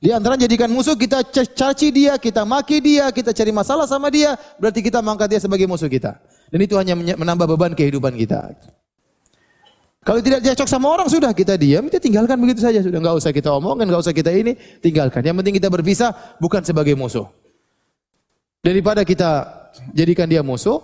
[0.01, 4.33] Di antara jadikan musuh, kita caci dia, kita maki dia, kita cari masalah sama dia,
[4.57, 6.17] berarti kita mengangkat dia sebagai musuh kita.
[6.51, 8.51] Dan itu hanya menambah beban kehidupan kita.
[10.01, 13.31] Kalau tidak cocok sama orang sudah kita diam, kita tinggalkan begitu saja sudah nggak usah
[13.31, 15.21] kita omongkan, nggak usah kita ini, tinggalkan.
[15.21, 16.09] Yang penting kita berpisah
[16.41, 17.29] bukan sebagai musuh.
[18.65, 19.45] Daripada kita
[19.93, 20.81] jadikan dia musuh,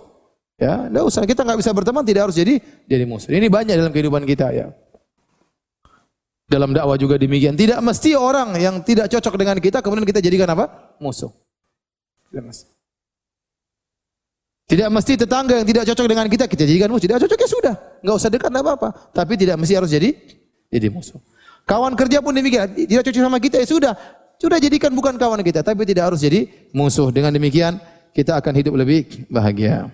[0.54, 3.34] ya nggak usah kita nggak bisa berteman, tidak harus jadi jadi musuh.
[3.34, 4.70] Ini banyak dalam kehidupan kita ya.
[6.48, 7.58] Dalam dakwah juga demikian.
[7.58, 10.94] Tidak mesti orang yang tidak cocok dengan kita kemudian kita jadikan apa?
[11.02, 11.34] Musuh.
[12.30, 12.77] Mesti.
[14.68, 17.08] Tidak mesti tetangga yang tidak cocok dengan kita kita jadikan musuh.
[17.08, 17.74] Tidak cocok ya sudah,
[18.04, 18.88] nggak usah dekat enggak apa-apa.
[19.16, 20.12] Tapi tidak mesti harus jadi
[20.68, 21.16] jadi musuh.
[21.64, 23.92] Kawan kerja pun demikian, tidak cocok sama kita ya sudah,
[24.36, 26.44] sudah jadikan bukan kawan kita, tapi tidak harus jadi
[26.76, 27.08] musuh.
[27.08, 27.80] Dengan demikian
[28.12, 29.88] kita akan hidup lebih bahagia.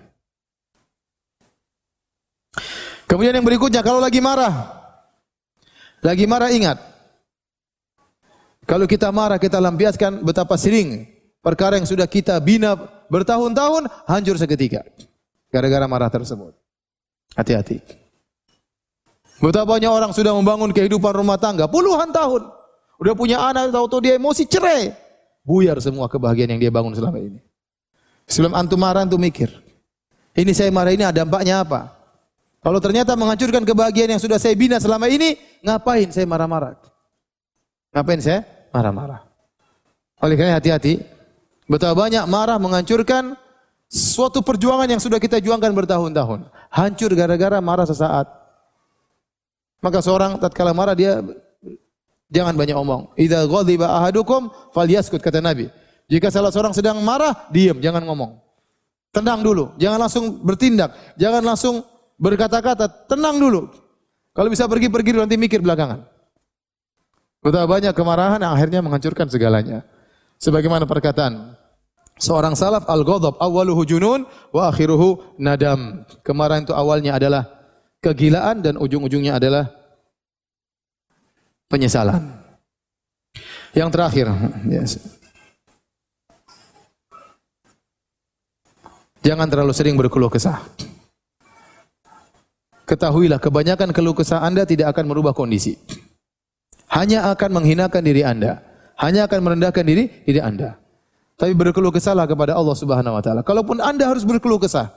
[3.07, 4.75] Kemudian yang berikutnya kalau lagi marah,
[6.03, 6.83] lagi marah ingat,
[8.67, 11.14] kalau kita marah kita lampiaskan betapa sering
[11.45, 12.73] perkara yang sudah kita bina
[13.05, 14.81] bertahun-tahun hancur seketika
[15.53, 16.57] gara-gara marah tersebut.
[17.37, 17.85] Hati-hati.
[19.37, 22.49] Betapa banyak orang sudah membangun kehidupan rumah tangga puluhan tahun.
[22.97, 24.95] Udah punya anak, tahu-tahu dia emosi cerai.
[25.45, 27.43] Buyar semua kebahagiaan yang dia bangun selama ini.
[28.25, 29.51] Sebelum antum marah, antum mikir.
[30.33, 31.91] Ini saya marah ini ada dampaknya apa?
[32.63, 36.79] Kalau ternyata menghancurkan kebahagiaan yang sudah saya bina selama ini, ngapain saya marah-marah?
[37.93, 38.39] Ngapain saya
[38.73, 39.21] marah-marah?
[40.23, 41.14] Oleh karena hati-hati,
[41.65, 43.33] Betapa banyak marah menghancurkan
[43.89, 46.45] suatu perjuangan yang sudah kita juangkan bertahun-tahun.
[46.69, 48.29] Hancur gara-gara marah sesaat.
[49.81, 51.21] Maka seorang tatkala marah dia
[52.29, 53.09] jangan banyak omong.
[53.17, 55.69] Idza ghadiba ahadukum falyaskut kata Nabi.
[56.05, 58.37] Jika salah seorang sedang marah, diam, jangan ngomong.
[59.09, 61.81] Tenang dulu, jangan langsung bertindak, jangan langsung
[62.21, 63.73] berkata-kata, tenang dulu.
[64.35, 66.05] Kalau bisa pergi-pergi nanti mikir belakangan.
[67.41, 69.81] Betapa banyak kemarahan yang akhirnya menghancurkan segalanya.
[70.35, 71.54] Sebagaimana perkataan
[72.15, 74.23] Seorang salaf al-ghadab awaluhu junun
[74.55, 76.07] wa akhiruhu nadam.
[76.23, 77.43] Kemarahan itu awalnya adalah
[77.99, 79.67] kegilaan dan ujung-ujungnya adalah
[81.67, 82.23] penyesalan.
[83.75, 84.27] Yang terakhir,
[84.71, 84.95] yes.
[89.19, 90.63] Jangan terlalu sering berkeluh kesah.
[92.85, 95.75] Ketahuilah kebanyakan keluh kesah Anda tidak akan merubah kondisi.
[96.87, 98.61] Hanya akan menghinakan diri Anda.
[98.95, 100.84] Hanya akan merendahkan diri diri Anda.
[101.35, 103.43] Tapi berkeluh kesahlah kepada Allah Subhanahu wa taala.
[103.43, 104.87] Kalaupun Anda harus berkeluh kesah,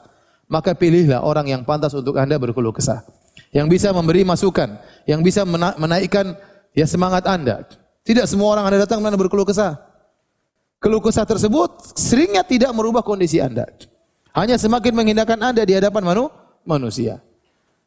[0.47, 3.03] maka pilihlah orang yang pantas untuk Anda berkeluh kesah.
[3.51, 4.79] Yang bisa memberi masukan,
[5.09, 5.43] yang bisa
[5.79, 6.39] menaikkan
[6.79, 7.67] ya semangat Anda.
[8.07, 9.83] Tidak semua orang Anda datang dan berkeluh kesah.
[10.79, 13.67] Keluh kesah tersebut seringnya tidak merubah kondisi Anda.
[14.31, 16.31] Hanya semakin menghindarkan Anda di hadapan manu,
[16.63, 17.19] manusia.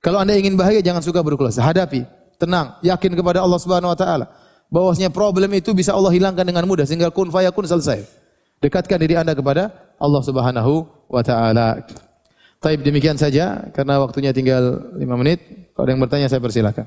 [0.03, 1.55] Kalau Anda ingin bahagia jangan suka berkeluh.
[1.55, 2.03] Hadapi,
[2.35, 4.27] tenang, yakin kepada Allah Subhanahu wa taala
[4.67, 8.20] bahwasanya problem itu bisa Allah hilangkan dengan mudah sehingga kun fayakun selesai.
[8.61, 11.81] Dekatkan diri Anda kepada Allah Subhanahu wa taala.
[12.61, 15.41] Taib demikian saja karena waktunya tinggal 5 menit.
[15.73, 16.85] Kalau ada yang bertanya saya persilakan.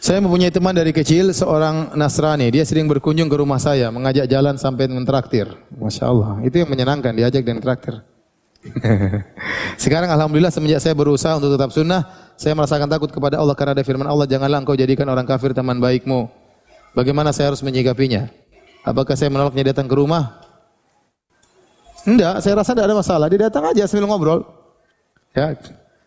[0.00, 2.46] Saya mempunyai teman dari kecil, seorang Nasrani.
[2.48, 5.50] Dia sering berkunjung ke rumah saya, mengajak jalan sampai mentraktir.
[5.74, 8.06] Masya Allah, itu yang menyenangkan, diajak dan traktir.
[9.82, 12.04] Sekarang Alhamdulillah semenjak saya berusaha untuk tetap sunnah,
[12.36, 15.80] saya merasakan takut kepada Allah karena ada firman Allah, janganlah engkau jadikan orang kafir teman
[15.80, 16.28] baikmu.
[16.96, 18.32] Bagaimana saya harus menyikapinya?
[18.86, 20.40] Apakah saya menolaknya datang ke rumah?
[22.06, 23.26] Enggak, saya rasa tidak ada masalah.
[23.26, 24.40] Dia datang aja sambil ngobrol.
[25.34, 25.58] Ya,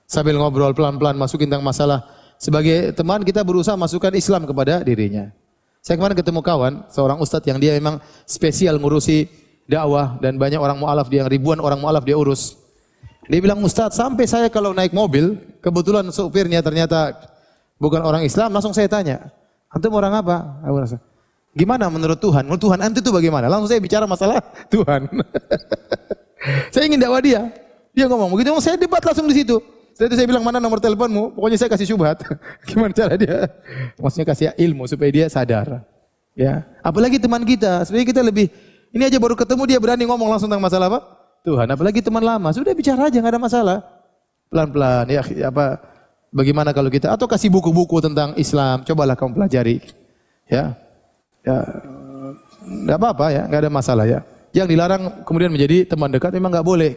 [0.08, 2.08] sambil ngobrol pelan-pelan masukin tentang masalah
[2.40, 5.30] sebagai teman kita berusaha masukkan Islam kepada dirinya.
[5.84, 9.28] Saya kemarin ketemu kawan, seorang ustadz yang dia memang spesial ngurusi
[9.70, 12.58] dakwah dan banyak orang mualaf dia ribuan orang mualaf dia urus.
[13.30, 17.14] Dia bilang Ustadz sampai saya kalau naik mobil kebetulan supirnya ternyata
[17.78, 19.30] bukan orang Islam langsung saya tanya
[19.70, 20.58] antum orang apa?
[20.66, 20.98] Aku rasa
[21.54, 22.50] gimana menurut Tuhan?
[22.50, 23.46] Menurut Tuhan antum itu bagaimana?
[23.46, 24.42] Langsung saya bicara masalah
[24.74, 25.06] Tuhan.
[26.74, 27.54] saya ingin dakwah dia.
[27.94, 29.62] Dia ngomong begitu, saya debat langsung di situ.
[29.92, 31.36] Setelah itu saya bilang mana nomor teleponmu?
[31.36, 32.24] Pokoknya saya kasih syubhat.
[32.70, 33.52] Gimana cara dia?
[34.00, 35.84] Maksudnya kasih ilmu supaya dia sadar.
[36.38, 36.64] Ya.
[36.80, 38.48] Apalagi teman kita, sebenarnya kita lebih
[38.90, 41.00] ini aja baru ketemu dia berani ngomong langsung tentang masalah apa?
[41.46, 41.68] Tuhan.
[41.70, 43.78] Apalagi teman lama, sudah bicara aja nggak ada masalah.
[44.50, 45.78] Pelan-pelan ya apa
[46.34, 49.78] bagaimana kalau kita atau kasih buku-buku tentang Islam, cobalah kamu pelajari.
[50.50, 50.74] Ya.
[51.46, 51.58] Ya
[52.66, 54.20] enggak apa-apa ya, enggak ada masalah ya.
[54.52, 56.92] Yang dilarang kemudian menjadi teman dekat memang enggak boleh.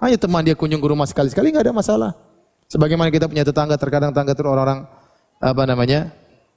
[0.00, 2.12] Hanya teman dia kunjung ke rumah sekali-sekali enggak ada masalah.
[2.70, 4.86] Sebagaimana kita punya tetangga, terkadang tetangga itu orang-orang
[5.40, 6.12] apa namanya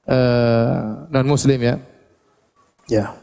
[0.06, 1.76] uh, eh, non Muslim ya.
[2.92, 3.23] Ya.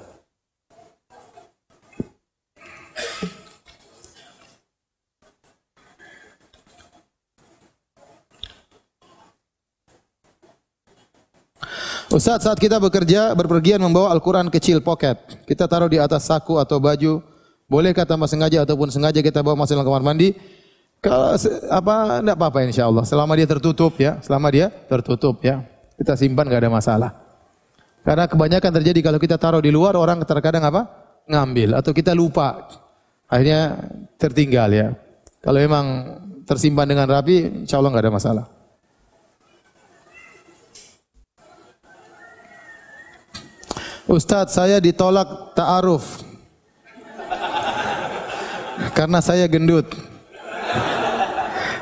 [12.11, 15.15] Ustaz, saat kita bekerja, berpergian membawa Al-Quran kecil pocket.
[15.47, 17.23] Kita taruh di atas saku atau baju.
[17.71, 20.35] Bolehkah tanpa sengaja ataupun sengaja kita bawa masuk dalam kamar mandi?
[20.99, 21.39] Kalau
[21.71, 23.07] apa enggak apa-apa insyaallah.
[23.07, 25.63] Selama dia tertutup ya, selama dia tertutup ya.
[25.95, 27.11] Kita simpan enggak ada masalah.
[28.03, 30.91] Karena kebanyakan terjadi kalau kita taruh di luar orang terkadang apa?
[31.31, 32.67] ngambil atau kita lupa.
[33.31, 33.87] Akhirnya
[34.19, 34.99] tertinggal ya.
[35.39, 35.87] Kalau memang
[36.43, 38.45] tersimpan dengan rapi, insyaallah enggak ada masalah.
[44.11, 46.27] Ustadz saya ditolak ta'aruf
[48.91, 49.87] karena saya gendut.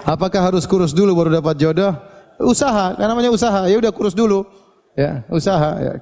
[0.05, 1.97] Apakah harus kurus dulu baru dapat jodoh?
[2.37, 3.65] Usaha, karena namanya usaha.
[3.65, 4.45] Ya udah kurus dulu.
[4.93, 5.93] Ya, usaha ya.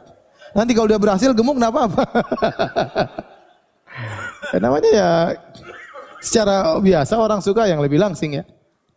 [0.50, 2.02] Nanti kalau udah berhasil gemuk enggak apa-apa.
[4.54, 5.10] ya, namanya ya
[6.18, 8.44] secara biasa orang suka yang lebih langsing ya.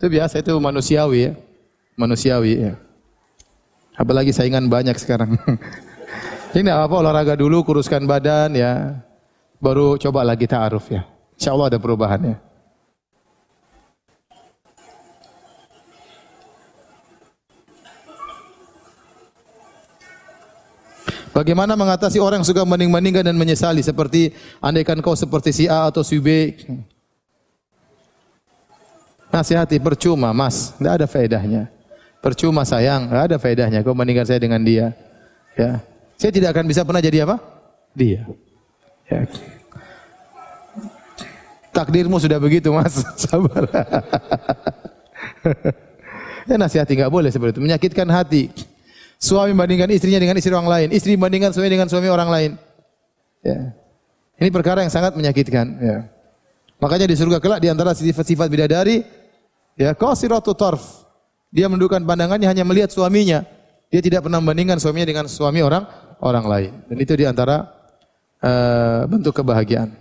[0.01, 1.33] Itu biasa itu manusiawi ya.
[1.93, 2.73] Manusiawi ya.
[3.97, 5.37] Apalagi saingan banyak sekarang.
[6.49, 9.05] Ini apa olahraga dulu, kuruskan badan ya.
[9.61, 11.05] Baru coba lagi ta'aruf ya.
[11.37, 12.41] Insya Allah ada perubahannya.
[21.29, 26.01] Bagaimana mengatasi orang yang suka banding-bandingkan dan menyesali seperti andaikan kau seperti si A atau
[26.01, 26.57] si B.
[29.29, 31.69] Nasihati percuma, Mas, tidak ada faedahnya.
[32.19, 34.97] Percuma sayang, tidak ada faedahnya kau bandingkan saya dengan dia.
[35.53, 35.79] Ya.
[36.19, 37.39] Saya tidak akan bisa pernah jadi apa?
[37.95, 38.27] Dia.
[39.07, 39.23] Ya.
[41.71, 42.99] Takdirmu sudah begitu, Mas.
[43.23, 43.63] Sabar.
[46.43, 48.51] ya nasihati nggak boleh seperti itu, menyakitkan hati.
[49.15, 52.51] Suami bandingkan istrinya dengan istri orang lain, istri bandingkan suami dengan suami orang lain.
[53.39, 53.71] Ya.
[54.43, 55.65] Ini perkara yang sangat menyakitkan.
[55.79, 55.97] Ya.
[56.83, 59.07] Makanya di surga kelak di antara sifat-sifat bidadari,
[59.79, 61.07] ya qasiratu tarf.
[61.47, 63.47] Dia menundukkan pandangannya hanya melihat suaminya.
[63.87, 66.71] Dia tidak pernah membandingkan suaminya dengan suami orang orang lain.
[66.87, 67.67] Dan itu di antara
[68.43, 69.91] uh, bentuk kebahagiaan.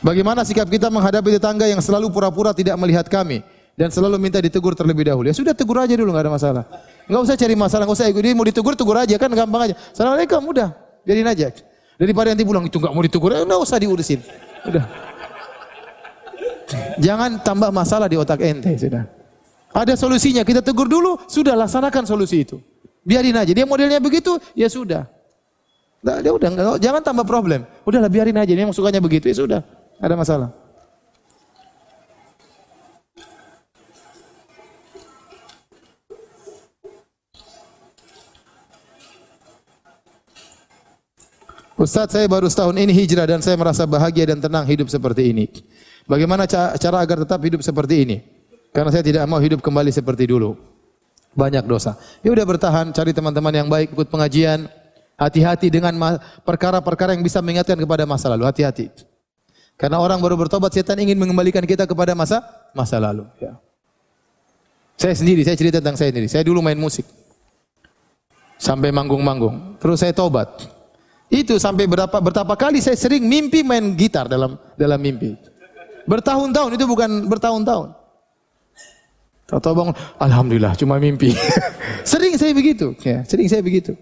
[0.00, 3.44] Bagaimana sikap kita menghadapi tetangga yang selalu pura-pura tidak melihat kami
[3.76, 5.28] dan selalu minta ditegur terlebih dahulu?
[5.28, 6.64] Ya sudah tegur aja dulu, nggak ada masalah.
[7.04, 9.74] Nggak usah cari masalah, nggak usah ikut dia mau ditegur tegur aja kan gampang aja.
[9.92, 10.72] Assalamualaikum, udah,
[11.04, 11.52] biarin aja.
[12.00, 14.24] Daripada nanti pulang itu nggak mau ditegur, ya nggak usah diurusin.
[14.64, 14.84] Udah.
[16.96, 19.04] Jangan tambah masalah di otak ente sudah.
[19.70, 22.58] Ada solusinya, kita tegur dulu, sudah laksanakan solusi itu.
[23.06, 25.06] Biarin aja, dia modelnya begitu, ya sudah.
[26.02, 27.62] Nah, dia udah, jangan tambah problem.
[27.86, 29.60] Udahlah biarin aja, dia sukanya begitu, ya sudah.
[30.02, 30.50] Ada masalah.
[41.80, 45.48] Ustaz saya baru setahun ini hijrah dan saya merasa bahagia dan tenang hidup seperti ini.
[46.04, 48.39] Bagaimana cara agar tetap hidup seperti ini?
[48.70, 50.54] Karena saya tidak mau hidup kembali seperti dulu.
[51.34, 51.98] Banyak dosa.
[52.22, 54.66] Ya udah bertahan, cari teman-teman yang baik, ikut pengajian.
[55.20, 55.92] Hati-hati dengan
[56.48, 58.48] perkara-perkara yang bisa mengingatkan kepada masa lalu.
[58.48, 58.88] Hati-hati.
[59.76, 62.40] Karena orang baru bertobat, setan ingin mengembalikan kita kepada masa
[62.72, 63.28] masa lalu.
[63.36, 63.58] Ya.
[64.96, 66.28] Saya sendiri, saya cerita tentang saya sendiri.
[66.28, 67.04] Saya dulu main musik.
[68.60, 69.80] Sampai manggung-manggung.
[69.80, 70.48] Terus saya tobat.
[71.30, 75.38] Itu sampai berapa berapa kali saya sering mimpi main gitar dalam dalam mimpi.
[76.04, 77.99] Bertahun-tahun itu bukan bertahun-tahun.
[79.50, 81.34] Tahu-tahu bangun, alhamdulillah cuma mimpi.
[82.06, 83.98] sering saya begitu, ya, sering saya begitu.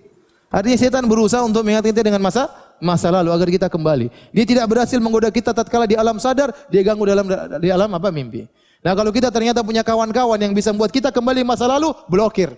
[0.53, 4.13] Artinya setan berusaha untuk mengingatkan kita dengan masa masa lalu agar kita kembali.
[4.33, 7.25] Dia tidak berhasil menggoda kita tatkala di alam sadar, dia ganggu dalam
[7.61, 8.45] di alam apa mimpi.
[8.85, 12.55] Nah, kalau kita ternyata punya kawan-kawan yang bisa membuat kita kembali masa lalu, blokir.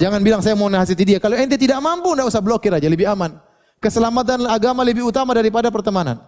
[0.00, 1.18] Jangan bilang saya mau nasihati dia.
[1.20, 3.36] Kalau ente tidak mampu, tidak usah blokir aja, lebih aman.
[3.84, 6.24] Keselamatan agama lebih utama daripada pertemanan.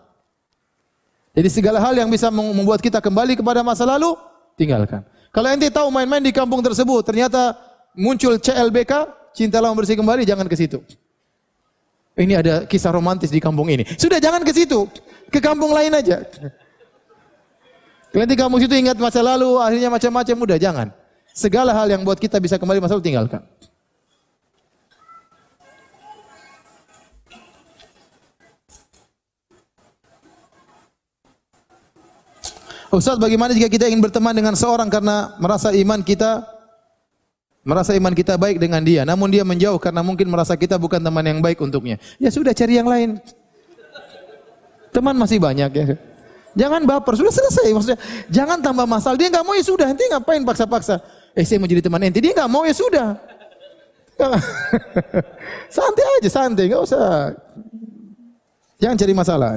[1.32, 4.12] Jadi segala hal yang bisa membuat kita kembali kepada masa lalu,
[4.56, 5.02] tinggalkan.
[5.32, 7.56] Kalau ente tahu main-main di kampung tersebut, ternyata
[7.96, 8.92] muncul CLBK,
[9.32, 10.84] cinta lama bersih kembali, jangan ke situ.
[12.12, 13.88] Ini ada kisah romantis di kampung ini.
[13.96, 14.84] Sudah jangan ke situ.
[15.32, 16.20] Ke kampung lain aja.
[18.12, 20.88] Nanti kamu situ ingat masa lalu, akhirnya macam-macam, udah jangan.
[21.32, 23.40] Segala hal yang buat kita bisa kembali masa lalu tinggalkan.
[32.92, 36.44] Ustaz, bagaimana jika kita ingin berteman dengan seorang karena merasa iman kita
[37.64, 41.24] merasa iman kita baik dengan dia, namun dia menjauh karena mungkin merasa kita bukan teman
[41.24, 41.96] yang baik untuknya.
[42.20, 43.16] Ya sudah cari yang lain.
[44.92, 45.86] Teman masih banyak ya.
[46.52, 48.00] Jangan baper, sudah selesai maksudnya.
[48.28, 49.16] Jangan tambah masalah.
[49.16, 51.00] Dia nggak mau ya sudah, nanti ngapain paksa-paksa?
[51.32, 53.16] Eh saya mau jadi teman ente, dia nggak mau ya sudah.
[55.80, 57.32] santai aja, santai, nggak usah.
[58.84, 59.50] Jangan cari masalah.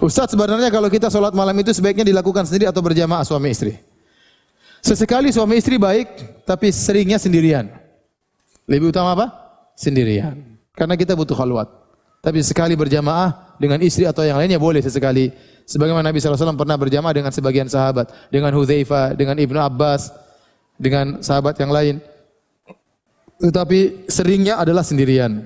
[0.00, 3.76] Ustaz sebenarnya kalau kita sholat malam itu sebaiknya dilakukan sendiri atau berjamaah suami istri.
[4.80, 7.68] Sesekali suami istri baik, tapi seringnya sendirian.
[8.64, 9.26] Lebih utama apa?
[9.76, 10.40] Sendirian.
[10.72, 11.68] Karena kita butuh khalwat.
[12.24, 15.36] Tapi sekali berjamaah dengan istri atau yang lainnya boleh sesekali.
[15.68, 18.08] Sebagaimana Nabi SAW pernah berjamaah dengan sebagian sahabat.
[18.32, 20.08] Dengan Hudzaifah, dengan Ibnu Abbas,
[20.80, 22.00] dengan sahabat yang lain.
[23.36, 25.44] Tetapi seringnya adalah sendirian.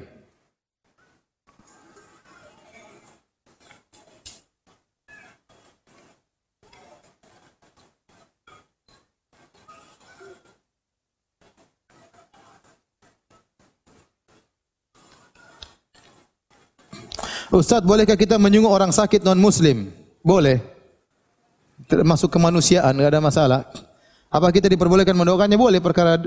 [17.54, 19.94] Ustaz, bolehkah kita menyungguh orang sakit non muslim?
[20.26, 20.58] Boleh.
[21.86, 23.60] Termasuk kemanusiaan, enggak ada masalah.
[24.26, 25.54] Apa kita diperbolehkan mendoakannya?
[25.54, 26.18] Boleh perkara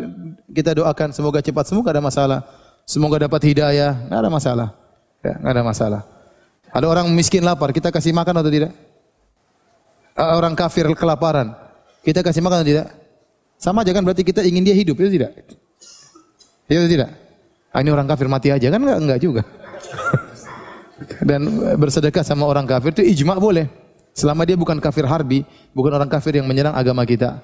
[0.48, 2.40] kita doakan semoga cepat sembuh, ada masalah.
[2.88, 4.70] Semoga dapat hidayah, enggak ada masalah.
[5.20, 6.02] Ya, enggak ada masalah.
[6.72, 8.72] Ada orang miskin lapar, kita kasih makan atau tidak?
[10.16, 11.52] Orang kafir kelaparan,
[12.08, 12.88] kita kasih makan atau tidak?
[13.60, 15.32] Sama aja kan berarti kita ingin dia hidup, itu tidak?
[16.72, 17.12] Itu tidak?
[17.76, 19.44] Ah, ini orang kafir mati aja kan enggak, enggak juga.
[21.22, 21.46] Dan
[21.78, 23.70] bersedekah sama orang kafir itu ijma boleh.
[24.18, 25.46] Selama dia bukan kafir harbi,
[25.78, 27.38] bukan orang kafir yang menyerang agama kita.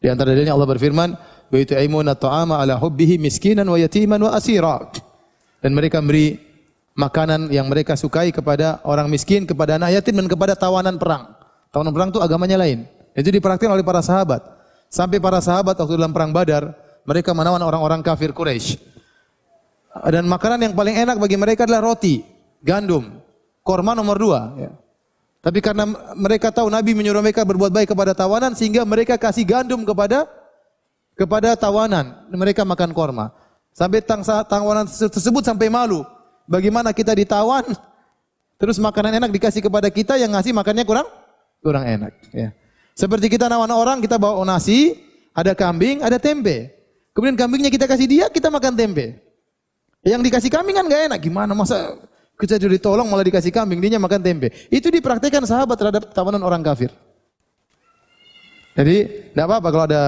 [0.00, 1.12] Di antara dalilnya Allah berfirman,
[1.52, 4.80] "Wa yut'imuna ala hubbihi miskinan wa yatiman wa asira."
[5.60, 6.40] Dan mereka beri
[6.96, 11.36] makanan yang mereka sukai kepada orang miskin, kepada anak yatim dan kepada tawanan perang.
[11.68, 12.88] Tawanan perang itu agamanya lain.
[13.12, 14.40] Itu dipraktikkan oleh para sahabat.
[14.88, 16.72] Sampai para sahabat waktu dalam perang Badar,
[17.04, 18.80] mereka menawan orang-orang kafir Quraisy.
[20.08, 23.20] Dan makanan yang paling enak bagi mereka adalah roti gandum.
[23.66, 24.40] Korma nomor dua.
[24.56, 24.70] Ya.
[25.42, 25.86] Tapi karena
[26.18, 30.26] mereka tahu Nabi menyuruh mereka berbuat baik kepada tawanan sehingga mereka kasih gandum kepada
[31.14, 32.26] kepada tawanan.
[32.30, 33.30] Mereka makan korma.
[33.70, 36.02] Sampai tawanan tersebut sampai malu.
[36.46, 37.66] Bagaimana kita ditawan,
[38.56, 41.06] terus makanan enak dikasih kepada kita yang ngasih makannya kurang
[41.60, 42.14] kurang enak.
[42.30, 42.54] Ya.
[42.96, 44.96] Seperti kita nawan orang, kita bawa nasi,
[45.36, 46.72] ada kambing, ada tempe.
[47.12, 49.20] Kemudian kambingnya kita kasih dia, kita makan tempe.
[50.00, 51.20] Yang dikasih kambing kan gak enak.
[51.20, 51.98] Gimana masa
[52.36, 54.52] kita jadi tolong malah dikasih kambing, dia makan tempe.
[54.68, 56.92] Itu dipraktekkan sahabat terhadap tawanan orang kafir.
[58.76, 60.02] Jadi, tidak apa-apa kalau ada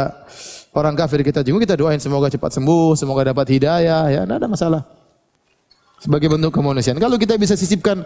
[0.76, 4.48] orang kafir kita jenguk, kita doain semoga cepat sembuh, semoga dapat hidayah, ya, tidak ada
[4.48, 4.82] masalah.
[5.98, 7.00] Sebagai bentuk kemanusiaan.
[7.00, 8.04] Kalau kita bisa sisipkan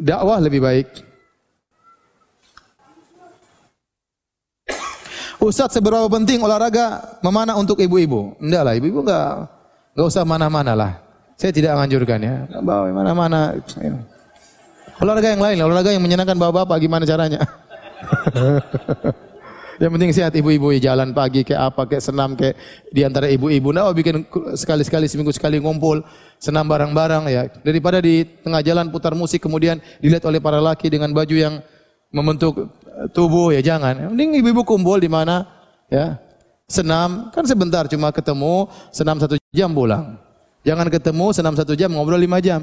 [0.00, 0.88] dakwah lebih baik.
[5.42, 8.38] Ustaz seberapa penting olahraga memanah untuk ibu-ibu?
[8.38, 9.50] Enggak lah, ibu-ibu enggak
[9.92, 10.92] enggak usah mana-mana lah.
[11.36, 12.34] Saya tidak menganjurkan ya.
[12.62, 13.58] Bawa mana-mana.
[15.02, 17.40] Olahraga yang lain, olahraga yang menyenangkan bapak-bapak gimana caranya?
[19.82, 22.54] Yang penting sehat ibu-ibu jalan pagi kayak apa kayak senam kayak
[22.94, 23.74] di antara ibu-ibu.
[23.74, 24.22] Nah, oh, bikin
[24.54, 26.06] sekali-sekali seminggu sekali ngumpul
[26.38, 27.50] senam bareng-bareng ya.
[27.66, 31.58] Daripada di tengah jalan putar musik kemudian dilihat oleh para laki dengan baju yang
[32.14, 34.06] membentuk eh, tubuh ya jangan.
[34.06, 35.50] Yang penting ibu-ibu kumpul di mana
[35.90, 36.14] ya.
[36.70, 40.14] Senam kan sebentar cuma ketemu senam satu jam pulang.
[40.62, 42.62] Jangan ketemu senam satu jam ngobrol lima jam.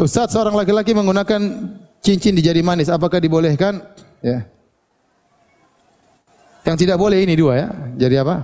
[0.00, 1.42] Ustaz, seorang laki-laki menggunakan
[2.00, 3.84] cincin di jari manis, apakah dibolehkan?
[4.24, 4.48] Ya.
[6.64, 7.68] Yang tidak boleh ini dua ya.
[7.96, 8.36] Jari apa?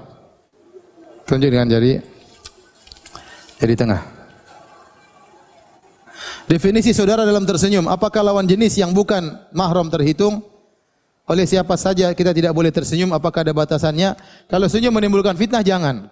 [1.27, 1.99] Tunjuk dengan jari
[3.59, 4.03] jari tengah.
[6.47, 10.47] Definisi saudara dalam tersenyum, apakah lawan jenis yang bukan mahram terhitung?
[11.27, 14.15] Oleh siapa saja kita tidak boleh tersenyum, apakah ada batasannya?
[14.47, 16.07] Kalau senyum menimbulkan fitnah jangan.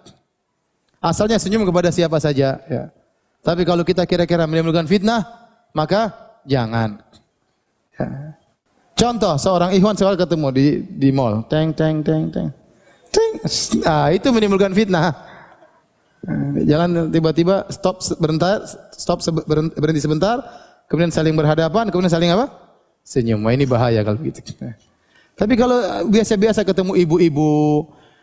[0.99, 2.91] Asalnya senyum kepada siapa saja, ya.
[3.39, 5.23] Tapi kalau kita kira-kira menimbulkan fitnah,
[5.71, 6.11] maka
[6.43, 6.99] jangan.
[7.95, 8.24] Ya.
[8.95, 12.47] Contoh seorang ikhwan seorang ketemu di di mall, teng teng teng teng.
[13.11, 13.31] Teng.
[13.83, 15.11] Ah, itu menimbulkan fitnah.
[16.65, 18.63] Jalan tiba-tiba stop sebentar,
[18.95, 19.19] stop
[19.75, 20.41] berhenti sebentar,
[20.87, 22.49] kemudian saling berhadapan, kemudian saling apa?
[23.05, 23.43] Senyum.
[23.45, 24.41] Wah, ini bahaya kalau begitu.
[25.39, 27.51] Tapi kalau biasa-biasa ketemu ibu-ibu,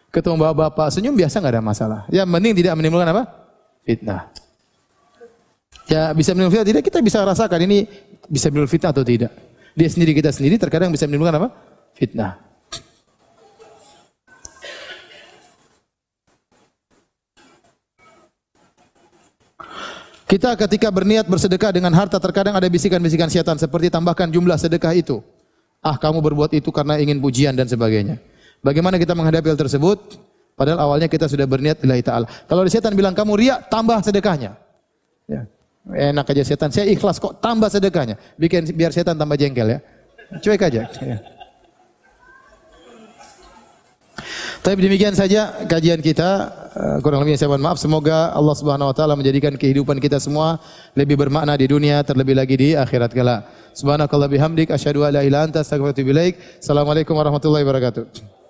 [0.09, 2.01] ketemu bapak-bapak, senyum biasa nggak ada masalah.
[2.09, 3.23] Ya mending tidak menimbulkan apa?
[3.85, 4.33] Fitnah.
[5.87, 7.85] Ya bisa menimbulkan fitnah tidak kita bisa rasakan ini
[8.27, 9.52] bisa menimbulkan fitnah atau tidak.
[9.73, 11.49] Dia sendiri kita sendiri terkadang bisa menimbulkan apa?
[11.97, 12.53] Fitnah.
[20.29, 25.21] Kita ketika berniat bersedekah dengan harta terkadang ada bisikan-bisikan syaitan seperti tambahkan jumlah sedekah itu.
[25.85, 28.17] Ah kamu berbuat itu karena ingin pujian dan sebagainya.
[28.65, 30.17] Bagaimana kita menghadapi hal tersebut?
[30.57, 32.27] Padahal awalnya kita sudah berniat lillahi ta'ala.
[32.49, 34.57] Kalau setan bilang kamu riak, tambah sedekahnya.
[35.29, 35.45] Ya.
[35.91, 36.71] Enak aja setan.
[36.71, 38.15] Saya ikhlas kok tambah sedekahnya.
[38.39, 39.79] Bikin biar setan tambah jengkel ya.
[40.39, 40.87] Cuek aja.
[41.03, 41.19] Ya.
[44.63, 46.31] Tapi demikian saja kajian kita.
[46.73, 47.83] Eh, kurang lebihnya saya mohon maaf.
[47.83, 50.63] Semoga Allah Subhanahu wa taala menjadikan kehidupan kita semua
[50.95, 53.43] lebih bermakna di dunia terlebih lagi di akhirat kala.
[53.75, 56.39] Subhanakallah bihamdik asyhadu an la ilaha anta astaghfiruka wa atubu.
[56.63, 58.42] Assalamualaikum warahmatullahi wabarakatuh.